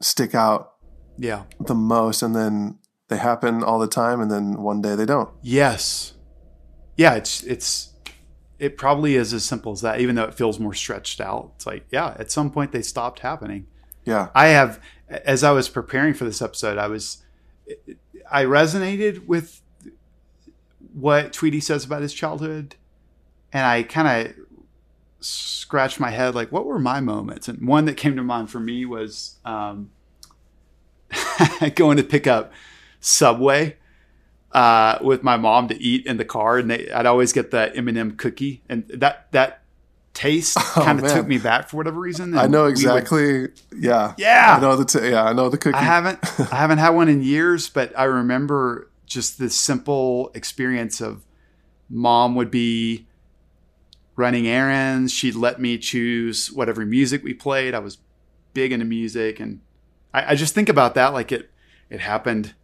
stick 0.00 0.34
out 0.34 0.72
Yeah. 1.18 1.44
the 1.58 1.74
most, 1.74 2.22
and 2.22 2.34
then 2.34 2.78
they 3.08 3.16
happen 3.18 3.62
all 3.62 3.78
the 3.78 3.86
time, 3.88 4.20
and 4.20 4.30
then 4.30 4.62
one 4.62 4.80
day 4.80 4.94
they 4.94 5.06
don't. 5.06 5.30
Yes. 5.42 6.14
Yeah, 6.96 7.14
it's 7.14 7.42
it's 7.44 7.92
it 8.58 8.76
probably 8.76 9.14
is 9.16 9.32
as 9.32 9.44
simple 9.44 9.72
as 9.72 9.80
that, 9.80 10.00
even 10.00 10.14
though 10.16 10.24
it 10.24 10.34
feels 10.34 10.58
more 10.60 10.74
stretched 10.74 11.20
out. 11.20 11.52
It's 11.56 11.66
like, 11.66 11.86
yeah, 11.90 12.14
at 12.18 12.30
some 12.30 12.50
point 12.50 12.72
they 12.72 12.82
stopped 12.82 13.20
happening. 13.20 13.66
Yeah, 14.04 14.28
I 14.34 14.48
have, 14.48 14.80
as 15.08 15.42
I 15.44 15.50
was 15.52 15.68
preparing 15.68 16.12
for 16.14 16.24
this 16.24 16.42
episode, 16.42 16.76
I 16.78 16.86
was, 16.88 17.22
I 18.30 18.44
resonated 18.44 19.26
with 19.26 19.59
what 20.94 21.32
Tweedy 21.32 21.60
says 21.60 21.84
about 21.84 22.02
his 22.02 22.12
childhood, 22.14 22.76
and 23.52 23.64
I 23.66 23.82
kind 23.82 24.26
of 24.28 24.34
scratched 25.20 26.00
my 26.00 26.10
head 26.10 26.34
like, 26.34 26.50
what 26.50 26.64
were 26.66 26.78
my 26.78 27.00
moments? 27.00 27.48
And 27.48 27.66
one 27.66 27.84
that 27.86 27.96
came 27.96 28.16
to 28.16 28.22
mind 28.22 28.50
for 28.50 28.60
me 28.60 28.84
was 28.84 29.36
um, 29.44 29.90
going 31.74 31.96
to 31.96 32.02
pick 32.02 32.26
up 32.26 32.52
Subway 33.00 33.76
uh, 34.52 34.98
with 35.02 35.22
my 35.22 35.36
mom 35.36 35.68
to 35.68 35.80
eat 35.80 36.06
in 36.06 36.16
the 36.16 36.24
car, 36.24 36.58
and 36.58 36.70
they, 36.70 36.90
I'd 36.90 37.06
always 37.06 37.32
get 37.32 37.50
the 37.50 37.74
M&M 37.76 38.16
cookie, 38.16 38.62
and 38.68 38.84
that 38.94 39.30
that 39.32 39.62
taste 40.12 40.56
kind 40.74 40.98
of 40.98 41.10
took 41.10 41.26
me 41.28 41.38
back 41.38 41.68
for 41.68 41.76
whatever 41.76 42.00
reason. 42.00 42.36
I 42.36 42.46
know 42.48 42.62
we 42.62 42.70
would- 42.70 42.70
exactly. 42.72 43.48
yeah, 43.76 44.14
Yeah. 44.18 44.56
I 44.58 44.60
know 44.60 44.76
the 44.76 44.84
t- 44.84 45.08
yeah, 45.10 45.22
I 45.24 45.32
know 45.32 45.48
the 45.48 45.56
cookie. 45.58 45.76
I 45.78 45.82
haven't 45.82 46.18
I 46.52 46.56
haven't 46.56 46.78
had 46.78 46.90
one 46.90 47.08
in 47.08 47.22
years, 47.22 47.68
but 47.68 47.96
I 47.98 48.04
remember 48.04 48.89
just 49.10 49.38
this 49.38 49.58
simple 49.58 50.30
experience 50.34 51.00
of 51.00 51.26
mom 51.90 52.34
would 52.36 52.50
be 52.50 53.06
running 54.16 54.46
errands. 54.46 55.12
She'd 55.12 55.34
let 55.34 55.60
me 55.60 55.76
choose 55.76 56.50
whatever 56.52 56.86
music 56.86 57.22
we 57.22 57.34
played. 57.34 57.74
I 57.74 57.80
was 57.80 57.98
big 58.54 58.72
into 58.72 58.86
music 58.86 59.40
and 59.40 59.60
I, 60.14 60.32
I 60.32 60.34
just 60.34 60.54
think 60.54 60.68
about 60.68 60.94
that 60.94 61.12
like 61.12 61.32
it 61.32 61.50
it 61.90 62.00
happened, 62.00 62.54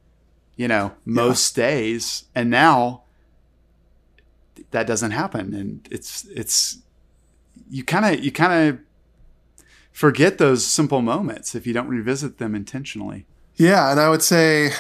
you 0.57 0.69
know, 0.69 0.93
most 1.05 1.57
days. 1.57 2.25
And 2.35 2.49
now 2.49 3.03
that 4.71 4.87
doesn't 4.87 5.11
happen. 5.11 5.53
And 5.53 5.87
it's 5.91 6.27
it's 6.27 6.79
you 7.69 7.83
kinda 7.83 8.23
you 8.23 8.31
kinda 8.31 8.79
forget 9.91 10.39
those 10.39 10.65
simple 10.65 11.03
moments 11.03 11.57
if 11.57 11.67
you 11.67 11.73
don't 11.73 11.89
revisit 11.89 12.39
them 12.39 12.55
intentionally. 12.55 13.27
Yeah, 13.57 13.91
and 13.91 13.99
I 13.99 14.11
would 14.11 14.23
say, 14.23 14.71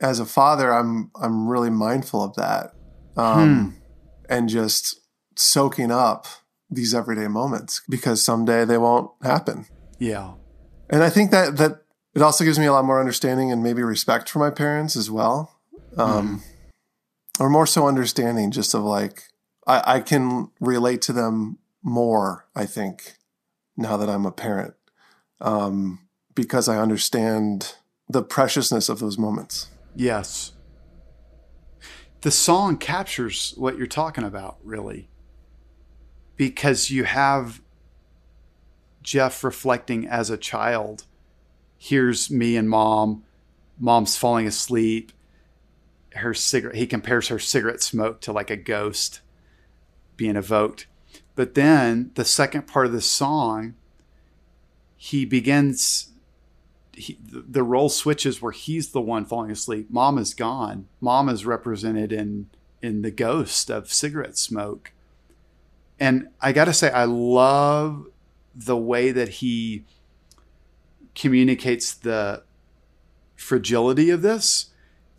as 0.00 0.20
a 0.20 0.26
father, 0.26 0.72
I'm 0.72 1.10
I'm 1.20 1.48
really 1.48 1.70
mindful 1.70 2.22
of 2.22 2.34
that, 2.36 2.72
um, 3.16 3.76
and 4.28 4.48
just 4.48 5.00
soaking 5.36 5.90
up 5.90 6.26
these 6.70 6.94
everyday 6.94 7.28
moments 7.28 7.82
because 7.88 8.22
someday 8.22 8.64
they 8.64 8.78
won't 8.78 9.10
happen. 9.22 9.66
Yeah. 9.98 10.34
And 10.90 11.02
I 11.02 11.10
think 11.10 11.30
that 11.30 11.56
that 11.56 11.82
it 12.14 12.22
also 12.22 12.44
gives 12.44 12.58
me 12.58 12.66
a 12.66 12.72
lot 12.72 12.84
more 12.84 13.00
understanding 13.00 13.52
and 13.52 13.62
maybe 13.62 13.82
respect 13.82 14.28
for 14.28 14.38
my 14.38 14.50
parents 14.50 14.96
as 14.96 15.10
well, 15.10 15.54
um, 15.96 16.42
or 17.38 17.48
more 17.48 17.66
so 17.66 17.86
understanding 17.86 18.50
just 18.50 18.74
of 18.74 18.82
like 18.82 19.24
I, 19.66 19.82
I 19.96 20.00
can 20.00 20.50
relate 20.60 21.02
to 21.02 21.12
them 21.12 21.58
more. 21.82 22.46
I 22.54 22.66
think 22.66 23.14
now 23.76 23.96
that 23.96 24.08
I'm 24.08 24.26
a 24.26 24.32
parent, 24.32 24.74
um, 25.40 26.00
because 26.34 26.68
I 26.68 26.78
understand 26.78 27.74
the 28.08 28.22
preciousness 28.22 28.88
of 28.88 28.98
those 29.00 29.18
moments. 29.18 29.68
Yes. 29.94 30.52
The 32.22 32.30
song 32.30 32.78
captures 32.78 33.54
what 33.56 33.76
you're 33.76 33.86
talking 33.86 34.24
about, 34.24 34.58
really. 34.64 35.08
Because 36.36 36.90
you 36.90 37.04
have 37.04 37.60
Jeff 39.02 39.44
reflecting 39.44 40.06
as 40.06 40.30
a 40.30 40.36
child. 40.36 41.04
Here's 41.76 42.30
me 42.30 42.56
and 42.56 42.68
mom. 42.68 43.24
Mom's 43.78 44.16
falling 44.16 44.46
asleep. 44.46 45.12
Her 46.14 46.34
cigarette, 46.34 46.76
he 46.76 46.86
compares 46.86 47.28
her 47.28 47.38
cigarette 47.38 47.82
smoke 47.82 48.20
to 48.22 48.32
like 48.32 48.50
a 48.50 48.56
ghost 48.56 49.20
being 50.16 50.36
evoked. 50.36 50.86
But 51.36 51.54
then 51.54 52.10
the 52.14 52.24
second 52.24 52.66
part 52.66 52.86
of 52.86 52.92
the 52.92 53.00
song, 53.00 53.74
he 54.96 55.24
begins. 55.24 56.12
He, 56.98 57.18
the 57.22 57.62
role 57.62 57.88
switches 57.88 58.42
where 58.42 58.52
he's 58.52 58.90
the 58.90 59.00
one 59.00 59.24
falling 59.24 59.50
asleep. 59.50 59.88
Mom 59.90 60.18
is 60.18 60.34
gone. 60.34 60.88
Mom 61.00 61.28
is 61.28 61.46
represented 61.46 62.12
in 62.12 62.50
in 62.82 63.02
the 63.02 63.10
ghost 63.10 63.70
of 63.70 63.92
cigarette 63.92 64.36
smoke. 64.36 64.92
And 66.00 66.28
I 66.40 66.52
got 66.52 66.66
to 66.66 66.72
say, 66.72 66.90
I 66.90 67.04
love 67.04 68.06
the 68.54 68.76
way 68.76 69.10
that 69.10 69.28
he 69.28 69.84
communicates 71.14 71.92
the 71.94 72.44
fragility 73.36 74.10
of 74.10 74.22
this. 74.22 74.66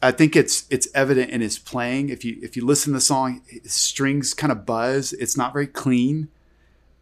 I 0.01 0.11
think 0.11 0.35
it's 0.35 0.65
it's 0.69 0.87
evident 0.95 1.31
in 1.31 1.41
his 1.41 1.59
playing. 1.59 2.09
If 2.09 2.23
you 2.23 2.37
if 2.41 2.55
you 2.55 2.65
listen 2.65 2.93
to 2.93 2.97
the 2.97 3.01
song, 3.01 3.41
strings 3.65 4.33
kind 4.33 4.51
of 4.51 4.65
buzz. 4.65 5.11
It's 5.13 5.35
not 5.35 5.51
very 5.51 5.67
clean. 5.67 6.29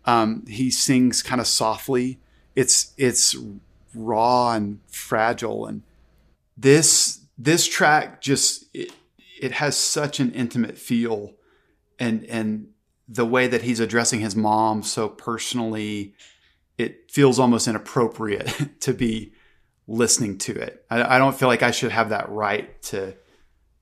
Um, 0.06 0.46
he 0.48 0.72
sings 0.72 1.22
kind 1.22 1.40
of 1.40 1.46
softly. 1.46 2.20
It's 2.56 2.94
it's 2.98 3.36
raw 3.98 4.54
and 4.54 4.80
fragile. 4.88 5.66
And 5.66 5.84
this 6.56 7.22
this 7.38 7.68
track 7.68 8.22
just 8.22 8.66
it, 8.74 8.92
it 9.40 9.54
has 9.54 9.78
such 9.78 10.20
an 10.20 10.32
intimate 10.32 10.78
feel, 10.78 11.34
and 12.00 12.24
and 12.26 12.70
the 13.08 13.26
way 13.26 13.48
that 13.48 13.62
he's 13.62 13.80
addressing 13.80 14.20
his 14.20 14.36
mom 14.36 14.84
so 14.84 15.08
personally, 15.08 16.14
it 16.78 17.10
feels 17.10 17.40
almost 17.40 17.68
inappropriate 17.68 18.80
to 18.82 18.94
be 18.94 19.34
listening 19.88 20.38
to 20.38 20.54
it. 20.54 20.86
I, 20.90 21.16
I, 21.16 21.18
don't 21.18 21.34
feel 21.34 21.48
like 21.48 21.64
I 21.64 21.72
should 21.72 21.94
have 21.94 22.10
that 22.10 22.28
right 22.28 22.82
to 22.84 23.16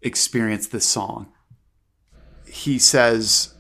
experience 0.04 0.68
this 0.68 0.86
song. 0.86 1.34
He 2.48 2.78
says 2.78 3.56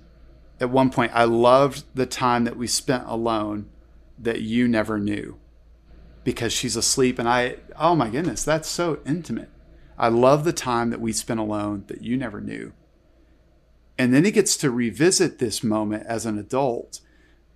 at 0.59 0.69
one 0.69 0.89
point, 0.89 1.11
I 1.13 1.25
loved 1.25 1.83
the 1.93 2.05
time 2.05 2.45
that 2.45 2.57
we 2.57 2.67
spent 2.67 3.05
alone 3.07 3.69
that 4.17 4.41
you 4.41 4.67
never 4.67 4.97
knew 4.97 5.37
because 6.25 6.51
she's 6.51 6.75
asleep. 6.75 7.17
And 7.17 7.29
I, 7.29 7.57
oh 7.79 7.95
my 7.95 8.09
goodness, 8.09 8.43
that's 8.43 8.67
so 8.67 8.99
intimate. 9.05 9.49
I 9.97 10.09
love 10.09 10.43
the 10.43 10.51
time 10.51 10.89
that 10.89 10.99
we 10.99 11.13
spent 11.13 11.39
alone 11.39 11.85
that 11.87 12.01
you 12.01 12.17
never 12.17 12.41
knew. 12.41 12.73
And 13.97 14.13
then 14.13 14.25
he 14.25 14.31
gets 14.31 14.57
to 14.57 14.69
revisit 14.69 15.39
this 15.39 15.63
moment 15.63 16.05
as 16.07 16.25
an 16.25 16.37
adult. 16.37 16.99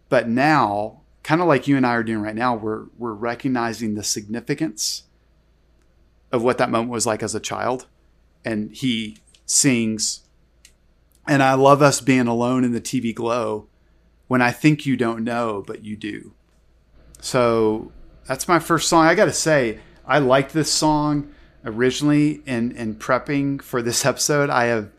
But 0.08 0.30
now, 0.30 1.02
kind 1.24 1.42
of 1.42 1.48
like 1.48 1.68
you 1.68 1.76
and 1.76 1.86
I 1.86 1.96
are 1.96 2.04
doing 2.04 2.22
right 2.22 2.36
now, 2.36 2.56
we're 2.56 2.86
we're 2.98 3.12
recognizing 3.12 3.96
the 3.96 4.04
significance 4.04 5.04
of 6.32 6.42
what 6.42 6.58
that 6.60 6.70
moment 6.70 6.92
was 6.92 7.06
like 7.06 7.22
as 7.22 7.36
a 7.36 7.42
child. 7.42 7.88
And 8.46 8.72
he 8.72 9.18
sings, 9.46 10.22
and 11.28 11.44
I 11.44 11.56
love 11.56 11.82
us 11.82 12.00
being 12.00 12.28
alone 12.28 12.64
in 12.64 12.72
the 12.72 12.80
TV 12.80 13.14
glow 13.14 13.68
when 14.28 14.42
I 14.42 14.52
think 14.52 14.86
you 14.86 14.96
don't 14.96 15.26
know, 15.26 15.62
but 15.68 15.84
you 15.84 15.98
do. 15.98 16.34
So 17.20 17.92
that's 18.30 18.48
my 18.48 18.60
first 18.60 18.88
song. 18.88 19.08
I 19.08 19.16
got 19.16 19.26
to 19.26 19.34
say, 19.34 19.80
I 20.06 20.20
liked 20.20 20.54
this 20.54 20.72
song 20.72 21.34
originally 21.66 22.44
in 22.46 22.72
in 22.74 22.94
prepping 22.94 23.60
for 23.60 23.82
this 23.82 24.06
episode. 24.12 24.52
I 24.52 24.66
have 24.66 24.92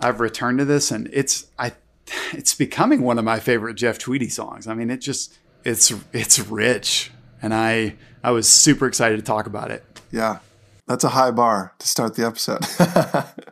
I've 0.00 0.18
returned 0.18 0.58
to 0.58 0.64
this, 0.64 0.90
and 0.90 1.10
it's 1.12 1.46
I 1.58 1.72
it's 2.32 2.54
becoming 2.54 3.02
one 3.02 3.18
of 3.18 3.24
my 3.26 3.38
favorite 3.38 3.74
Jeff 3.74 3.98
Tweedy 3.98 4.30
songs. 4.30 4.66
I 4.66 4.72
mean, 4.72 4.90
it 4.90 5.02
just 5.02 5.38
it's 5.62 5.92
it's 6.14 6.38
rich, 6.38 7.12
and 7.42 7.52
I 7.52 7.96
I 8.24 8.30
was 8.30 8.48
super 8.48 8.86
excited 8.86 9.16
to 9.16 9.22
talk 9.22 9.46
about 9.46 9.70
it. 9.70 9.84
Yeah, 10.10 10.38
that's 10.86 11.04
a 11.04 11.10
high 11.10 11.32
bar 11.32 11.74
to 11.78 11.86
start 11.86 12.14
the 12.14 12.26
episode. 12.26 12.64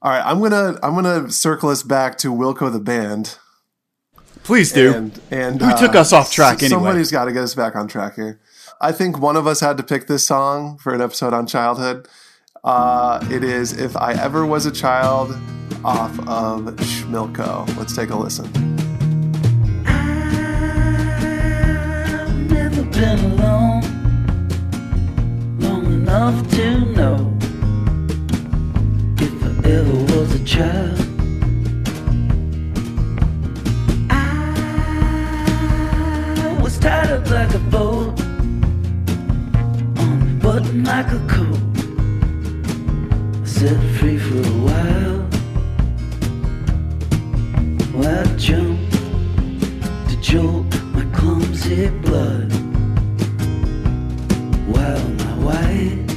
All 0.00 0.12
right, 0.12 0.22
I'm 0.24 0.40
gonna 0.40 0.78
I'm 0.80 0.94
gonna 0.94 1.28
circle 1.28 1.70
us 1.70 1.82
back 1.82 2.18
to 2.18 2.32
Wilco 2.32 2.72
the 2.72 2.78
band. 2.78 3.36
Please 4.44 4.72
do. 4.72 4.94
And, 4.94 5.20
and 5.30 5.60
who 5.60 5.68
uh, 5.68 5.76
took 5.76 5.94
us 5.94 6.12
off 6.12 6.30
track 6.30 6.62
anyway? 6.62 6.68
Somebody's 6.68 7.10
got 7.10 7.24
to 7.24 7.32
get 7.32 7.42
us 7.42 7.54
back 7.54 7.74
on 7.74 7.88
track 7.88 8.16
here. 8.16 8.38
I 8.80 8.92
think 8.92 9.18
one 9.18 9.36
of 9.36 9.46
us 9.46 9.60
had 9.60 9.76
to 9.78 9.82
pick 9.82 10.06
this 10.06 10.26
song 10.26 10.76
for 10.78 10.92
an 10.92 11.00
episode 11.00 11.32
on 11.32 11.46
childhood. 11.46 12.06
Uh, 12.62 13.26
it 13.30 13.42
is 13.42 13.72
"If 13.72 13.96
I 13.96 14.12
Ever 14.12 14.44
Was 14.44 14.66
a 14.66 14.70
Child" 14.70 15.32
off 15.84 16.18
of 16.20 16.64
Schmilko. 16.76 17.66
Let's 17.78 17.96
take 17.96 18.10
a 18.10 18.16
listen. 18.16 18.46
I've 19.86 20.00
never 22.50 22.82
been 22.84 23.18
alone 23.32 23.82
long 25.58 25.86
enough 25.86 26.50
to 26.50 26.80
know 26.92 27.36
if 29.18 29.42
I 29.42 29.68
ever 29.70 30.16
was 30.16 30.34
a 30.34 30.44
child. 30.44 31.13
Tied 36.84 37.10
up 37.12 37.30
like 37.30 37.54
a 37.54 37.58
boat 37.70 38.20
on 40.02 40.84
like 40.84 41.10
a 41.18 41.20
coat. 41.34 41.62
Set 43.46 43.80
free 43.96 44.18
for 44.18 44.36
a 44.36 44.56
while. 44.66 45.20
I 47.96 48.36
jump 48.36 48.78
to 50.08 50.16
jolt 50.20 50.66
my 50.92 51.04
clumsy 51.16 51.88
blood 52.04 52.52
while 54.72 55.08
my 55.20 55.32
white 55.46 56.13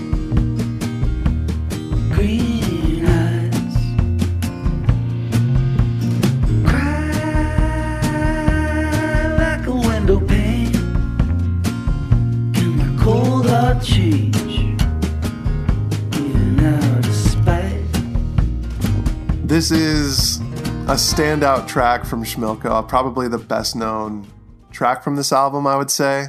This 19.48 19.72
is 19.72 20.42
a 20.90 20.98
standout 20.98 21.70
track 21.70 22.04
from 22.04 22.26
Schmilko, 22.26 22.86
probably 22.86 23.30
the 23.30 23.38
best 23.38 23.78
known 23.78 24.28
track 24.72 25.02
from 25.02 25.16
this 25.16 25.32
album, 25.32 25.66
I 25.66 25.78
would 25.78 25.90
say. 25.90 26.26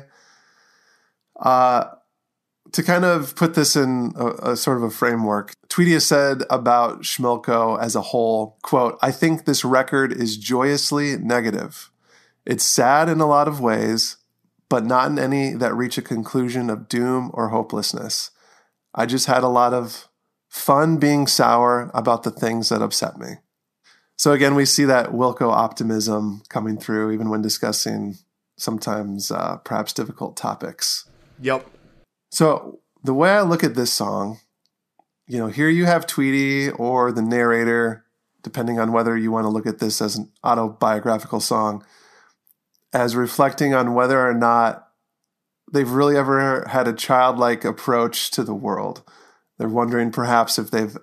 Uh, 1.34 1.86
to 2.70 2.82
kind 2.84 3.04
of 3.04 3.34
put 3.34 3.54
this 3.54 3.74
in 3.74 4.12
a, 4.16 4.52
a, 4.52 4.56
sort 4.56 4.76
of 4.76 4.84
a 4.84 4.90
framework, 4.90 5.52
Tweedy 5.68 5.94
has 5.94 6.06
said 6.06 6.44
about 6.48 7.00
Schmilko 7.00 7.76
as 7.82 7.96
a 7.96 8.02
whole, 8.02 8.56
quote, 8.62 8.96
I 9.02 9.10
think 9.10 9.46
this 9.46 9.64
record 9.64 10.12
is 10.12 10.36
joyously 10.36 11.16
negative. 11.18 11.90
It's 12.46 12.64
sad 12.64 13.08
in 13.08 13.18
a 13.18 13.26
lot 13.26 13.48
of 13.48 13.60
ways, 13.60 14.18
but 14.68 14.86
not 14.86 15.10
in 15.10 15.18
any 15.18 15.54
that 15.54 15.74
reach 15.74 15.98
a 15.98 16.02
conclusion 16.02 16.70
of 16.70 16.88
doom 16.88 17.32
or 17.34 17.48
hopelessness. 17.48 18.30
I 18.94 19.06
just 19.06 19.26
had 19.26 19.42
a 19.42 19.48
lot 19.48 19.74
of 19.74 20.07
fun 20.48 20.96
being 20.96 21.26
sour 21.26 21.90
about 21.94 22.22
the 22.22 22.30
things 22.30 22.68
that 22.70 22.82
upset 22.82 23.18
me. 23.18 23.34
So 24.16 24.32
again, 24.32 24.54
we 24.54 24.64
see 24.64 24.84
that 24.84 25.10
Wilco 25.10 25.50
optimism 25.50 26.42
coming 26.48 26.76
through 26.76 27.12
even 27.12 27.30
when 27.30 27.40
discussing 27.40 28.16
sometimes 28.56 29.30
uh, 29.30 29.58
perhaps 29.58 29.92
difficult 29.92 30.36
topics. 30.36 31.08
Yep. 31.40 31.66
So 32.30 32.80
the 33.04 33.14
way 33.14 33.30
I 33.30 33.42
look 33.42 33.62
at 33.62 33.76
this 33.76 33.92
song, 33.92 34.40
you 35.28 35.38
know, 35.38 35.46
here 35.46 35.68
you 35.68 35.86
have 35.86 36.06
Tweedy 36.06 36.70
or 36.70 37.12
the 37.12 37.22
narrator, 37.22 38.04
depending 38.42 38.80
on 38.80 38.92
whether 38.92 39.16
you 39.16 39.30
want 39.30 39.44
to 39.44 39.50
look 39.50 39.66
at 39.66 39.78
this 39.78 40.02
as 40.02 40.16
an 40.16 40.32
autobiographical 40.42 41.40
song, 41.40 41.84
as 42.92 43.14
reflecting 43.14 43.74
on 43.74 43.94
whether 43.94 44.26
or 44.26 44.34
not 44.34 44.88
they've 45.72 45.90
really 45.90 46.16
ever 46.16 46.66
had 46.68 46.88
a 46.88 46.92
childlike 46.92 47.64
approach 47.64 48.30
to 48.32 48.42
the 48.42 48.54
world. 48.54 49.02
They're 49.58 49.68
wondering 49.68 50.10
perhaps 50.10 50.58
if 50.58 50.70
they've 50.70 50.96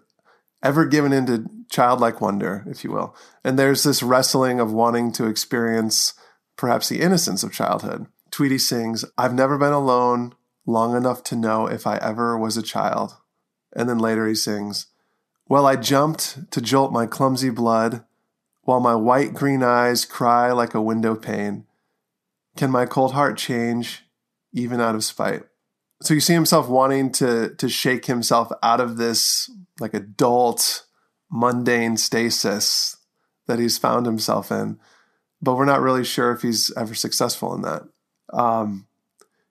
ever 0.64 0.86
given 0.86 1.14
into 1.14 1.46
childlike 1.70 2.22
wonder, 2.22 2.64
if 2.68 2.84
you 2.84 2.92
will. 2.92 3.16
And 3.44 3.60
there's 3.60 3.84
this 3.84 4.02
wrestling 4.02 4.60
of 4.60 4.72
wanting 4.72 5.12
to 5.14 5.28
experience 5.28 6.14
perhaps 6.58 6.90
the 6.90 7.02
innocence 7.02 7.44
of 7.44 7.52
childhood. 7.52 8.08
Tweedy 8.32 8.58
sings, 8.58 9.06
I've 9.18 9.34
never 9.34 9.58
been 9.58 9.74
alone 9.74 10.34
long 10.66 10.96
enough 10.96 11.24
to 11.26 11.36
know 11.36 11.68
if 11.68 11.86
I 11.86 11.98
ever 11.98 12.38
was 12.38 12.58
a 12.58 12.64
child. 12.64 13.16
And 13.74 13.88
then 13.90 14.00
later 14.00 14.28
he 14.28 14.36
sings, 14.36 14.88
Well, 15.48 15.66
I 15.66 15.76
jumped 15.76 16.52
to 16.52 16.62
jolt 16.62 16.92
my 16.92 17.06
clumsy 17.06 17.50
blood, 17.50 18.04
while 18.62 18.80
my 18.80 18.96
white 18.96 19.34
green 19.34 19.62
eyes 19.62 20.06
cry 20.06 20.52
like 20.52 20.74
a 20.74 20.82
window 20.82 21.16
pane. 21.16 21.66
Can 22.58 22.72
my 22.72 22.86
cold 22.86 23.14
heart 23.14 23.38
change, 23.38 24.06
even 24.54 24.82
out 24.82 24.96
of 24.96 25.04
spite? 25.04 25.44
So 26.02 26.14
you 26.14 26.20
see 26.20 26.34
himself 26.34 26.68
wanting 26.68 27.12
to 27.14 27.56
to 27.56 27.70
shake 27.70 28.06
himself 28.06 28.52
out 28.62 28.82
of 28.82 28.98
this 28.98 29.50
like 29.80 29.94
adult 29.94 30.86
mundane 31.32 31.98
stasis 31.98 32.98
that 33.48 33.60
he's 33.60 33.78
found 33.78 34.06
himself 34.06 34.52
in, 34.52 34.80
but 35.42 35.56
we're 35.56 35.66
not 35.66 35.82
really 35.82 36.04
sure 36.04 36.32
if 36.32 36.42
he's 36.42 36.76
ever 36.76 36.96
successful 36.96 37.54
in 37.54 37.62
that. 37.62 37.84
Um, 38.34 38.88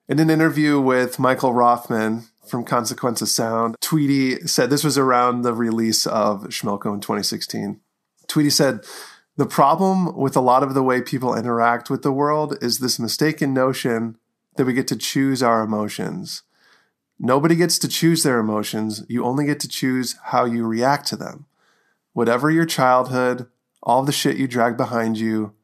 in 0.08 0.18
an 0.18 0.30
interview 0.30 0.80
with 0.80 1.18
Michael 1.18 1.52
Roffman 1.52 2.28
from 2.46 2.64
Consequence 2.64 3.22
of 3.22 3.28
Sound, 3.28 3.76
Tweedy 3.80 4.46
said 4.46 4.68
this 4.68 4.84
was 4.84 4.98
around 4.98 5.42
the 5.42 5.54
release 5.54 6.06
of 6.06 6.44
Schmilko 6.44 6.92
in 6.92 7.00
2016. 7.00 7.80
Tweedy 8.28 8.50
said, 8.50 8.80
The 9.36 9.46
problem 9.46 10.16
with 10.16 10.36
a 10.36 10.40
lot 10.40 10.62
of 10.62 10.74
the 10.74 10.82
way 10.82 11.00
people 11.00 11.34
interact 11.34 11.88
with 11.88 12.02
the 12.02 12.12
world 12.12 12.58
is 12.62 12.78
this 12.78 12.98
mistaken 12.98 13.54
notion 13.54 14.18
that 14.56 14.64
we 14.64 14.72
get 14.72 14.88
to 14.88 14.96
choose 14.96 15.42
our 15.42 15.62
emotions. 15.62 16.42
Nobody 17.18 17.56
gets 17.56 17.78
to 17.80 17.88
choose 17.88 18.22
their 18.22 18.38
emotions. 18.38 19.04
You 19.08 19.24
only 19.24 19.46
get 19.46 19.60
to 19.60 19.68
choose 19.68 20.16
how 20.24 20.44
you 20.44 20.66
react 20.66 21.06
to 21.08 21.16
them. 21.16 21.46
Whatever 22.12 22.50
your 22.50 22.66
childhood, 22.66 23.46
all 23.82 24.04
the 24.04 24.12
shit 24.12 24.36
you 24.36 24.48
drag 24.48 24.76
behind 24.76 25.18
you, 25.18 25.54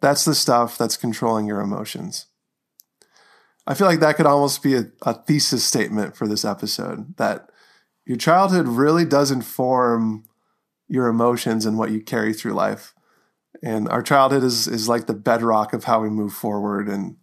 that's 0.00 0.24
the 0.24 0.34
stuff 0.34 0.76
that's 0.76 0.96
controlling 0.96 1.46
your 1.46 1.60
emotions. 1.60 2.26
I 3.66 3.74
feel 3.74 3.86
like 3.86 4.00
that 4.00 4.16
could 4.16 4.26
almost 4.26 4.62
be 4.62 4.74
a, 4.74 4.86
a 5.02 5.14
thesis 5.14 5.64
statement 5.64 6.16
for 6.16 6.28
this 6.28 6.44
episode 6.44 7.16
that 7.16 7.48
your 8.04 8.18
childhood 8.18 8.68
really 8.68 9.06
does 9.06 9.30
inform 9.30 10.24
your 10.88 11.06
emotions 11.06 11.64
and 11.64 11.78
what 11.78 11.90
you 11.90 12.02
carry 12.02 12.34
through 12.34 12.52
life. 12.52 12.94
And 13.62 13.88
our 13.88 14.02
childhood 14.02 14.44
is, 14.44 14.68
is 14.68 14.88
like 14.88 15.06
the 15.06 15.14
bedrock 15.14 15.72
of 15.72 15.84
how 15.84 16.02
we 16.02 16.10
move 16.10 16.34
forward 16.34 16.88
and 16.88 17.16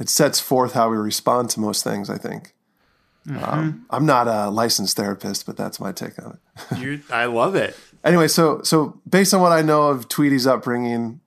it 0.00 0.08
sets 0.08 0.40
forth 0.40 0.72
how 0.72 0.90
we 0.90 0.96
respond 0.96 1.50
to 1.50 1.60
most 1.60 1.84
things, 1.84 2.10
I 2.10 2.16
think. 2.16 2.54
Um, 3.28 3.86
I'm 3.90 4.06
not 4.06 4.26
a 4.26 4.48
licensed 4.50 4.96
therapist, 4.96 5.46
but 5.46 5.56
that's 5.56 5.78
my 5.78 5.92
take 5.92 6.20
on 6.24 6.38
it. 6.72 6.78
You, 6.78 7.00
I 7.10 7.26
love 7.26 7.54
it. 7.54 7.76
Anyway, 8.02 8.28
so 8.28 8.62
so 8.62 9.00
based 9.08 9.34
on 9.34 9.42
what 9.42 9.52
I 9.52 9.60
know 9.60 9.88
of 9.88 10.08
Tweedy's 10.08 10.46
upbringing, 10.46 11.20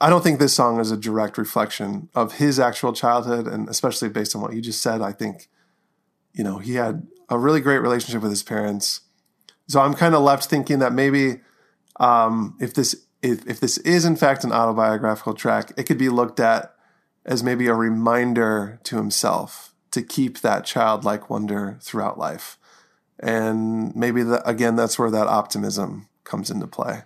I 0.00 0.08
don't 0.08 0.22
think 0.22 0.38
this 0.38 0.54
song 0.54 0.78
is 0.78 0.92
a 0.92 0.96
direct 0.96 1.36
reflection 1.36 2.08
of 2.14 2.34
his 2.34 2.60
actual 2.60 2.92
childhood, 2.92 3.48
and 3.48 3.68
especially 3.68 4.08
based 4.08 4.36
on 4.36 4.42
what 4.42 4.54
you 4.54 4.62
just 4.62 4.80
said, 4.80 5.02
I 5.02 5.10
think, 5.10 5.48
you 6.32 6.44
know, 6.44 6.58
he 6.58 6.74
had 6.74 7.06
a 7.28 7.36
really 7.36 7.60
great 7.60 7.78
relationship 7.78 8.22
with 8.22 8.30
his 8.30 8.44
parents. 8.44 9.00
So 9.66 9.80
I'm 9.80 9.94
kind 9.94 10.14
of 10.14 10.22
left 10.22 10.44
thinking 10.44 10.78
that 10.78 10.92
maybe 10.92 11.40
um, 11.98 12.56
if 12.60 12.74
this 12.74 12.94
if, 13.22 13.44
if 13.46 13.58
this 13.58 13.76
is 13.78 14.04
in 14.04 14.14
fact 14.14 14.44
an 14.44 14.52
autobiographical 14.52 15.34
track, 15.34 15.72
it 15.76 15.82
could 15.82 15.98
be 15.98 16.08
looked 16.08 16.38
at 16.38 16.74
as 17.28 17.44
maybe 17.44 17.66
a 17.66 17.74
reminder 17.74 18.80
to 18.84 18.96
himself 18.96 19.74
to 19.90 20.02
keep 20.02 20.40
that 20.40 20.64
childlike 20.64 21.28
wonder 21.28 21.78
throughout 21.82 22.18
life. 22.18 22.58
And 23.20 23.94
maybe 23.94 24.22
the, 24.22 24.46
again, 24.48 24.76
that's 24.76 24.98
where 24.98 25.10
that 25.10 25.26
optimism 25.26 26.08
comes 26.24 26.50
into 26.50 26.66
play. 26.66 27.02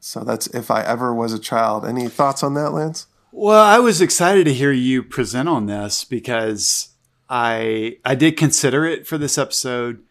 So 0.00 0.20
that's 0.24 0.46
if 0.48 0.70
I 0.70 0.82
ever 0.82 1.14
was 1.14 1.34
a 1.34 1.38
child. 1.38 1.84
Any 1.84 2.08
thoughts 2.08 2.42
on 2.42 2.54
that, 2.54 2.72
Lance? 2.72 3.06
Well, 3.32 3.62
I 3.62 3.78
was 3.80 4.00
excited 4.00 4.44
to 4.44 4.54
hear 4.54 4.72
you 4.72 5.02
present 5.02 5.48
on 5.48 5.66
this 5.66 6.04
because 6.04 6.90
I 7.28 7.98
I 8.04 8.14
did 8.14 8.36
consider 8.36 8.84
it 8.86 9.06
for 9.06 9.18
this 9.18 9.38
episode. 9.38 10.02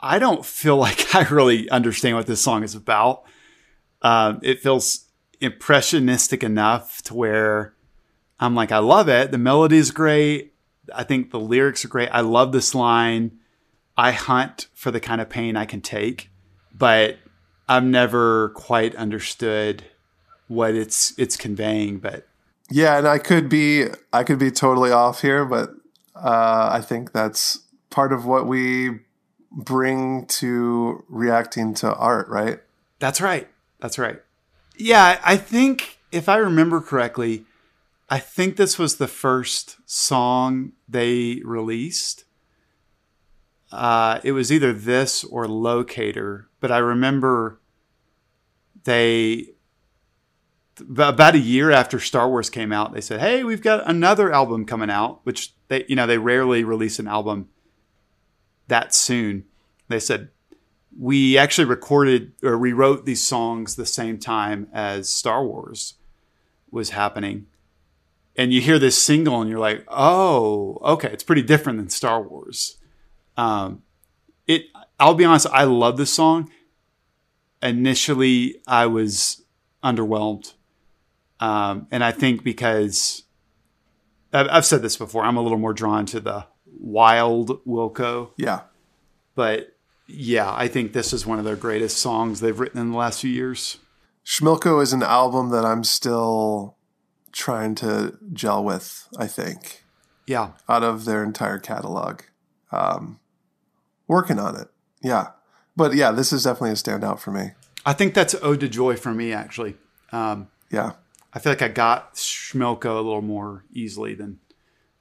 I 0.00 0.18
don't 0.18 0.46
feel 0.46 0.76
like 0.86 1.14
I 1.14 1.22
really 1.24 1.68
understand 1.70 2.16
what 2.16 2.26
this 2.26 2.40
song 2.40 2.62
is 2.62 2.74
about. 2.74 3.24
Um, 4.00 4.38
it 4.42 4.60
feels 4.60 5.07
impressionistic 5.40 6.42
enough 6.42 7.02
to 7.02 7.14
where 7.14 7.74
I'm 8.40 8.54
like, 8.54 8.72
I 8.72 8.78
love 8.78 9.08
it. 9.08 9.30
The 9.30 9.38
melody's 9.38 9.90
great. 9.90 10.54
I 10.94 11.04
think 11.04 11.30
the 11.30 11.40
lyrics 11.40 11.84
are 11.84 11.88
great. 11.88 12.08
I 12.10 12.20
love 12.20 12.52
this 12.52 12.74
line. 12.74 13.38
I 13.96 14.12
hunt 14.12 14.68
for 14.74 14.90
the 14.90 15.00
kind 15.00 15.20
of 15.20 15.28
pain 15.28 15.56
I 15.56 15.64
can 15.64 15.80
take, 15.80 16.30
but 16.72 17.18
I've 17.68 17.84
never 17.84 18.50
quite 18.50 18.94
understood 18.94 19.84
what 20.46 20.74
it's 20.74 21.18
it's 21.18 21.36
conveying. 21.36 21.98
But 21.98 22.26
Yeah, 22.70 22.96
and 22.96 23.08
I 23.08 23.18
could 23.18 23.48
be 23.48 23.86
I 24.12 24.22
could 24.22 24.38
be 24.38 24.50
totally 24.50 24.92
off 24.92 25.20
here, 25.20 25.44
but 25.44 25.70
uh, 26.14 26.70
I 26.72 26.80
think 26.80 27.12
that's 27.12 27.60
part 27.90 28.12
of 28.12 28.24
what 28.24 28.46
we 28.46 29.00
bring 29.50 30.26
to 30.26 31.04
reacting 31.08 31.74
to 31.74 31.92
art, 31.94 32.28
right? 32.28 32.60
That's 32.98 33.20
right. 33.20 33.48
That's 33.80 33.98
right. 33.98 34.20
Yeah, 34.78 35.20
I 35.24 35.36
think 35.36 35.98
if 36.12 36.28
I 36.28 36.36
remember 36.36 36.80
correctly, 36.80 37.44
I 38.08 38.20
think 38.20 38.56
this 38.56 38.78
was 38.78 38.96
the 38.96 39.08
first 39.08 39.76
song 39.86 40.72
they 40.88 41.42
released. 41.44 42.24
Uh, 43.72 44.20
it 44.22 44.32
was 44.32 44.52
either 44.52 44.72
this 44.72 45.24
or 45.24 45.48
Locator, 45.48 46.48
but 46.60 46.70
I 46.70 46.78
remember 46.78 47.60
they 48.84 49.48
about 50.96 51.34
a 51.34 51.40
year 51.40 51.72
after 51.72 51.98
Star 51.98 52.28
Wars 52.28 52.48
came 52.48 52.72
out, 52.72 52.94
they 52.94 53.00
said, 53.00 53.18
"Hey, 53.18 53.42
we've 53.42 53.60
got 53.60 53.90
another 53.90 54.32
album 54.32 54.64
coming 54.64 54.90
out," 54.90 55.20
which 55.24 55.52
they, 55.66 55.84
you 55.88 55.96
know, 55.96 56.06
they 56.06 56.18
rarely 56.18 56.62
release 56.62 57.00
an 57.00 57.08
album 57.08 57.48
that 58.68 58.94
soon. 58.94 59.44
They 59.88 59.98
said, 59.98 60.30
"We 60.96 61.36
actually 61.38 61.66
recorded 61.66 62.32
or 62.42 62.56
rewrote 62.56 63.04
these 63.04 63.26
songs 63.26 63.74
the 63.74 63.86
same 63.86 64.18
time 64.18 64.68
as 64.72 65.08
Star 65.08 65.44
Wars 65.44 65.94
was 66.70 66.90
happening." 66.90 67.46
And 68.36 68.52
you 68.52 68.60
hear 68.60 68.78
this 68.78 68.96
single 68.96 69.40
and 69.40 69.50
you're 69.50 69.58
like, 69.58 69.84
"Oh, 69.88 70.78
okay, 70.82 71.08
it's 71.12 71.24
pretty 71.24 71.42
different 71.42 71.78
than 71.78 71.88
Star 71.88 72.22
Wars." 72.22 72.76
Um, 73.36 73.82
it 74.46 74.66
I'll 75.00 75.14
be 75.14 75.24
honest, 75.24 75.46
I 75.52 75.64
love 75.64 75.96
this 75.96 76.12
song. 76.12 76.50
Initially, 77.62 78.60
I 78.66 78.86
was 78.86 79.42
underwhelmed. 79.82 80.54
Um, 81.40 81.86
and 81.90 82.02
I 82.02 82.10
think 82.10 82.42
because 82.42 83.22
I've, 84.32 84.48
I've 84.50 84.66
said 84.66 84.82
this 84.82 84.96
before, 84.96 85.24
I'm 85.24 85.36
a 85.36 85.42
little 85.42 85.58
more 85.58 85.72
drawn 85.72 86.04
to 86.06 86.20
the 86.20 86.46
wild 86.80 87.64
Wilco. 87.64 88.30
Yeah. 88.36 88.62
But 89.34 89.76
yeah, 90.08 90.52
I 90.52 90.68
think 90.68 90.92
this 90.92 91.12
is 91.12 91.26
one 91.26 91.38
of 91.38 91.44
their 91.44 91.56
greatest 91.56 91.98
songs 91.98 92.40
they've 92.40 92.58
written 92.58 92.80
in 92.80 92.90
the 92.92 92.96
last 92.96 93.20
few 93.20 93.30
years. 93.30 93.78
Schmilko 94.24 94.82
is 94.82 94.92
an 94.92 95.02
album 95.02 95.50
that 95.50 95.64
I'm 95.64 95.84
still 95.84 96.76
trying 97.32 97.74
to 97.76 98.18
gel 98.32 98.64
with, 98.64 99.06
I 99.18 99.26
think, 99.26 99.84
Yeah. 100.26 100.52
out 100.68 100.82
of 100.82 101.04
their 101.04 101.22
entire 101.22 101.58
catalog. 101.58 102.22
Um, 102.72 103.20
working 104.06 104.38
on 104.38 104.56
it. 104.56 104.68
Yeah. 105.02 105.28
But 105.76 105.94
yeah, 105.94 106.10
this 106.10 106.32
is 106.32 106.44
definitely 106.44 106.70
a 106.70 106.74
standout 106.74 107.18
for 107.20 107.30
me. 107.30 107.52
I 107.86 107.92
think 107.92 108.12
that's 108.14 108.34
Ode 108.42 108.60
to 108.60 108.68
Joy 108.68 108.96
for 108.96 109.12
me, 109.14 109.32
actually. 109.32 109.76
Um, 110.12 110.48
Yeah. 110.70 110.92
I 111.32 111.38
feel 111.38 111.52
like 111.52 111.62
I 111.62 111.68
got 111.68 112.14
Schmilko 112.14 112.86
a 112.96 113.02
little 113.02 113.22
more 113.22 113.64
easily 113.72 114.14
than 114.14 114.40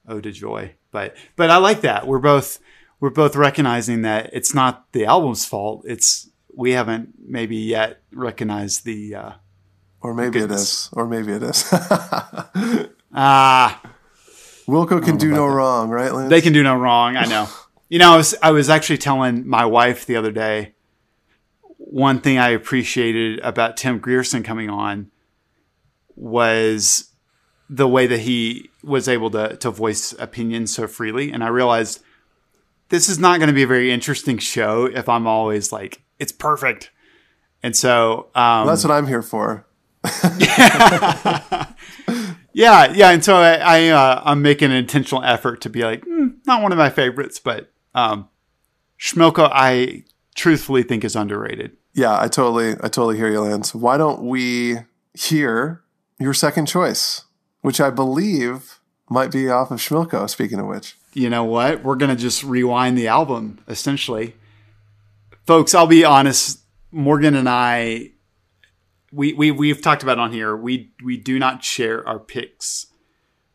Ode 0.08 0.24
to 0.24 0.32
Joy. 0.32 0.76
But 0.92 1.16
but 1.36 1.50
I 1.50 1.58
like 1.58 1.82
that. 1.82 2.06
We're 2.08 2.20
both 2.20 2.60
we're 3.00 3.10
both 3.10 3.36
recognizing 3.36 4.02
that 4.02 4.30
it's 4.34 4.54
not 4.54 4.92
the 4.92 5.06
album's 5.06 5.46
fault. 5.46 5.84
It's 5.88 6.30
we 6.56 6.72
haven't 6.72 7.14
maybe 7.20 7.58
yet 7.58 8.02
recognized 8.12 8.86
the 8.86 9.16
uh 9.16 9.32
Or 10.02 10.14
maybe 10.14 10.40
it 10.40 10.52
is. 10.52 10.90
Or 10.94 11.08
maybe 11.08 11.34
it 11.34 11.44
is. 11.44 11.68
ah 13.14 13.82
Wilco 14.68 15.04
can 15.04 15.18
do 15.18 15.32
no 15.32 15.46
wrong, 15.46 15.90
right, 15.90 16.14
Lance? 16.14 16.30
they 16.30 16.42
can 16.42 16.54
do 16.54 16.64
no 16.64 16.76
wrong. 16.76 17.16
I 17.16 17.26
know. 17.26 17.48
You 17.90 18.00
know, 18.00 18.12
I 18.12 18.18
was 18.18 18.36
I 18.44 18.52
was 18.52 18.70
actually 18.70 18.98
telling 18.98 19.48
my 19.48 19.64
wife 19.64 20.06
the 20.06 20.18
other 20.18 20.30
day 20.34 20.74
one 21.78 22.20
thing 22.20 22.38
I 22.38 22.50
appreciated 22.50 23.40
about 23.40 23.78
Tim 23.78 24.00
Grierson 24.00 24.44
coming 24.44 24.70
on 24.70 25.10
was 26.18 27.14
the 27.70 27.88
way 27.88 28.08
that 28.08 28.20
he 28.20 28.70
was 28.84 29.08
able 29.08 29.30
to 29.32 29.56
to 29.58 29.72
voice 29.72 30.12
opinions 30.20 30.76
so 30.76 30.86
freely, 30.86 31.32
and 31.32 31.46
I 31.46 31.48
realized 31.48 32.04
this 32.90 33.10
is 33.10 33.20
not 33.20 33.40
going 33.40 33.48
to 33.48 33.54
be 33.54 33.64
a 33.64 33.68
very 33.68 33.92
interesting 33.92 34.38
show 34.38 34.86
if 34.86 35.10
I'm 35.10 35.28
always 35.28 35.72
like 35.72 36.02
it's 36.20 36.32
perfect. 36.32 36.92
And 37.64 37.76
so, 37.76 38.30
um, 38.36 38.68
That's 38.68 38.84
what 38.84 38.92
I'm 38.92 39.08
here 39.08 39.24
for. 39.24 39.66
Yeah, 42.58 42.92
yeah, 42.92 43.12
and 43.12 43.24
so 43.24 43.36
I, 43.36 43.54
I 43.54 43.88
uh, 43.90 44.22
I'm 44.26 44.42
making 44.42 44.72
an 44.72 44.78
intentional 44.78 45.24
effort 45.24 45.62
to 45.62 45.70
be 45.70 45.84
like 45.84 46.04
"Hmm, 46.04 46.30
not 46.48 46.64
one 46.64 46.72
of 46.72 46.80
my 46.80 46.90
favorites, 46.90 47.38
but 47.38 47.72
um, 47.94 48.30
Schmilko 49.00 49.48
I 49.54 50.06
truthfully 50.34 50.82
think 50.82 51.04
is 51.04 51.16
underrated. 51.16 51.78
Yeah, 51.94 52.20
I 52.20 52.28
totally, 52.28 52.72
I 52.72 52.88
totally 52.88 53.16
hear 53.16 53.30
you, 53.30 53.42
Lance. 53.42 53.76
Why 53.76 53.98
don't 53.98 54.24
we 54.24 54.78
hear 55.14 55.84
your 56.20 56.34
second 56.34 56.66
choice, 56.66 57.26
which 57.62 57.80
I 57.80 57.92
believe 57.92 58.80
might 59.08 59.32
be 59.32 59.48
off 59.50 59.70
of 59.70 59.78
Schmilko. 59.78 60.28
Speaking 60.28 60.60
of 60.60 60.66
which, 60.66 60.97
You 61.14 61.30
know 61.30 61.46
what? 61.46 61.84
We're 61.84 61.96
gonna 61.96 62.16
just 62.16 62.44
rewind 62.44 62.98
the 62.98 63.08
album 63.08 63.60
essentially, 63.68 64.36
folks. 65.46 65.74
I'll 65.74 65.88
be 65.88 66.06
honest. 66.06 66.60
Morgan 66.92 67.36
and 67.36 67.50
I, 67.50 68.12
we 69.12 69.34
we 69.34 69.52
we've 69.52 69.82
talked 69.82 70.04
about 70.04 70.20
on 70.20 70.32
here. 70.32 70.56
We 70.56 70.92
we 71.04 71.18
do 71.18 71.40
not 71.40 71.64
share 71.64 72.08
our 72.08 72.20
picks 72.20 72.88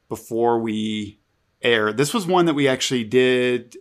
before 0.08 0.58
we 0.58 1.20
air. 1.62 1.92
This 1.92 2.12
was 2.12 2.26
one 2.26 2.46
that 2.46 2.54
we 2.54 2.68
actually 2.68 3.04
did 3.04 3.76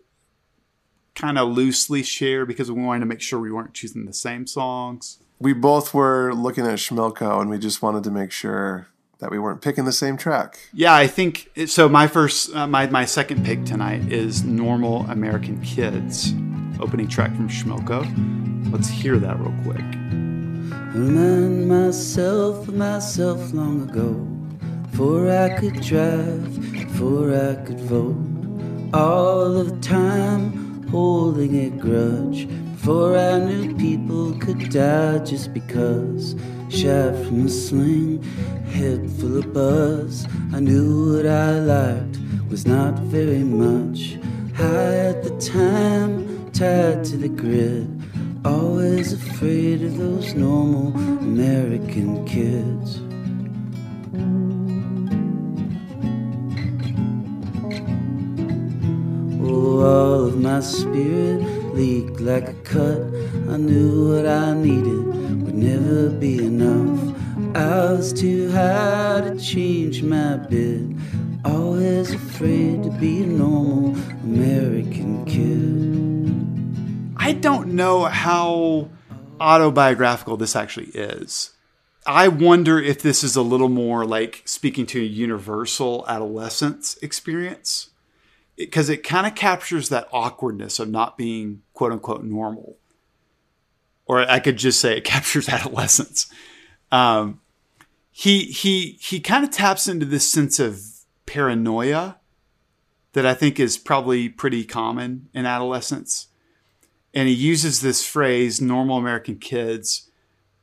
kind 1.16 1.38
of 1.38 1.50
loosely 1.50 2.04
share 2.04 2.46
because 2.46 2.72
we 2.72 2.82
wanted 2.82 3.02
to 3.02 3.06
make 3.06 3.22
sure 3.22 3.40
we 3.40 3.52
weren't 3.52 3.74
choosing 3.74 4.06
the 4.06 4.14
same 4.14 4.48
songs. 4.48 5.20
we 5.40 5.54
both 5.54 5.94
were 5.94 6.34
looking 6.34 6.66
at 6.66 6.78
Schmilko, 6.78 7.42
and 7.42 7.50
we 7.50 7.58
just 7.58 7.82
wanted 7.82 8.04
to 8.04 8.12
make 8.12 8.32
sure 8.32 8.88
that 9.22 9.32
we 9.32 9.40
weren't 9.40 9.62
picking 9.62 9.86
the 9.86 9.92
same 9.92 10.18
track. 10.18 10.60
Yeah, 10.74 10.94
I 10.94 11.08
think 11.08 11.50
so. 11.68 11.88
My 11.88 12.08
first, 12.08 12.54
uh, 12.54 12.68
my 12.68 12.88
my 12.88 13.06
second 13.06 13.46
pick 13.46 13.64
tonight 13.64 14.12
is 14.12 14.44
"Normal 14.44 15.06
American 15.10 15.62
Kids," 15.62 16.34
opening 16.80 17.08
track 17.08 17.34
from 17.36 17.48
Schmilko. 17.48 18.02
Let's 18.74 18.90
hear 18.90 19.18
that 19.18 19.40
real 19.40 19.54
quick. 19.64 19.86
Remind 20.94 21.70
myself 21.70 22.68
of 22.68 22.76
myself 22.76 23.54
long 23.54 23.90
ago. 23.90 24.28
Before 24.92 25.32
I 25.32 25.58
could 25.58 25.80
drive, 25.82 26.74
before 26.74 27.34
I 27.34 27.56
could 27.64 27.80
vote. 27.80 28.18
All 28.94 29.56
of 29.56 29.70
the 29.70 29.80
time 29.80 30.86
holding 30.90 31.56
a 31.58 31.70
grudge. 31.70 32.48
Before 32.74 33.18
I 33.18 33.40
knew 33.40 33.74
people 33.76 34.38
could 34.40 34.70
die 34.70 35.20
just 35.20 35.54
because. 35.54 36.36
Shot 36.72 37.14
from 37.26 37.48
a 37.48 37.50
sling, 37.50 38.24
head 38.64 39.12
full 39.20 39.40
of 39.40 39.54
buzz. 39.54 40.26
I 40.54 40.62
knew 40.62 41.18
what 41.18 41.26
I 41.26 41.60
liked 41.60 42.18
was 42.50 42.66
not 42.66 42.98
very 42.98 43.44
much. 43.44 44.18
High 44.56 44.96
at 45.10 45.22
the 45.22 45.38
time, 45.38 46.50
tied 46.52 47.04
to 47.04 47.18
the 47.18 47.28
grid. 47.28 47.90
Always 48.46 49.12
afraid 49.12 49.84
of 49.84 49.98
those 49.98 50.34
normal 50.34 50.96
American 51.20 52.26
kids. 52.26 53.02
Oh, 59.44 59.84
all 59.84 60.26
of 60.28 60.40
my 60.40 60.62
spirit 60.62 61.42
leaked 61.76 62.22
like 62.22 62.48
a 62.48 62.54
cut. 62.64 63.02
I 63.50 63.58
knew 63.58 64.16
what 64.16 64.26
I 64.26 64.54
needed 64.54 65.12
never 65.62 66.10
be 66.10 66.44
enough. 66.44 67.16
I 67.56 67.94
was 67.94 68.12
too 68.12 68.52
high 68.52 69.22
to 69.22 69.40
change 69.40 70.02
my 70.02 70.38
bid. 70.38 70.98
Always 71.46 72.14
afraid 72.14 72.84
to 72.84 72.90
be 72.90 73.22
a 73.22 73.28
normal 73.28 73.96
American 74.24 75.24
kid. 75.26 77.16
I 77.18 77.34
don't 77.34 77.74
know 77.76 78.06
how 78.06 78.90
autobiographical 79.40 80.38
this 80.38 80.56
actually 80.56 80.88
is. 80.88 81.52
I 82.08 82.28
wonder 82.28 82.80
if 82.80 83.04
this 83.04 83.24
is 83.24 83.36
a 83.36 83.44
little 83.44 83.70
more 83.70 84.04
like 84.06 84.42
speaking 84.46 84.88
to 84.88 85.00
a 85.00 85.06
universal 85.06 86.04
adolescence 86.08 86.98
experience 87.04 87.92
because 88.58 88.90
it, 88.90 89.04
kind 89.04 89.28
of 89.28 89.36
captures 89.36 89.90
that 89.90 90.08
awkwardness 90.12 90.80
of 90.80 90.90
not 90.90 91.18
being 91.18 91.62
quote 91.74 91.92
unquote 91.92 92.24
normal. 92.24 92.78
Or 94.06 94.30
I 94.30 94.40
could 94.40 94.58
just 94.58 94.80
say 94.80 94.98
it 94.98 95.04
captures 95.06 95.50
adolescence. 95.50 96.32
Um, 96.92 97.42
he 98.12 98.44
he 98.46 98.98
he 99.02 99.20
kind 99.20 99.44
of 99.44 99.52
taps 99.52 99.88
into 99.88 100.06
this 100.06 100.30
sense 100.30 100.60
of 100.60 100.82
paranoia 101.26 102.18
that 103.14 103.26
I 103.26 103.34
think 103.34 103.60
is 103.60 103.78
probably 103.78 104.30
pretty 104.30 104.64
common 104.64 105.30
in 105.34 105.46
adolescence. 105.46 106.28
And 107.14 107.28
he 107.28 107.34
uses 107.34 107.82
this 107.82 108.06
phrase, 108.06 108.62
normal 108.62 108.98
American 108.98 109.38
kids, 109.38 110.10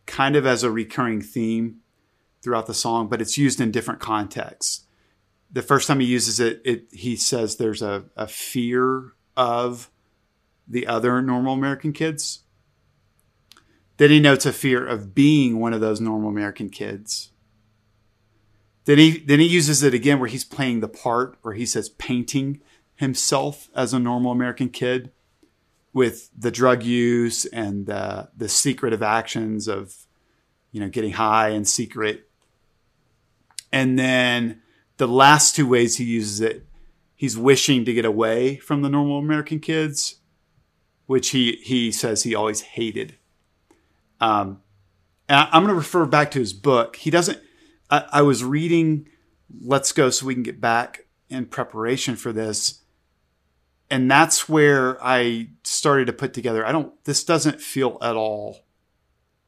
kind 0.06 0.34
of 0.34 0.46
as 0.46 0.62
a 0.62 0.70
recurring 0.70 1.20
theme 1.20 1.80
throughout 2.42 2.66
the 2.66 2.74
song, 2.74 3.08
but 3.08 3.20
it's 3.20 3.36
used 3.36 3.60
in 3.60 3.70
different 3.70 4.00
contexts. 4.00 4.86
The 5.50 5.62
first 5.62 5.88
time 5.88 6.00
he 6.00 6.06
uses 6.06 6.40
it, 6.40 6.62
it 6.64 6.86
he 6.92 7.16
says 7.16 7.56
there's 7.56 7.82
a, 7.82 8.04
a 8.16 8.26
fear 8.26 9.12
of 9.36 9.90
the 10.66 10.86
other 10.86 11.20
normal 11.20 11.54
American 11.54 11.92
kids. 11.92 12.40
Then 13.98 14.10
he 14.10 14.20
notes 14.20 14.46
a 14.46 14.52
fear 14.52 14.86
of 14.86 15.14
being 15.14 15.58
one 15.58 15.72
of 15.72 15.80
those 15.80 16.00
normal 16.00 16.30
American 16.30 16.70
kids. 16.70 17.32
Then 18.86 18.96
he 18.96 19.18
then 19.18 19.40
he 19.40 19.46
uses 19.46 19.82
it 19.82 19.92
again 19.92 20.18
where 20.18 20.28
he's 20.28 20.44
playing 20.44 20.80
the 20.80 20.88
part, 20.88 21.36
where 21.42 21.54
he 21.54 21.66
says 21.66 21.90
painting 21.90 22.60
himself 22.94 23.68
as 23.74 23.92
a 23.92 23.98
normal 23.98 24.32
American 24.32 24.70
kid 24.70 25.12
with 25.92 26.30
the 26.36 26.50
drug 26.50 26.84
use 26.84 27.44
and 27.46 27.86
the 27.86 28.30
the 28.36 28.48
secretive 28.48 29.02
actions 29.02 29.68
of 29.68 30.06
you 30.70 30.80
know 30.80 30.88
getting 30.88 31.12
high 31.12 31.48
in 31.48 31.64
secret. 31.64 32.30
And 33.72 33.98
then 33.98 34.62
the 34.96 35.08
last 35.08 35.56
two 35.56 35.68
ways 35.68 35.98
he 35.98 36.04
uses 36.04 36.40
it, 36.40 36.66
he's 37.14 37.36
wishing 37.36 37.84
to 37.84 37.92
get 37.92 38.04
away 38.04 38.56
from 38.56 38.82
the 38.82 38.88
normal 38.88 39.18
American 39.18 39.58
kids, 39.58 40.20
which 41.06 41.30
he 41.30 41.60
he 41.64 41.90
says 41.90 42.22
he 42.22 42.34
always 42.34 42.60
hated. 42.60 43.16
Um, 44.20 44.62
I'm 45.28 45.62
going 45.62 45.68
to 45.68 45.74
refer 45.74 46.06
back 46.06 46.30
to 46.32 46.38
his 46.38 46.52
book. 46.52 46.96
He 46.96 47.10
doesn't 47.10 47.38
I, 47.90 48.04
I 48.12 48.22
was 48.22 48.44
reading 48.44 49.08
Let's 49.60 49.92
Go 49.92 50.10
So 50.10 50.26
We 50.26 50.34
Can 50.34 50.42
Get 50.42 50.60
Back 50.60 51.06
in 51.28 51.46
preparation 51.46 52.16
for 52.16 52.32
this. 52.32 52.82
And 53.90 54.10
that's 54.10 54.48
where 54.48 55.02
I 55.02 55.48
started 55.64 56.06
to 56.06 56.12
put 56.12 56.34
together. 56.34 56.66
I 56.66 56.72
don't, 56.72 56.92
this 57.04 57.24
doesn't 57.24 57.60
feel 57.60 57.96
at 58.02 58.16
all 58.16 58.66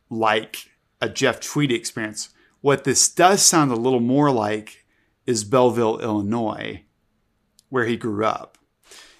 like 0.09 0.71
a 1.01 1.09
Jeff 1.09 1.41
Tweedy 1.41 1.75
experience. 1.75 2.31
What 2.63 2.85
this 2.85 3.09
does 3.09 3.43
sound 3.43 3.71
a 3.71 3.77
little 3.77 4.01
more 4.01 4.31
like 4.31 4.87
is 5.27 5.45
Belleville, 5.45 6.01
Illinois, 6.01 6.83
where 7.69 7.85
he 7.85 7.97
grew 7.97 8.25
up. 8.25 8.59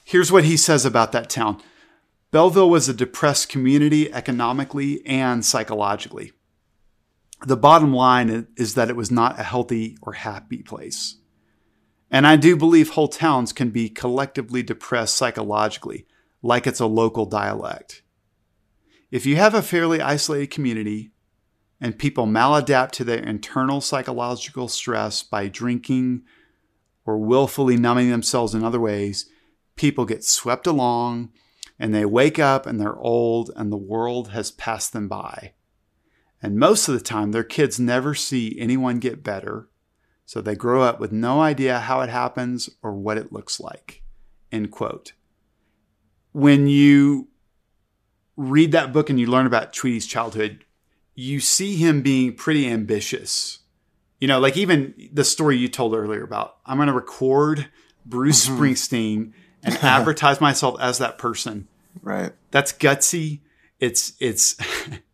Here's 0.05 0.33
what 0.33 0.45
he 0.45 0.57
says 0.57 0.85
about 0.85 1.13
that 1.13 1.31
town 1.31 1.63
Belleville 2.31 2.71
was 2.71 2.89
a 2.89 2.95
depressed 2.95 3.49
community 3.49 4.13
economically 4.13 5.05
and 5.05 5.45
psychologically 5.45 6.33
the 7.47 7.57
bottom 7.57 7.95
line 7.95 8.49
is 8.57 8.75
that 8.75 8.91
it 8.91 8.97
was 8.97 9.11
not 9.11 9.39
a 9.39 9.43
healthy 9.43 9.97
or 10.03 10.13
happy 10.13 10.63
place. 10.63 11.17
And 12.11 12.27
I 12.27 12.37
do 12.37 12.57
believe 12.57 12.91
whole 12.91 13.09
towns 13.09 13.53
can 13.53 13.71
be 13.71 13.89
collectively 13.89 14.63
depressed 14.63 15.17
psychologically, 15.17 16.07
like 16.43 16.67
it's 16.67 16.81
a 16.81 16.87
local 16.87 17.25
dialect. 17.25 18.03
If 19.11 19.27
you 19.27 19.37
have 19.37 19.55
a 19.55 19.63
fairly 19.63 20.01
isolated 20.01 20.51
community 20.51 21.13
and 21.81 21.99
people 21.99 22.27
maladapt 22.27 22.91
to 22.93 23.05
their 23.05 23.23
internal 23.23 23.81
psychological 23.81 24.69
stress 24.69 25.23
by 25.23 25.49
drinking 25.49 26.23
or 27.07 27.17
willfully 27.17 27.77
numbing 27.77 28.11
themselves 28.11 28.55
in 28.55 28.63
other 28.63 28.81
ways, 28.81 29.31
people 29.77 30.05
get 30.05 30.25
swept 30.25 30.67
along 30.67 31.31
and 31.81 31.95
they 31.95 32.05
wake 32.05 32.39
up 32.39 32.67
and 32.67 32.79
they're 32.79 32.99
old 32.99 33.51
and 33.57 33.73
the 33.73 33.77
world 33.77 34.29
has 34.29 34.51
passed 34.51 34.93
them 34.93 35.09
by. 35.09 35.55
And 36.43 36.59
most 36.59 36.87
of 36.89 36.95
the 36.95 37.01
time, 37.01 37.33
their 37.33 37.43
kids 37.43 37.81
never 37.81 38.15
see 38.15 38.55
anyone 38.61 38.99
get 38.99 39.25
better. 39.25 39.71
So 40.27 40.41
they 40.41 40.55
grow 40.55 40.83
up 40.83 41.01
with 41.01 41.11
no 41.11 41.41
idea 41.41 41.81
how 41.81 42.03
it 42.03 42.11
happens 42.11 42.69
or 42.83 42.93
what 42.93 43.17
it 43.17 43.33
looks 43.33 43.59
like. 43.59 44.03
End 44.53 44.71
quote. 44.71 45.15
When 46.33 46.67
you 46.67 47.29
read 48.37 48.73
that 48.73 48.93
book 48.93 49.09
and 49.09 49.19
you 49.19 49.27
learn 49.27 49.47
about 49.47 49.73
Tweedy's 49.73 50.07
childhood, 50.07 50.65
you 51.15 51.41
see 51.41 51.77
him 51.77 52.03
being 52.03 52.35
pretty 52.35 52.69
ambitious. 52.69 53.61
You 54.21 54.29
know, 54.29 54.39
like 54.39 54.57
even 54.59 54.95
the 55.13 55.25
story 55.25 55.57
you 55.57 55.69
told 55.69 55.95
earlier 55.95 56.23
about 56.23 56.57
I'm 56.67 56.77
going 56.77 56.89
to 56.89 56.93
record 56.93 57.69
Bruce 58.05 58.47
mm-hmm. 58.47 58.63
Springsteen 58.63 59.33
and 59.63 59.75
advertise 59.83 60.41
myself 60.41 60.81
as 60.81 60.99
that 60.99 61.19
person. 61.19 61.69
Right. 62.03 62.33
That's 62.51 62.73
gutsy. 62.73 63.41
It's 63.79 64.13
it's 64.21 64.57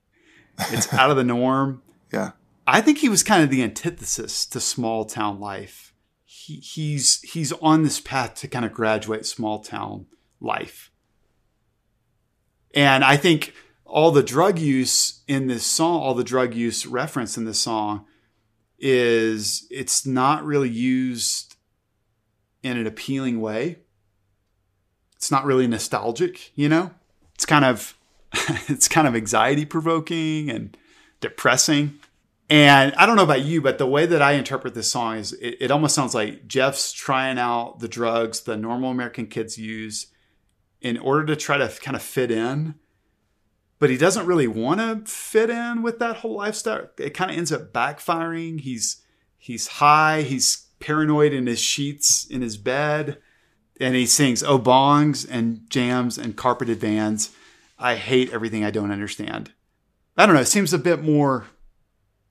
It's 0.58 0.92
out 0.92 1.10
of 1.10 1.16
the 1.16 1.24
norm. 1.24 1.82
Yeah. 2.12 2.32
I 2.66 2.80
think 2.80 2.98
he 2.98 3.08
was 3.08 3.22
kind 3.22 3.42
of 3.42 3.50
the 3.50 3.62
antithesis 3.62 4.46
to 4.46 4.60
small 4.60 5.04
town 5.04 5.38
life. 5.38 5.92
He, 6.24 6.56
he's 6.56 7.20
he's 7.22 7.52
on 7.52 7.82
this 7.82 8.00
path 8.00 8.34
to 8.36 8.48
kind 8.48 8.64
of 8.64 8.72
graduate 8.72 9.26
small 9.26 9.60
town 9.60 10.06
life. 10.40 10.90
And 12.74 13.04
I 13.04 13.16
think 13.16 13.54
all 13.84 14.10
the 14.10 14.22
drug 14.22 14.58
use 14.58 15.22
in 15.28 15.46
this 15.46 15.64
song, 15.64 16.00
all 16.00 16.14
the 16.14 16.24
drug 16.24 16.54
use 16.54 16.86
reference 16.86 17.36
in 17.36 17.44
this 17.44 17.60
song 17.60 18.04
is 18.78 19.66
it's 19.70 20.04
not 20.04 20.44
really 20.44 20.68
used 20.68 21.56
in 22.62 22.76
an 22.76 22.86
appealing 22.86 23.40
way. 23.40 23.78
It's 25.16 25.30
not 25.30 25.44
really 25.44 25.66
nostalgic, 25.66 26.52
you 26.54 26.68
know? 26.68 26.90
It's 27.34 27.46
kind 27.46 27.64
of 27.64 27.96
it's 28.68 28.88
kind 28.88 29.06
of 29.06 29.14
anxiety 29.14 29.64
provoking 29.64 30.50
and 30.50 30.76
depressing. 31.20 31.98
And 32.48 32.94
I 32.94 33.06
don't 33.06 33.16
know 33.16 33.24
about 33.24 33.44
you, 33.44 33.60
but 33.60 33.78
the 33.78 33.86
way 33.86 34.06
that 34.06 34.22
I 34.22 34.32
interpret 34.32 34.74
this 34.74 34.90
song 34.90 35.16
is 35.16 35.32
it, 35.32 35.56
it, 35.60 35.70
almost 35.72 35.96
sounds 35.96 36.14
like 36.14 36.46
Jeff's 36.46 36.92
trying 36.92 37.38
out 37.38 37.80
the 37.80 37.88
drugs 37.88 38.40
the 38.40 38.56
normal 38.56 38.92
American 38.92 39.26
kids 39.26 39.58
use 39.58 40.06
in 40.80 40.96
order 40.96 41.26
to 41.26 41.36
try 41.36 41.58
to 41.58 41.68
kind 41.80 41.96
of 41.96 42.02
fit 42.02 42.30
in. 42.30 42.76
But 43.78 43.90
he 43.90 43.96
doesn't 43.96 44.26
really 44.26 44.46
want 44.46 44.80
to 44.80 45.10
fit 45.10 45.50
in 45.50 45.82
with 45.82 45.98
that 45.98 46.18
whole 46.18 46.36
lifestyle. 46.36 46.88
It 46.98 47.10
kind 47.10 47.30
of 47.30 47.36
ends 47.36 47.52
up 47.52 47.72
backfiring. 47.72 48.60
He's 48.60 49.02
he's 49.36 49.66
high, 49.66 50.22
he's 50.22 50.66
paranoid 50.78 51.32
in 51.32 51.46
his 51.46 51.60
sheets 51.60 52.26
in 52.26 52.42
his 52.42 52.56
bed, 52.56 53.18
and 53.80 53.94
he 53.94 54.06
sings 54.06 54.42
oh 54.42 54.58
bongs 54.58 55.26
and 55.28 55.68
jams 55.68 56.18
and 56.18 56.36
carpeted 56.36 56.78
vans 56.78 57.30
I 57.78 57.96
hate 57.96 58.32
everything 58.32 58.64
I 58.64 58.70
don't 58.70 58.90
understand. 58.90 59.52
I 60.16 60.24
don't 60.24 60.34
know. 60.34 60.40
It 60.40 60.46
seems 60.46 60.72
a 60.72 60.78
bit 60.78 61.02
more 61.02 61.46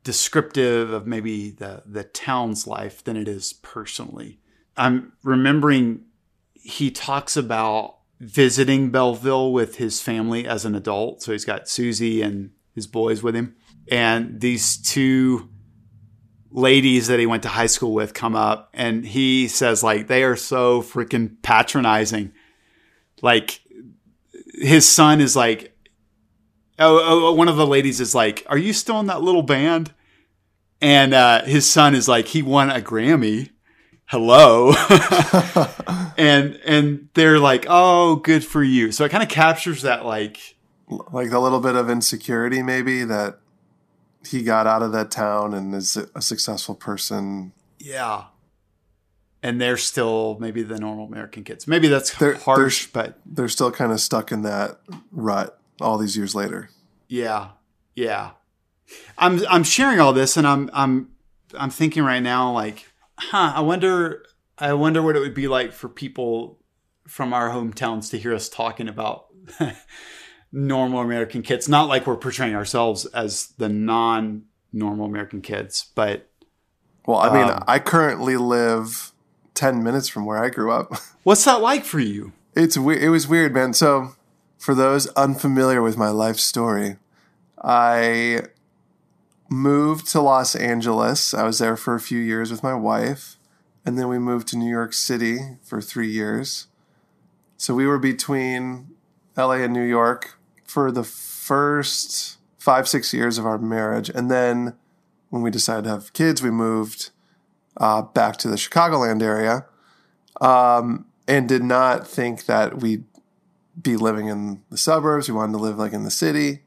descriptive 0.03 0.91
of 0.91 1.07
maybe 1.07 1.51
the 1.51 1.83
the 1.85 2.03
town's 2.03 2.67
life 2.67 3.03
than 3.03 3.17
it 3.17 3.27
is 3.27 3.53
personally. 3.53 4.39
I'm 4.77 5.13
remembering 5.23 6.05
he 6.53 6.89
talks 6.91 7.37
about 7.37 7.97
visiting 8.19 8.89
Belleville 8.89 9.51
with 9.51 9.75
his 9.75 10.01
family 10.01 10.47
as 10.47 10.65
an 10.65 10.73
adult. 10.73 11.21
So 11.21 11.31
he's 11.31 11.45
got 11.45 11.69
Susie 11.69 12.21
and 12.21 12.51
his 12.73 12.87
boys 12.87 13.21
with 13.21 13.35
him. 13.35 13.55
and 13.91 14.41
these 14.41 14.77
two 14.77 15.49
ladies 16.55 17.07
that 17.07 17.19
he 17.19 17.25
went 17.25 17.43
to 17.43 17.49
high 17.49 17.65
school 17.65 17.93
with 17.93 18.13
come 18.13 18.33
up 18.33 18.69
and 18.73 19.05
he 19.05 19.45
says 19.47 19.83
like 19.83 20.07
they 20.07 20.23
are 20.23 20.37
so 20.37 20.81
freaking 20.81 21.35
patronizing. 21.41 22.31
Like 23.21 23.59
his 24.53 24.87
son 24.87 25.19
is 25.19 25.35
like 25.35 25.77
oh, 26.79 27.27
oh, 27.27 27.33
one 27.33 27.49
of 27.49 27.57
the 27.57 27.67
ladies 27.67 27.99
is 27.99 28.15
like 28.15 28.45
are 28.47 28.57
you 28.57 28.71
still 28.71 28.99
in 29.01 29.07
that 29.07 29.21
little 29.21 29.43
band? 29.43 29.93
And 30.81 31.13
uh, 31.13 31.43
his 31.43 31.69
son 31.69 31.93
is 31.93 32.07
like 32.07 32.27
he 32.27 32.41
won 32.41 32.69
a 32.69 32.81
grammy. 32.81 33.49
Hello. 34.05 34.73
And 36.17 36.61
and 36.65 37.09
they're 37.13 37.39
like 37.39 37.65
oh 37.67 38.15
good 38.15 38.45
for 38.45 38.63
you. 38.63 38.93
So 38.93 39.03
it 39.03 39.11
kind 39.11 39.21
of 39.21 39.27
captures 39.27 39.81
that 39.81 40.05
like 40.05 40.55
like 41.11 41.31
a 41.31 41.39
little 41.39 41.59
bit 41.59 41.75
of 41.75 41.89
insecurity 41.89 42.63
maybe 42.63 43.03
that 43.03 43.39
he 44.26 44.43
got 44.43 44.67
out 44.67 44.82
of 44.82 44.91
that 44.93 45.11
town 45.11 45.53
and 45.53 45.73
is 45.76 45.97
a 46.15 46.21
successful 46.21 46.76
person. 46.76 47.53
Yeah. 47.80 48.26
And 49.43 49.61
they're 49.61 49.78
still 49.78 50.38
maybe 50.39 50.63
the 50.63 50.80
normal 50.80 51.05
American 51.05 51.43
kids. 51.43 51.67
Maybe 51.67 51.88
that's 51.88 52.15
They're- 52.17 52.36
harsh, 52.36 52.88
they're- 52.88 53.03
but 53.03 53.19
They're 53.26 53.47
still 53.49 53.71
kind 53.71 53.91
of 53.91 53.99
stuck 53.99 54.32
in 54.32 54.41
that 54.41 54.80
rut 55.11 55.59
all 55.80 55.97
these 55.97 56.17
years 56.17 56.34
later. 56.34 56.69
yeah, 57.07 57.49
yeah. 57.95 58.32
I'm 59.17 59.43
I'm 59.49 59.63
sharing 59.63 59.99
all 59.99 60.13
this, 60.13 60.38
and 60.38 60.45
I'm 60.47 60.69
I'm 60.73 61.09
I'm 61.57 61.69
thinking 61.71 62.03
right 62.03 62.19
now, 62.21 62.51
like, 62.51 62.86
huh? 63.17 63.53
I 63.55 63.61
wonder 63.61 64.23
I 64.59 64.73
wonder 64.73 65.01
what 65.01 65.15
it 65.15 65.19
would 65.19 65.34
be 65.34 65.47
like 65.47 65.73
for 65.73 65.89
people 65.89 66.59
from 67.07 67.34
our 67.34 67.49
hometowns 67.49 68.09
to 68.11 68.19
hear 68.19 68.34
us 68.34 68.47
talking 68.47 68.88
about 68.88 69.26
normal 70.55 71.01
American 71.01 71.41
kids. 71.43 71.67
Not 71.67 71.89
like 71.89 72.07
we're 72.07 72.15
portraying 72.15 72.55
ourselves 72.55 73.05
as 73.07 73.47
the 73.57 73.67
non-normal 73.69 75.05
American 75.05 75.41
kids, 75.41 75.87
but 75.95 76.29
Well, 77.05 77.19
I 77.19 77.31
mean, 77.31 77.49
Um, 77.51 77.63
I 77.67 77.77
currently 77.79 78.35
live 78.37 79.11
10 79.53 79.83
minutes 79.83 80.07
from 80.07 80.25
where 80.25 80.43
I 80.43 80.49
grew 80.49 80.71
up. 80.71 80.91
what's 81.23 81.43
that 81.45 81.61
like 81.61 81.83
for 81.85 81.99
you? 81.99 82.31
It's 82.55 82.77
we- 82.77 82.99
it 82.99 83.09
was 83.09 83.27
weird, 83.27 83.53
man. 83.53 83.73
So, 83.73 84.15
for 84.57 84.73
those 84.73 85.07
unfamiliar 85.09 85.81
with 85.83 85.97
my 85.97 86.09
life 86.09 86.37
story, 86.37 86.95
I 87.61 88.43
moved 89.49 90.07
to 90.13 90.21
Los 90.21 90.55
Angeles. 90.55 91.33
I 91.33 91.43
was 91.43 91.59
there 91.59 91.77
for 91.77 91.93
a 91.95 91.99
few 91.99 92.19
years 92.19 92.49
with 92.49 92.63
my 92.63 92.73
wife, 92.73 93.37
and 93.85 93.99
then 93.99 94.07
we 94.07 94.17
moved 94.17 94.47
to 94.49 94.57
New 94.57 94.69
York 94.71 94.93
City 94.93 95.57
for 95.63 95.81
3 95.81 96.09
years. 96.09 96.67
So 97.57 97.75
we 97.75 97.85
were 97.85 97.99
between 97.99 98.87
LA 99.37 99.55
and 99.63 99.73
New 99.73 99.83
York 99.83 100.39
for 100.76 100.91
the 100.91 101.05
first 101.05 102.38
5 102.57 102.89
6 102.89 103.13
years 103.13 103.38
of 103.38 103.45
our 103.45 103.57
marriage, 103.57 104.09
and 104.09 104.30
then 104.30 104.76
when 105.30 105.41
we 105.41 105.49
decided 105.49 105.86
to 105.86 105.89
have 105.89 106.11
kids, 106.11 106.43
we 106.43 106.51
moved 106.51 107.11
uh, 107.78 108.01
back 108.01 108.36
to 108.36 108.49
the 108.49 108.57
Chicagoland 108.57 109.21
area 109.21 109.65
um, 110.41 111.05
and 111.30 111.47
did 111.47 111.63
not 111.63 112.05
think 112.05 112.45
that 112.47 112.82
we'd 112.82 113.05
be 113.82 113.95
living 113.95 114.28
in 114.28 114.63
the 114.69 114.76
suburbs. 114.76 115.30
We 115.30 115.36
wanted 115.36 115.53
to 115.53 115.59
live 115.59 115.78
like 115.78 115.93
in 115.93 116.03
the 116.03 116.11
city. 116.11 116.63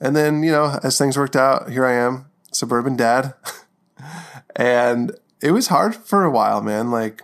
And 0.00 0.16
then, 0.16 0.42
you 0.42 0.50
know, 0.50 0.78
as 0.82 0.96
things 0.96 1.18
worked 1.18 1.36
out, 1.36 1.68
here 1.68 1.84
I 1.84 1.92
am, 1.92 2.30
suburban 2.52 2.96
dad. 2.96 3.34
and 4.56 5.12
it 5.42 5.50
was 5.50 5.66
hard 5.66 5.94
for 5.94 6.24
a 6.24 6.30
while, 6.30 6.62
man. 6.62 6.90
Like, 6.90 7.20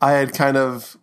I 0.00 0.14
had 0.14 0.34
kind 0.34 0.56
of, 0.56 0.96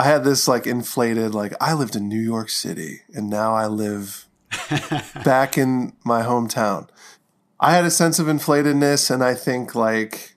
I 0.00 0.04
had 0.04 0.24
this 0.24 0.48
like 0.48 0.66
inflated, 0.66 1.34
like, 1.34 1.52
I 1.60 1.74
lived 1.74 1.94
in 1.94 2.08
New 2.08 2.20
York 2.20 2.48
City 2.48 3.02
and 3.12 3.28
now 3.28 3.52
I 3.52 3.66
live 3.66 4.26
back 5.24 5.58
in 5.58 5.92
my 6.06 6.22
hometown. 6.22 6.88
I 7.60 7.72
had 7.74 7.84
a 7.84 7.90
sense 7.90 8.18
of 8.18 8.26
inflatedness, 8.26 9.10
and 9.10 9.22
I 9.22 9.34
think 9.34 9.74
like 9.74 10.36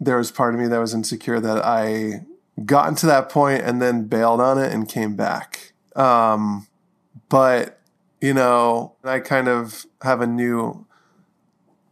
there 0.00 0.16
was 0.16 0.32
part 0.32 0.54
of 0.54 0.60
me 0.60 0.66
that 0.66 0.78
was 0.78 0.94
insecure 0.94 1.38
that 1.38 1.64
I 1.64 2.26
gotten 2.64 2.96
to 2.96 3.06
that 3.06 3.28
point 3.28 3.62
and 3.62 3.80
then 3.80 4.08
bailed 4.08 4.40
on 4.40 4.58
it 4.58 4.72
and 4.72 4.88
came 4.88 5.14
back. 5.14 5.74
Um, 5.94 6.66
but 7.28 7.78
you 8.20 8.34
know, 8.34 8.96
I 9.04 9.20
kind 9.20 9.46
of 9.46 9.86
have 10.02 10.22
a 10.22 10.26
new 10.26 10.88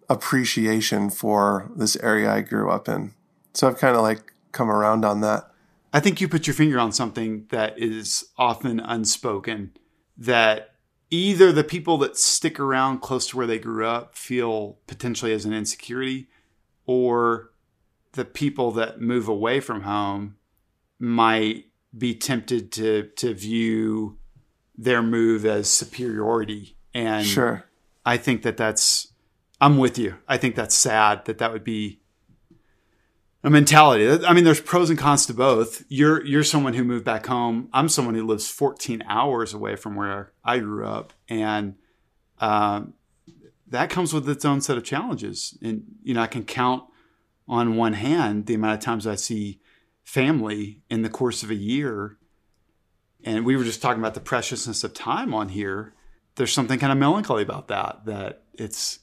appreciation 0.09 1.09
for 1.09 1.71
this 1.77 1.95
area 1.99 2.33
I 2.33 2.41
grew 2.41 2.69
up 2.69 2.89
in. 2.89 3.13
So 3.55 3.69
I've 3.69 3.79
kind 3.79 3.95
of 3.95 4.03
like 4.03 4.33
come 4.51 4.69
around 4.69 5.05
on 5.05 5.21
that. 5.21 5.52
I 5.93 6.01
think 6.01 6.21
you 6.21 6.29
put 6.29 6.47
your 6.47 6.55
finger 6.55 6.79
on 6.79 6.93
something 6.93 7.47
that 7.51 7.79
is 7.79 8.25
often 8.39 8.81
unspoken 8.81 9.73
that 10.17 10.75
either 11.11 11.53
the 11.53 11.65
people 11.65 11.99
that 11.99 12.17
stick 12.17 12.59
around 12.59 13.01
close 13.01 13.29
to 13.29 13.37
where 13.37 13.47
they 13.47 13.59
grew 13.59 13.87
up 13.87 14.17
feel 14.17 14.79
potentially 14.87 15.33
as 15.33 15.45
an 15.45 15.53
insecurity 15.53 16.29
or 16.87 17.51
the 18.13 18.25
people 18.25 18.73
that 18.73 19.01
move 19.01 19.29
away 19.29 19.61
from 19.61 19.83
home 19.83 20.37
might 20.99 21.67
be 21.97 22.15
tempted 22.15 22.73
to 22.73 23.09
to 23.17 23.35
view 23.35 24.17
their 24.77 25.03
move 25.03 25.45
as 25.45 25.69
superiority 25.69 26.77
and 26.95 27.27
Sure. 27.27 27.65
I 28.05 28.17
think 28.17 28.43
that 28.43 28.57
that's 28.57 29.09
I'm 29.61 29.79
with 29.79 29.99
you. 29.99 30.17
I 30.27 30.39
think 30.39 30.57
that's 30.57 30.75
sad 30.75 31.25
that 31.27 31.39
that 31.39 31.53
would 31.53 31.65
be 31.65 32.02
a 33.45 33.51
mentality. 33.51 34.25
I 34.25 34.33
mean, 34.33 34.45
there's 34.45 34.61
pros 34.61 34.91
and 34.91 34.99
cons 34.99 35.27
to 35.27 35.35
both. 35.35 35.85
You're 35.89 36.25
you're 36.25 36.45
someone 36.45 36.75
who 36.75 36.85
moved 36.85 37.05
back 37.05 37.27
home. 37.27 37.69
I'm 37.73 37.89
someone 37.89 38.15
who 38.15 38.27
lives 38.27 38.49
14 38.49 39.03
hours 39.09 39.53
away 39.53 39.77
from 39.77 39.97
where 39.97 40.33
I 40.45 40.59
grew 40.59 40.87
up, 40.87 41.13
and 41.29 41.75
um, 42.39 42.95
that 43.69 43.91
comes 43.91 44.13
with 44.13 44.29
its 44.29 44.45
own 44.45 44.61
set 44.61 44.77
of 44.77 44.85
challenges. 44.85 45.59
And 45.63 45.85
you 46.03 46.15
know, 46.15 46.23
I 46.23 46.29
can 46.29 46.45
count 46.45 46.85
on 47.49 47.77
one 47.77 47.95
hand 47.95 48.47
the 48.47 48.55
amount 48.55 48.75
of 48.75 48.85
times 48.85 49.07
I 49.07 49.17
see 49.17 49.61
family 50.05 50.83
in 50.89 51.03
the 51.03 51.09
course 51.09 51.43
of 51.43 51.51
a 51.51 51.55
year. 51.55 52.19
And 53.25 53.45
we 53.45 53.57
were 53.57 53.65
just 53.65 53.81
talking 53.81 54.01
about 54.01 54.15
the 54.15 54.21
preciousness 54.21 54.83
of 54.83 54.95
time 54.95 55.33
on 55.33 55.49
here. 55.49 55.95
There's 56.35 56.53
something 56.53 56.79
kind 56.79 56.93
of 56.93 56.99
melancholy 56.99 57.43
about 57.43 57.69
that. 57.69 58.05
That 58.05 58.43
it's 58.55 59.01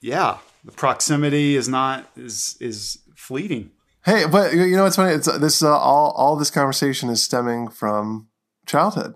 yeah, 0.00 0.38
the 0.64 0.72
proximity 0.72 1.56
is 1.56 1.68
not 1.68 2.10
is 2.16 2.56
is 2.60 2.98
fleeting. 3.22 3.70
Hey, 4.04 4.26
but 4.26 4.52
you 4.52 4.74
know 4.74 4.82
what's 4.82 4.96
funny? 4.96 5.14
It's 5.14 5.26
this 5.38 5.62
uh, 5.62 5.78
all 5.78 6.10
all 6.16 6.36
this 6.36 6.50
conversation 6.50 7.08
is 7.08 7.22
stemming 7.22 7.68
from 7.68 8.28
childhood. 8.66 9.14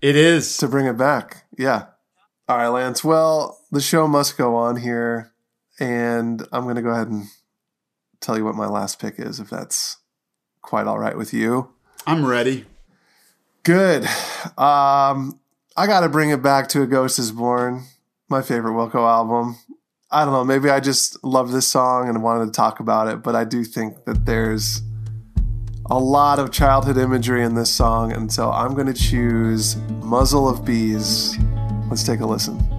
It 0.00 0.16
is. 0.16 0.56
to 0.58 0.68
bring 0.68 0.86
it 0.86 0.96
back. 0.96 1.44
Yeah. 1.58 1.86
All 2.48 2.58
right, 2.58 2.68
Lance. 2.68 3.02
Well, 3.02 3.58
the 3.72 3.80
show 3.80 4.06
must 4.06 4.36
go 4.36 4.54
on 4.54 4.76
here, 4.76 5.32
and 5.80 6.46
I'm 6.52 6.64
going 6.64 6.76
to 6.76 6.82
go 6.82 6.90
ahead 6.90 7.08
and 7.08 7.24
tell 8.20 8.36
you 8.36 8.44
what 8.44 8.54
my 8.54 8.66
last 8.66 9.00
pick 9.00 9.18
is, 9.18 9.40
if 9.40 9.50
that's 9.50 9.96
quite 10.62 10.86
all 10.86 10.98
right 10.98 11.16
with 11.16 11.32
you. 11.32 11.70
I'm 12.06 12.24
ready. 12.24 12.66
Good. 13.62 14.04
Um, 14.58 15.40
I 15.76 15.86
got 15.86 16.00
to 16.00 16.08
bring 16.10 16.30
it 16.30 16.42
back 16.42 16.68
to 16.68 16.82
A 16.82 16.86
Ghost 16.86 17.18
Is 17.18 17.32
Born, 17.32 17.84
my 18.28 18.42
favorite 18.42 18.72
Wilco 18.72 19.08
album. 19.08 19.56
I 20.14 20.24
don't 20.24 20.32
know. 20.32 20.44
Maybe 20.44 20.70
I 20.70 20.78
just 20.78 21.24
love 21.24 21.50
this 21.50 21.66
song 21.66 22.08
and 22.08 22.22
wanted 22.22 22.46
to 22.46 22.52
talk 22.52 22.78
about 22.78 23.08
it, 23.08 23.20
but 23.20 23.34
I 23.34 23.42
do 23.42 23.64
think 23.64 24.04
that 24.04 24.24
there's 24.24 24.80
a 25.90 25.98
lot 25.98 26.38
of 26.38 26.52
childhood 26.52 26.98
imagery 26.98 27.42
in 27.42 27.56
this 27.56 27.68
song, 27.68 28.12
and 28.12 28.32
so 28.32 28.52
I'm 28.52 28.74
going 28.74 28.86
to 28.86 28.94
choose 28.94 29.76
Muzzle 30.04 30.48
of 30.48 30.64
Bees. 30.64 31.36
Let's 31.90 32.04
take 32.04 32.20
a 32.20 32.26
listen. 32.26 32.73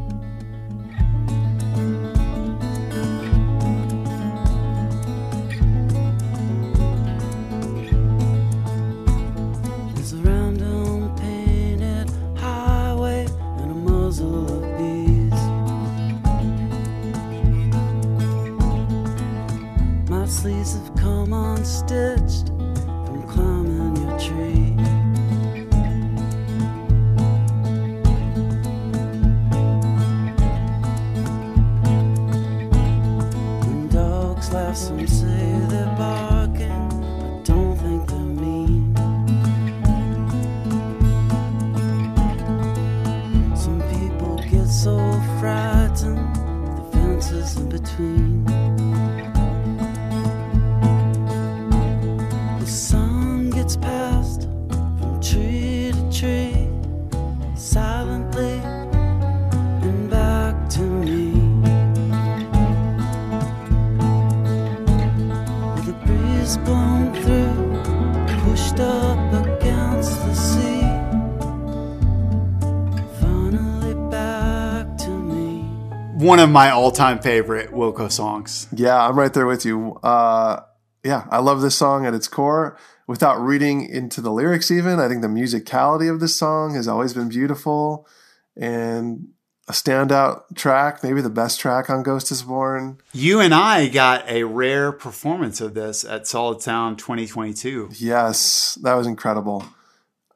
My 76.56 76.70
all-time 76.70 77.20
favorite 77.20 77.70
Wilco 77.72 78.10
songs. 78.10 78.70
Yeah, 78.74 79.06
I'm 79.06 79.20
right 79.20 79.34
there 79.34 79.45
with 79.45 79.66
you. 79.66 79.95
Uh, 80.01 80.62
yeah, 81.03 81.28
I 81.30 81.39
love 81.39 81.60
this 81.60 81.76
song 81.76 82.06
at 82.06 82.14
its 82.14 82.30
core. 82.30 82.78
Without 83.08 83.41
reading 83.41 83.84
into 83.86 84.22
the 84.22 84.32
lyrics, 84.32 84.72
even 84.72 84.97
I 84.97 85.10
think 85.10 85.22
the 85.22 85.28
musicality 85.28 86.10
of 86.10 86.22
this 86.22 86.38
song 86.38 86.74
has 86.76 86.88
always 86.88 87.14
been 87.14 87.28
beautiful 87.28 88.08
and 88.56 89.28
a 89.68 89.74
standout 89.74 90.56
track, 90.56 91.03
maybe 91.03 91.22
the 91.22 91.30
best 91.30 91.60
track 91.60 91.89
on 91.89 92.03
Ghost 92.03 92.32
is 92.32 92.43
Born. 92.43 93.01
You 93.12 93.41
and 93.41 93.53
I 93.53 93.89
got 93.89 94.26
a 94.30 94.43
rare 94.43 94.93
performance 94.93 95.60
of 95.60 95.74
this 95.74 96.06
at 96.06 96.26
Solid 96.26 96.62
Sound 96.62 96.99
2022. 96.99 97.89
Yes, 97.97 98.80
that 98.82 98.93
was 98.93 99.08
incredible. 99.08 99.66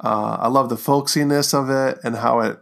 Uh, 0.03 0.36
I 0.41 0.49
love 0.49 0.67
the 0.67 0.76
folksiness 0.76 1.53
of 1.53 1.70
it 1.70 1.99
and 2.03 2.17
how 2.17 2.41
it 2.41 2.59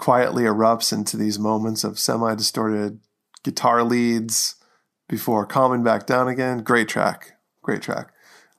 quietly 0.00 0.44
erupts 0.44 0.92
into 0.94 1.18
these 1.18 1.38
moments 1.38 1.84
of 1.84 1.98
semi 1.98 2.34
distorted 2.34 3.00
guitar 3.44 3.84
leads 3.84 4.56
before 5.08 5.44
calming 5.44 5.84
back 5.84 6.06
down 6.06 6.26
again. 6.26 6.62
Great 6.62 6.88
track. 6.88 7.32
Great 7.62 7.82
track. 7.82 8.10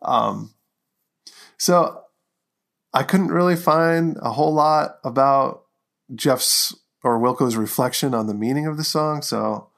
Um, 0.03 0.53
so 1.57 2.03
I 2.93 3.01
couldn't 3.01 3.31
really 3.31 3.55
find 3.55 4.17
a 4.21 4.31
whole 4.31 4.53
lot 4.53 4.99
about 5.03 5.63
Jeff's 6.13 6.75
or 7.03 7.19
Wilco's 7.19 7.55
reflection 7.55 8.13
on 8.13 8.27
the 8.27 8.35
meaning 8.35 8.67
of 8.67 8.77
the 8.77 8.83
song. 8.83 9.23
So 9.23 9.69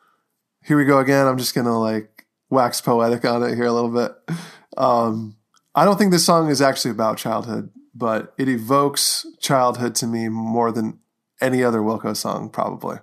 here 0.66 0.78
we 0.78 0.84
go 0.84 0.99
again. 0.99 1.28
I'm 1.28 1.38
just 1.38 1.55
gonna 1.55 1.80
like 1.80 2.26
wax 2.49 2.82
poetic 2.82 3.24
on 3.24 3.41
it 3.43 3.55
here 3.55 3.66
a 3.66 3.72
little 3.72 3.89
bit. 3.89 4.38
Um, 4.76 5.38
I 5.76 5.86
don't 5.86 5.97
think 5.97 6.11
this 6.11 6.26
song 6.26 6.49
is 6.49 6.61
actually 6.61 6.91
about 6.91 7.18
childhood, 7.18 7.70
but 7.95 8.34
it 8.38 8.49
evokes 8.49 9.26
childhood 9.39 9.95
to 9.95 10.07
me 10.07 10.28
more 10.28 10.72
than 10.72 10.99
any 11.44 11.64
other 11.64 11.80
Wilco 11.80 12.16
song, 12.16 12.50
probably. 12.50 12.98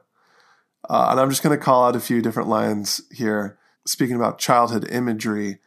Uh, 0.89 1.09
and 1.11 1.21
I'm 1.21 1.31
just 1.31 1.43
gonna 1.43 1.59
call 1.59 1.85
out 1.85 1.97
a 1.97 2.01
few 2.01 2.21
different 2.23 2.49
lines 2.49 3.01
here. 3.13 3.59
Speaking 3.87 4.17
about 4.17 4.39
childhood 4.39 4.91
imagery, 4.91 5.59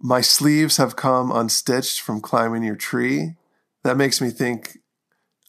my 0.00 0.20
sleeves 0.20 0.76
have 0.78 0.96
come 0.96 1.30
unstitched 1.30 2.00
from 2.00 2.20
climbing 2.20 2.62
your 2.62 2.76
tree. 2.76 3.36
That 3.84 3.96
makes 3.96 4.20
me 4.20 4.30
think 4.30 4.78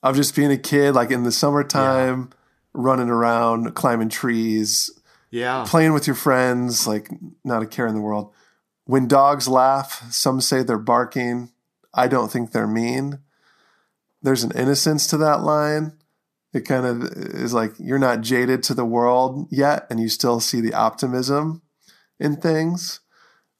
of 0.03 0.15
just 0.15 0.35
being 0.35 0.51
a 0.51 0.57
kid, 0.57 0.95
like 0.95 1.11
in 1.11 1.23
the 1.23 1.31
summertime. 1.31 2.29
Yeah 2.31 2.37
running 2.73 3.09
around, 3.09 3.73
climbing 3.75 4.09
trees, 4.09 4.89
yeah, 5.29 5.65
playing 5.67 5.93
with 5.93 6.07
your 6.07 6.15
friends, 6.15 6.87
like 6.87 7.09
not 7.43 7.63
a 7.63 7.67
care 7.67 7.87
in 7.87 7.95
the 7.95 8.01
world. 8.01 8.33
When 8.85 9.07
dogs 9.07 9.47
laugh, 9.47 10.11
some 10.11 10.41
say 10.41 10.63
they're 10.63 10.77
barking. 10.77 11.51
I 11.93 12.07
don't 12.07 12.31
think 12.31 12.51
they're 12.51 12.67
mean. 12.67 13.19
There's 14.21 14.43
an 14.43 14.51
innocence 14.55 15.07
to 15.07 15.17
that 15.17 15.41
line. 15.41 15.93
It 16.53 16.61
kind 16.61 16.85
of 16.85 17.03
is 17.03 17.53
like 17.53 17.71
you're 17.79 17.99
not 17.99 18.21
jaded 18.21 18.63
to 18.63 18.73
the 18.73 18.85
world 18.85 19.47
yet, 19.49 19.87
and 19.89 19.99
you 19.99 20.09
still 20.09 20.39
see 20.39 20.59
the 20.59 20.73
optimism 20.73 21.61
in 22.19 22.35
things. 22.35 22.99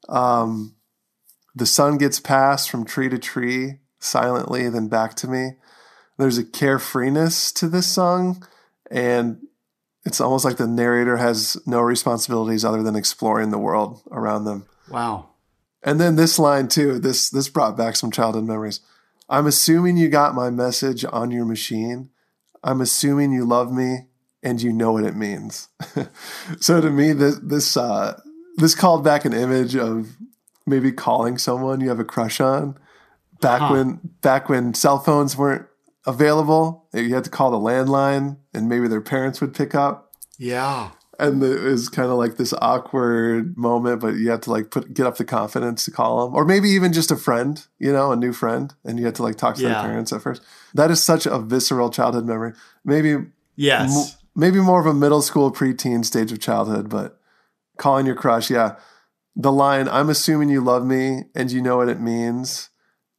Um, 0.08 0.76
the 1.54 1.66
sun 1.66 1.98
gets 1.98 2.20
passed 2.20 2.70
from 2.70 2.84
tree 2.84 3.08
to 3.08 3.18
tree 3.18 3.80
silently, 3.98 4.68
then 4.68 4.88
back 4.88 5.14
to 5.16 5.28
me. 5.28 5.52
There's 6.18 6.38
a 6.38 6.44
carefreeness 6.44 7.52
to 7.54 7.68
this 7.68 7.86
song 7.86 8.46
and 8.90 9.38
it's 10.04 10.20
almost 10.20 10.44
like 10.44 10.56
the 10.56 10.66
narrator 10.66 11.16
has 11.16 11.56
no 11.66 11.80
responsibilities 11.80 12.64
other 12.64 12.82
than 12.82 12.96
exploring 12.96 13.50
the 13.50 13.58
world 13.58 14.02
around 14.10 14.44
them. 14.44 14.66
Wow. 14.90 15.30
And 15.82 16.00
then 16.00 16.16
this 16.16 16.38
line 16.38 16.68
too, 16.68 16.98
this 16.98 17.30
this 17.30 17.48
brought 17.48 17.76
back 17.76 17.96
some 17.96 18.10
childhood 18.10 18.44
memories. 18.44 18.80
I'm 19.28 19.46
assuming 19.46 19.96
you 19.96 20.08
got 20.08 20.34
my 20.34 20.50
message 20.50 21.04
on 21.10 21.30
your 21.30 21.44
machine. 21.44 22.10
I'm 22.64 22.80
assuming 22.80 23.32
you 23.32 23.44
love 23.44 23.72
me 23.72 24.06
and 24.42 24.60
you 24.60 24.72
know 24.72 24.92
what 24.92 25.04
it 25.04 25.16
means. 25.16 25.68
so 26.60 26.80
to 26.80 26.90
me, 26.90 27.12
this 27.12 27.38
this 27.42 27.76
uh, 27.76 28.20
this 28.56 28.74
called 28.74 29.04
back 29.04 29.24
an 29.24 29.32
image 29.32 29.76
of 29.76 30.16
maybe 30.66 30.92
calling 30.92 31.38
someone 31.38 31.80
you 31.80 31.88
have 31.88 32.00
a 32.00 32.04
crush 32.04 32.40
on 32.40 32.78
back 33.42 33.60
huh. 33.60 33.72
when 33.72 34.00
back 34.22 34.48
when 34.48 34.72
cell 34.72 34.98
phones 34.98 35.36
weren't 35.36 35.66
available. 36.06 36.88
You 36.94 37.14
had 37.14 37.24
to 37.24 37.30
call 37.30 37.50
the 37.50 37.58
landline, 37.58 38.38
and 38.54 38.68
maybe 38.68 38.88
their 38.88 39.02
parents 39.02 39.42
would 39.42 39.54
pick 39.54 39.74
up. 39.74 40.14
Yeah. 40.38 40.92
And 41.22 41.42
it 41.42 41.60
was 41.60 41.88
kind 41.88 42.10
of 42.10 42.18
like 42.18 42.36
this 42.36 42.52
awkward 42.60 43.56
moment, 43.56 44.00
but 44.00 44.14
you 44.16 44.30
had 44.30 44.42
to 44.42 44.50
like 44.50 44.70
put 44.70 44.92
get 44.92 45.06
up 45.06 45.16
the 45.16 45.24
confidence 45.24 45.84
to 45.84 45.90
call 45.90 46.26
them, 46.26 46.34
or 46.34 46.44
maybe 46.44 46.68
even 46.70 46.92
just 46.92 47.10
a 47.10 47.16
friend, 47.16 47.64
you 47.78 47.92
know, 47.92 48.12
a 48.12 48.16
new 48.16 48.32
friend, 48.32 48.74
and 48.84 48.98
you 48.98 49.04
had 49.04 49.14
to 49.16 49.22
like 49.22 49.36
talk 49.36 49.56
to 49.56 49.62
yeah. 49.62 49.68
their 49.68 49.82
parents 49.82 50.12
at 50.12 50.22
first. 50.22 50.42
That 50.74 50.90
is 50.90 51.02
such 51.02 51.24
a 51.26 51.38
visceral 51.38 51.90
childhood 51.90 52.26
memory. 52.26 52.54
Maybe 52.84 53.26
yes, 53.56 54.14
m- 54.14 54.18
maybe 54.34 54.60
more 54.60 54.80
of 54.80 54.86
a 54.86 54.94
middle 54.94 55.22
school 55.22 55.52
preteen 55.52 56.04
stage 56.04 56.32
of 56.32 56.40
childhood, 56.40 56.88
but 56.88 57.20
calling 57.76 58.06
your 58.06 58.16
crush, 58.16 58.50
yeah. 58.50 58.76
The 59.36 59.52
line, 59.52 59.88
"I'm 59.88 60.10
assuming 60.10 60.48
you 60.50 60.60
love 60.60 60.84
me 60.84 61.24
and 61.34 61.50
you 61.50 61.62
know 61.62 61.76
what 61.76 61.88
it 61.88 62.00
means." 62.00 62.68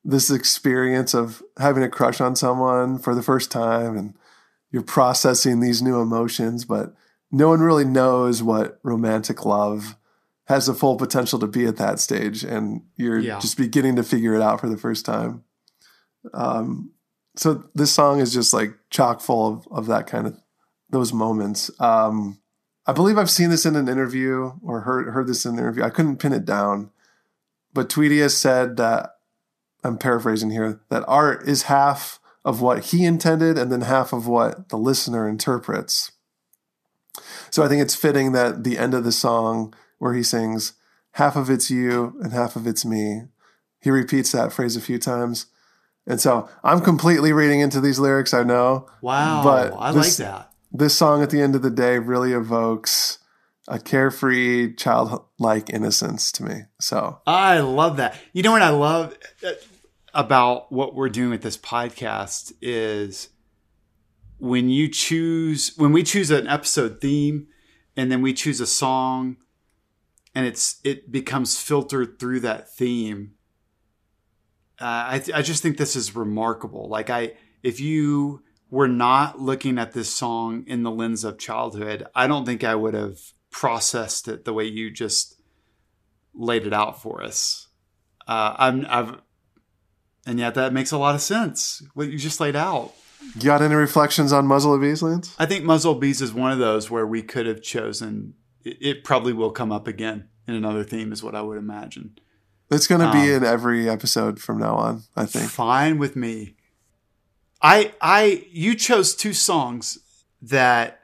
this 0.06 0.30
experience 0.30 1.14
of 1.14 1.42
having 1.58 1.82
a 1.82 1.90
crush 1.90 2.20
on 2.20 2.36
someone 2.36 3.00
for 3.00 3.16
the 3.16 3.24
first 3.24 3.50
time 3.50 3.96
and 3.96 4.14
you're 4.70 4.82
processing 4.82 5.60
these 5.60 5.82
new 5.82 6.02
emotions, 6.02 6.66
but 6.66 6.94
no 7.34 7.50
one 7.50 7.62
really 7.62 7.84
knows 7.84 8.44
what 8.44 8.80
romantic 8.84 9.44
love 9.44 9.98
has 10.46 10.68
the 10.68 10.74
full 10.74 10.96
potential 10.98 11.40
to 11.40 11.48
be 11.48 11.66
at 11.66 11.78
that 11.78 12.00
stage. 12.00 12.44
And 12.44 12.84
you're 12.96 13.18
yeah. 13.18 13.40
just 13.40 13.58
beginning 13.58 13.96
to 13.96 14.04
figure 14.04 14.36
it 14.36 14.42
out 14.42 14.62
for 14.62 14.70
the 14.70 14.78
first 14.78 15.04
time. 15.04 15.44
Um, 16.32 16.92
so 17.36 17.64
this 17.74 17.92
song 17.92 18.20
is 18.20 18.34
just 18.34 18.54
like 18.54 18.76
chock 18.92 19.20
full 19.20 19.52
of, 19.52 19.68
of 19.72 19.88
that 19.88 20.06
kind 20.06 20.28
of 20.28 20.40
those 20.92 21.12
moments. 21.12 21.72
Um, 21.80 22.40
I 22.86 22.94
believe 22.94 23.18
I've 23.18 23.32
seen 23.32 23.50
this 23.50 23.66
in 23.66 23.76
an 23.76 23.90
interview 23.90 24.52
or 24.62 24.82
heard 24.82 25.12
heard 25.12 25.28
this 25.28 25.44
in 25.44 25.54
an 25.54 25.60
interview. 25.60 25.84
I 25.84 25.90
couldn't 25.90 26.18
pin 26.18 26.34
it 26.34 26.46
down, 26.46 26.92
but 27.74 27.90
Tweedy 27.90 28.20
has 28.20 28.38
said 28.38 28.78
that 28.78 29.16
I'm 29.84 29.98
paraphrasing 29.98 30.52
here, 30.52 30.82
that 30.90 31.04
art 31.08 31.48
is 31.48 31.64
half 31.64 32.20
of 32.46 32.62
what 32.62 32.86
he 32.86 33.06
intended 33.06 33.58
and 33.58 33.72
then 33.72 33.82
half 33.82 34.14
of 34.14 34.28
what 34.28 34.70
the 34.70 34.78
listener 34.78 35.28
interprets. 35.28 36.12
So 37.54 37.62
I 37.62 37.68
think 37.68 37.84
it's 37.84 37.94
fitting 37.94 38.32
that 38.32 38.64
the 38.64 38.80
end 38.80 38.96
of 38.96 39.04
the 39.04 39.12
song 39.12 39.76
where 40.00 40.16
he 40.16 40.24
sings, 40.24 40.74
half 41.12 41.36
of 41.36 41.52
it's 41.52 41.70
you 41.70 42.18
and 42.24 42.34
half 42.34 42.56
of 42.56 42.66
it's 42.66 42.84
me, 42.84 43.26
he 43.80 43.92
repeats 43.92 44.32
that 44.32 44.52
phrase 44.52 44.76
a 44.76 44.82
few 44.82 44.98
times. 44.98 45.46
And 46.08 46.20
so 46.20 46.50
I'm 46.64 46.82
completely 46.82 47.32
reading 47.32 47.60
into 47.60 47.80
these 47.80 48.00
lyrics, 48.00 48.34
I 48.34 48.42
know. 48.42 48.88
Wow. 49.04 49.44
But 49.44 49.76
I 49.78 49.92
this, 49.92 50.18
like 50.18 50.28
that. 50.28 50.52
This 50.72 50.98
song 50.98 51.22
at 51.22 51.30
the 51.30 51.42
end 51.42 51.54
of 51.54 51.62
the 51.62 51.70
day 51.70 52.00
really 52.00 52.34
evokes 52.34 53.20
a 53.68 53.78
carefree, 53.78 54.74
childlike 54.74 55.70
innocence 55.70 56.32
to 56.32 56.44
me. 56.44 56.62
So 56.82 57.22
I 57.28 57.60
love 57.60 57.98
that. 57.98 58.18
You 58.34 58.42
know 58.42 58.52
what 58.52 58.64
I 58.64 58.70
love? 58.70 59.16
Uh, 59.46 59.52
about 60.16 60.72
what 60.72 60.96
we're 60.96 61.10
doing 61.10 61.30
with 61.30 61.44
this 61.44 61.58
podcast 61.58 62.52
is 62.62 63.30
when 64.44 64.70
you 64.70 64.90
choose 64.90 65.72
when 65.78 65.94
we 65.94 66.04
choose 66.04 66.30
an 66.30 66.46
episode 66.50 67.00
theme 67.00 67.48
and 67.96 68.12
then 68.12 68.22
we 68.22 68.34
choose 68.34 68.60
a 68.60 68.68
song 68.68 69.38
and 70.36 70.46
it's 70.46 70.82
it 70.84 71.10
becomes 71.10 71.58
filtered 71.58 72.20
through 72.20 72.42
that 72.42 72.70
theme 72.70 73.36
uh, 74.82 74.84
I, 75.16 75.24
I 75.34 75.42
just 75.44 75.64
think 75.64 75.78
this 75.78 75.96
is 75.96 76.14
remarkable 76.14 76.90
like 76.90 77.10
i 77.10 77.36
if 77.64 77.80
you 77.80 78.44
were 78.70 78.90
not 78.90 79.40
looking 79.40 79.80
at 79.80 79.94
this 79.94 80.14
song 80.14 80.66
in 80.68 80.84
the 80.84 80.92
lens 80.92 81.24
of 81.24 81.40
childhood 81.40 82.06
i 82.14 82.28
don't 82.28 82.46
think 82.46 82.66
i 82.66 82.76
would 82.76 82.96
have 82.96 83.20
processed 83.50 84.28
it 84.28 84.44
the 84.44 84.52
way 84.52 84.66
you 84.66 84.92
just 84.92 85.42
laid 86.36 86.68
it 86.68 86.74
out 86.74 87.02
for 87.02 87.24
us 87.24 87.70
uh, 88.28 88.56
I'm, 88.58 88.86
I've 88.90 89.22
and 90.26 90.38
yet 90.38 90.56
that 90.56 90.74
makes 90.74 90.92
a 90.92 90.98
lot 90.98 91.16
of 91.16 91.22
sense. 91.22 91.84
What 91.96 92.10
you 92.10 92.18
just 92.18 92.40
laid 92.40 92.56
out. 92.56 92.94
You 93.36 93.42
got 93.42 93.62
any 93.62 93.76
reflections 93.76 94.32
on 94.32 94.46
Muzzle 94.46 94.76
of 94.76 94.82
Bees, 94.82 95.02
Lance? 95.02 95.36
I 95.40 95.46
think 95.46 95.64
Muzzle 95.64 95.94
of 95.94 96.00
Bees 96.00 96.22
is 96.22 96.34
one 96.34 96.52
of 96.52 96.60
those 96.60 96.92
where 96.92 97.06
we 97.08 97.24
could 97.24 97.46
have 97.46 97.62
chosen. 97.62 98.36
It, 98.64 98.78
it 98.80 99.04
probably 99.04 99.34
will 99.34 99.52
come 99.52 99.72
up 99.72 99.88
again 99.88 100.30
in 100.48 100.54
another 100.54 100.84
theme, 100.84 101.12
is 101.12 101.24
what 101.24 101.36
I 101.36 101.42
would 101.42 101.58
imagine. 101.58 102.18
It's 102.70 102.88
going 102.88 103.02
to 103.02 103.12
be 103.12 103.34
um, 103.34 103.38
in 103.38 103.44
every 103.44 103.90
episode 103.90 104.40
from 104.40 104.60
now 104.60 104.76
on. 104.76 105.04
I 105.16 105.26
think. 105.26 105.50
Fine 105.50 105.98
with 105.98 106.16
me. 106.16 106.56
I 107.62 107.94
I 108.02 108.46
you 108.52 108.76
chose 108.76 109.16
two 109.16 109.34
songs 109.34 110.00
that 110.42 111.00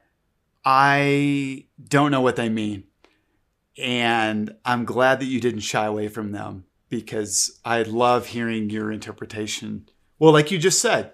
I 0.66 1.66
don't 1.88 2.12
know 2.12 2.22
what 2.22 2.36
they 2.36 2.50
mean, 2.50 2.84
and 3.78 4.56
I'm 4.66 4.84
glad 4.84 5.20
that 5.22 5.26
you 5.26 5.40
didn't 5.40 5.62
shy 5.62 5.86
away 5.86 6.10
from 6.10 6.32
them 6.32 6.66
because 6.90 7.60
I 7.64 7.84
love 7.84 8.28
hearing 8.28 8.70
your 8.70 8.92
interpretation. 8.92 9.90
Well, 10.18 10.34
like 10.34 10.52
you 10.52 10.58
just 10.58 10.82
said, 10.82 11.14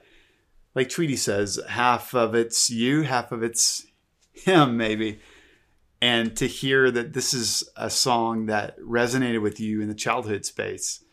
like 0.75 0.89
Tweedy 0.89 1.15
says, 1.15 1.59
half 1.69 2.13
of 2.13 2.35
it's 2.35 2.69
you, 2.69 3.01
half 3.03 3.31
of 3.31 3.41
it's 3.41 3.85
him, 4.33 4.77
maybe. 4.77 5.19
And 6.01 6.35
to 6.37 6.45
hear 6.47 6.91
that 6.91 7.13
this 7.13 7.33
is 7.33 7.67
a 7.75 7.89
song 7.89 8.45
that 8.47 8.77
resonated 8.79 9.41
with 9.41 9.59
you 9.59 9.81
in 9.81 9.87
the 9.87 9.95
childhood 9.95 10.45
space, 10.45 11.03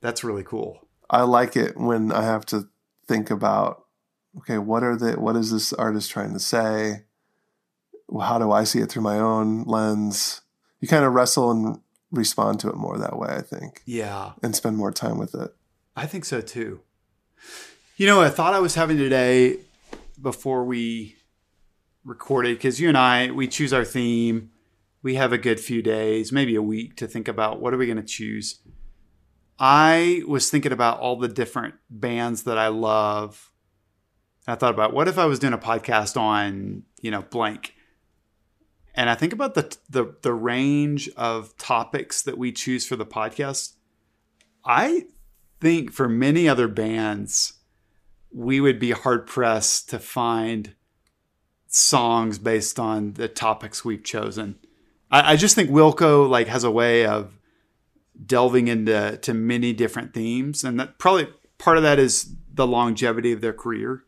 that's 0.00 0.24
really 0.24 0.42
cool. 0.42 0.88
I 1.10 1.22
like 1.22 1.54
it 1.56 1.76
when 1.76 2.10
I 2.10 2.22
have 2.24 2.46
to 2.46 2.68
think 3.06 3.30
about, 3.30 3.84
okay, 4.38 4.58
what 4.58 4.82
are 4.82 4.96
the 4.96 5.12
what 5.20 5.36
is 5.36 5.50
this 5.52 5.72
artist 5.74 6.10
trying 6.10 6.32
to 6.32 6.40
say? 6.40 7.04
how 8.20 8.38
do 8.38 8.52
I 8.52 8.64
see 8.64 8.80
it 8.80 8.90
through 8.90 9.02
my 9.02 9.18
own 9.18 9.64
lens? 9.64 10.42
You 10.80 10.86
kind 10.88 11.04
of 11.04 11.12
wrestle 11.14 11.50
and 11.50 11.80
respond 12.12 12.60
to 12.60 12.68
it 12.68 12.76
more 12.76 12.98
that 12.98 13.18
way, 13.18 13.28
I 13.30 13.40
think, 13.40 13.82
Yeah. 13.86 14.32
and 14.42 14.54
spend 14.54 14.76
more 14.76 14.92
time 14.92 15.18
with 15.18 15.34
it. 15.34 15.54
I 15.96 16.06
think 16.06 16.24
so 16.24 16.40
too. 16.40 16.80
You 17.96 18.08
know, 18.08 18.20
I 18.20 18.28
thought 18.28 18.54
I 18.54 18.58
was 18.58 18.74
having 18.74 18.96
today 18.96 19.58
before 20.20 20.64
we 20.64 21.14
recorded, 22.04 22.56
because 22.56 22.80
you 22.80 22.88
and 22.88 22.98
I, 22.98 23.30
we 23.30 23.46
choose 23.46 23.72
our 23.72 23.84
theme. 23.84 24.50
We 25.04 25.14
have 25.14 25.32
a 25.32 25.38
good 25.38 25.60
few 25.60 25.80
days, 25.80 26.32
maybe 26.32 26.56
a 26.56 26.62
week 26.62 26.96
to 26.96 27.06
think 27.06 27.28
about 27.28 27.60
what 27.60 27.72
are 27.72 27.76
we 27.76 27.86
going 27.86 27.98
to 27.98 28.02
choose. 28.02 28.58
I 29.60 30.24
was 30.26 30.50
thinking 30.50 30.72
about 30.72 30.98
all 30.98 31.14
the 31.14 31.28
different 31.28 31.74
bands 31.88 32.42
that 32.42 32.58
I 32.58 32.66
love. 32.66 33.52
I 34.44 34.56
thought 34.56 34.74
about 34.74 34.92
what 34.92 35.06
if 35.06 35.16
I 35.16 35.26
was 35.26 35.38
doing 35.38 35.52
a 35.52 35.58
podcast 35.58 36.16
on, 36.16 36.82
you 37.00 37.12
know, 37.12 37.22
blank. 37.22 37.74
And 38.96 39.08
I 39.08 39.14
think 39.14 39.32
about 39.32 39.54
the 39.54 39.76
the 39.88 40.16
the 40.22 40.34
range 40.34 41.08
of 41.10 41.56
topics 41.58 42.22
that 42.22 42.38
we 42.38 42.50
choose 42.50 42.84
for 42.84 42.96
the 42.96 43.06
podcast. 43.06 43.74
I 44.64 45.04
think 45.60 45.92
for 45.92 46.08
many 46.08 46.48
other 46.48 46.66
bands, 46.66 47.52
we 48.34 48.60
would 48.60 48.78
be 48.78 48.90
hard 48.90 49.26
pressed 49.26 49.88
to 49.90 49.98
find 49.98 50.74
songs 51.68 52.38
based 52.38 52.78
on 52.78 53.14
the 53.14 53.28
topics 53.28 53.84
we've 53.84 54.04
chosen. 54.04 54.56
I, 55.10 55.32
I 55.32 55.36
just 55.36 55.54
think 55.54 55.70
Wilco 55.70 56.28
like 56.28 56.48
has 56.48 56.64
a 56.64 56.70
way 56.70 57.06
of 57.06 57.38
delving 58.26 58.68
into 58.68 59.16
to 59.18 59.34
many 59.34 59.72
different 59.72 60.12
themes, 60.12 60.64
and 60.64 60.78
that 60.80 60.98
probably 60.98 61.28
part 61.58 61.76
of 61.76 61.82
that 61.84 61.98
is 61.98 62.34
the 62.52 62.66
longevity 62.66 63.32
of 63.32 63.40
their 63.40 63.52
career. 63.52 64.04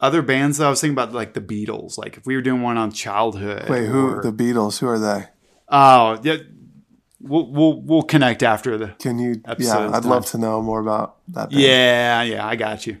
Other 0.00 0.20
bands 0.22 0.58
that 0.58 0.66
I 0.66 0.70
was 0.70 0.80
thinking 0.80 0.94
about, 0.94 1.12
like 1.12 1.34
the 1.34 1.40
Beatles, 1.40 1.96
like 1.96 2.16
if 2.16 2.26
we 2.26 2.34
were 2.34 2.42
doing 2.42 2.60
one 2.60 2.76
on 2.76 2.90
childhood. 2.90 3.68
Wait, 3.68 3.86
who 3.86 4.14
or- 4.14 4.22
the 4.22 4.32
Beatles? 4.32 4.80
Who 4.80 4.88
are 4.88 4.98
they? 4.98 5.26
Oh, 5.68 6.20
yeah. 6.22 6.38
We'll 7.20 7.52
we'll 7.52 7.80
we'll 7.80 8.02
connect 8.02 8.42
after 8.42 8.76
the. 8.76 8.88
Can 8.98 9.20
you? 9.20 9.40
Yeah, 9.58 9.90
I'd 9.92 10.02
done. 10.02 10.10
love 10.10 10.26
to 10.26 10.38
know 10.38 10.60
more 10.60 10.80
about 10.80 11.18
that. 11.28 11.50
Band. 11.50 11.62
Yeah, 11.62 12.22
yeah, 12.22 12.44
I 12.44 12.56
got 12.56 12.84
you. 12.84 12.98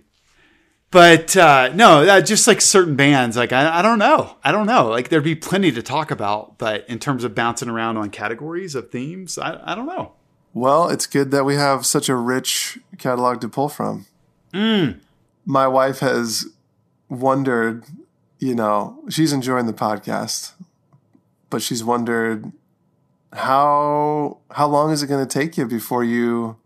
But 0.92 1.34
uh, 1.38 1.70
no, 1.74 2.02
uh, 2.02 2.20
just 2.20 2.46
like 2.46 2.60
certain 2.60 2.96
bands, 2.96 3.34
like 3.34 3.50
I, 3.50 3.78
I 3.78 3.82
don't 3.82 3.98
know, 3.98 4.36
I 4.44 4.52
don't 4.52 4.66
know. 4.66 4.88
Like 4.88 5.08
there'd 5.08 5.24
be 5.24 5.34
plenty 5.34 5.72
to 5.72 5.82
talk 5.82 6.10
about, 6.10 6.58
but 6.58 6.86
in 6.86 6.98
terms 6.98 7.24
of 7.24 7.34
bouncing 7.34 7.70
around 7.70 7.96
on 7.96 8.10
categories 8.10 8.74
of 8.74 8.90
themes, 8.90 9.38
I, 9.38 9.58
I 9.64 9.74
don't 9.74 9.86
know. 9.86 10.12
Well, 10.52 10.90
it's 10.90 11.06
good 11.06 11.30
that 11.30 11.44
we 11.44 11.54
have 11.54 11.86
such 11.86 12.10
a 12.10 12.14
rich 12.14 12.78
catalog 12.98 13.40
to 13.40 13.48
pull 13.48 13.70
from. 13.70 14.04
Mm. 14.52 15.00
My 15.46 15.66
wife 15.66 16.00
has 16.00 16.44
wondered, 17.08 17.84
you 18.38 18.54
know, 18.54 19.02
she's 19.08 19.32
enjoying 19.32 19.64
the 19.64 19.72
podcast, 19.72 20.52
but 21.48 21.62
she's 21.62 21.82
wondered 21.82 22.52
how 23.32 24.40
how 24.50 24.66
long 24.66 24.92
is 24.92 25.02
it 25.02 25.06
going 25.06 25.26
to 25.26 25.38
take 25.40 25.56
you 25.56 25.66
before 25.66 26.04
you 26.04 26.58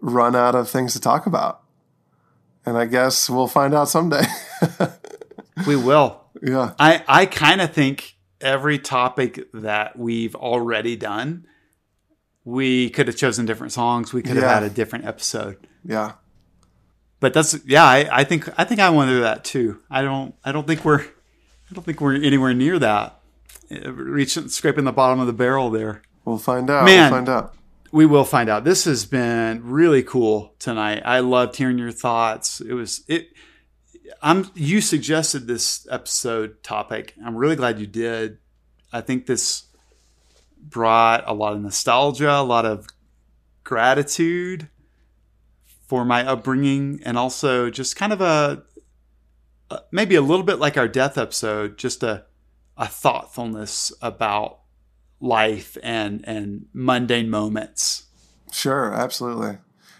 run 0.00 0.34
out 0.34 0.54
of 0.54 0.70
things 0.70 0.94
to 0.94 1.00
talk 1.00 1.26
about? 1.26 1.60
And 2.66 2.76
I 2.76 2.84
guess 2.86 3.28
we'll 3.30 3.46
find 3.48 3.74
out 3.74 3.88
someday. 3.88 4.24
We 5.66 5.76
will. 5.76 6.22
yeah. 6.42 6.72
I 6.78 7.04
I 7.06 7.26
kind 7.26 7.60
of 7.60 7.72
think 7.72 8.16
every 8.40 8.78
topic 8.78 9.46
that 9.52 9.98
we've 9.98 10.34
already 10.34 10.96
done, 10.96 11.46
we 12.46 12.88
could 12.90 13.08
have 13.08 13.16
chosen 13.16 13.44
different 13.44 13.72
songs. 13.74 14.14
We 14.14 14.22
could 14.22 14.36
have 14.36 14.44
Yeah. 14.44 14.54
had 14.54 14.62
a 14.62 14.70
different 14.70 15.04
episode. 15.04 15.58
Yeah. 15.84 16.12
But 17.18 17.34
that's 17.34 17.58
yeah. 17.66 17.84
I, 17.84 18.08
I 18.10 18.24
think 18.24 18.48
I 18.58 18.64
think 18.64 18.80
I 18.80 18.88
want 18.88 19.10
to 19.10 19.16
do 19.16 19.20
that 19.20 19.44
too. 19.44 19.80
I 19.90 20.00
don't 20.00 20.34
I 20.42 20.52
don't 20.52 20.66
think 20.66 20.82
we're 20.82 21.02
I 21.02 21.74
don't 21.74 21.84
think 21.84 22.00
we're 22.00 22.14
anywhere 22.14 22.54
near 22.54 22.78
that. 22.78 23.20
Reaching 23.70 24.48
scraping 24.48 24.84
the 24.84 24.92
bottom 24.92 25.20
of 25.20 25.26
the 25.26 25.34
barrel 25.34 25.68
there. 25.68 26.00
We'll 26.24 26.38
find 26.38 26.70
out. 26.70 26.86
Man. 26.86 27.10
We'll 27.12 27.18
find 27.18 27.28
out. 27.28 27.54
We 27.92 28.06
will 28.06 28.24
find 28.24 28.48
out. 28.48 28.64
This 28.64 28.84
has 28.84 29.04
been 29.04 29.64
really 29.64 30.02
cool 30.02 30.54
tonight. 30.58 31.02
I 31.04 31.20
loved 31.20 31.56
hearing 31.56 31.78
your 31.78 31.92
thoughts. 31.92 32.60
It 32.60 32.74
was 32.74 33.02
it. 33.08 33.28
I'm. 34.22 34.50
You 34.54 34.80
suggested 34.80 35.46
this 35.46 35.86
episode 35.90 36.62
topic. 36.62 37.14
I'm 37.24 37.36
really 37.36 37.56
glad 37.56 37.80
you 37.80 37.86
did. 37.86 38.38
I 38.92 39.00
think 39.00 39.26
this 39.26 39.64
brought 40.56 41.24
a 41.26 41.34
lot 41.34 41.54
of 41.54 41.60
nostalgia, 41.60 42.30
a 42.30 42.42
lot 42.42 42.66
of 42.66 42.86
gratitude 43.64 44.68
for 45.88 46.04
my 46.04 46.24
upbringing, 46.24 47.00
and 47.04 47.18
also 47.18 47.70
just 47.70 47.96
kind 47.96 48.12
of 48.12 48.20
a 48.20 48.62
maybe 49.90 50.14
a 50.14 50.22
little 50.22 50.44
bit 50.44 50.58
like 50.58 50.76
our 50.76 50.88
death 50.88 51.18
episode, 51.18 51.76
just 51.76 52.02
a 52.02 52.24
a 52.76 52.86
thoughtfulness 52.86 53.92
about 54.00 54.59
life 55.20 55.76
and 55.82 56.24
and 56.26 56.66
mundane 56.72 57.30
moments. 57.30 58.06
Sure, 58.52 58.92
absolutely. 58.92 59.58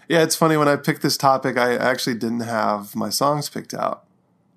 Yeah, 0.09 0.23
it's 0.23 0.35
funny 0.35 0.57
when 0.57 0.67
I 0.67 0.75
picked 0.75 1.01
this 1.01 1.15
topic, 1.15 1.57
I 1.57 1.75
actually 1.75 2.15
didn't 2.15 2.41
have 2.41 2.95
my 2.95 3.09
songs 3.09 3.49
picked 3.49 3.73
out. 3.73 4.05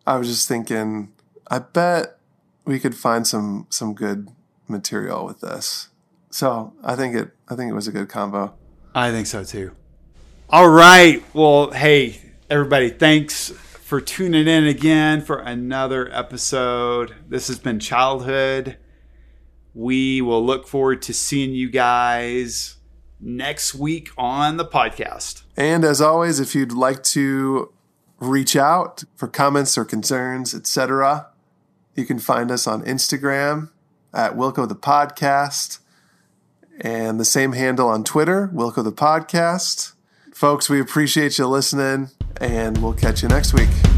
I 0.06 0.16
was 0.16 0.28
just 0.28 0.48
thinking, 0.48 1.12
I 1.48 1.60
bet 1.60 2.18
we 2.64 2.80
could 2.80 2.96
find 2.96 3.26
some 3.26 3.66
some 3.70 3.94
good 3.94 4.28
material 4.68 5.24
with 5.24 5.40
this. 5.40 5.88
So 6.30 6.72
I 6.82 6.96
think 6.96 7.14
it 7.14 7.30
I 7.48 7.54
think 7.54 7.70
it 7.70 7.74
was 7.74 7.86
a 7.86 7.92
good 7.92 8.08
combo. 8.08 8.54
I 8.94 9.10
think 9.10 9.26
so 9.26 9.44
too. 9.44 9.72
All 10.50 10.68
right. 10.68 11.22
Well, 11.34 11.70
hey, 11.70 12.20
everybody, 12.50 12.90
thanks 12.90 13.50
for 13.50 14.00
tuning 14.00 14.46
in 14.46 14.66
again 14.66 15.20
for 15.20 15.38
another 15.38 16.12
episode. 16.12 17.14
This 17.28 17.48
has 17.48 17.58
been 17.58 17.78
Childhood. 17.78 18.76
We 19.74 20.22
will 20.22 20.44
look 20.44 20.68
forward 20.68 21.02
to 21.02 21.12
seeing 21.12 21.52
you 21.52 21.68
guys 21.68 22.76
next 23.20 23.74
week 23.74 24.10
on 24.16 24.56
the 24.56 24.64
podcast. 24.64 25.42
And 25.56 25.84
as 25.84 26.00
always, 26.00 26.40
if 26.40 26.54
you'd 26.54 26.72
like 26.72 27.02
to 27.04 27.72
reach 28.20 28.56
out 28.56 29.04
for 29.16 29.28
comments 29.28 29.76
or 29.76 29.84
concerns, 29.84 30.54
etc., 30.54 31.28
you 31.94 32.04
can 32.04 32.18
find 32.18 32.50
us 32.50 32.66
on 32.66 32.82
Instagram 32.84 33.70
at 34.12 34.36
Wilco 34.36 34.68
the 34.68 34.76
Podcast 34.76 35.78
and 36.80 37.20
the 37.20 37.24
same 37.24 37.52
handle 37.52 37.88
on 37.88 38.05
Twitter, 38.05 38.51
Wilco 38.52 38.82
the 38.82 38.92
Podcast. 38.92 39.92
Folks, 40.32 40.68
we 40.68 40.80
appreciate 40.80 41.38
you 41.38 41.46
listening 41.46 42.10
and 42.40 42.78
we'll 42.78 42.94
catch 42.94 43.22
you 43.22 43.28
next 43.28 43.52
week. 43.52 43.93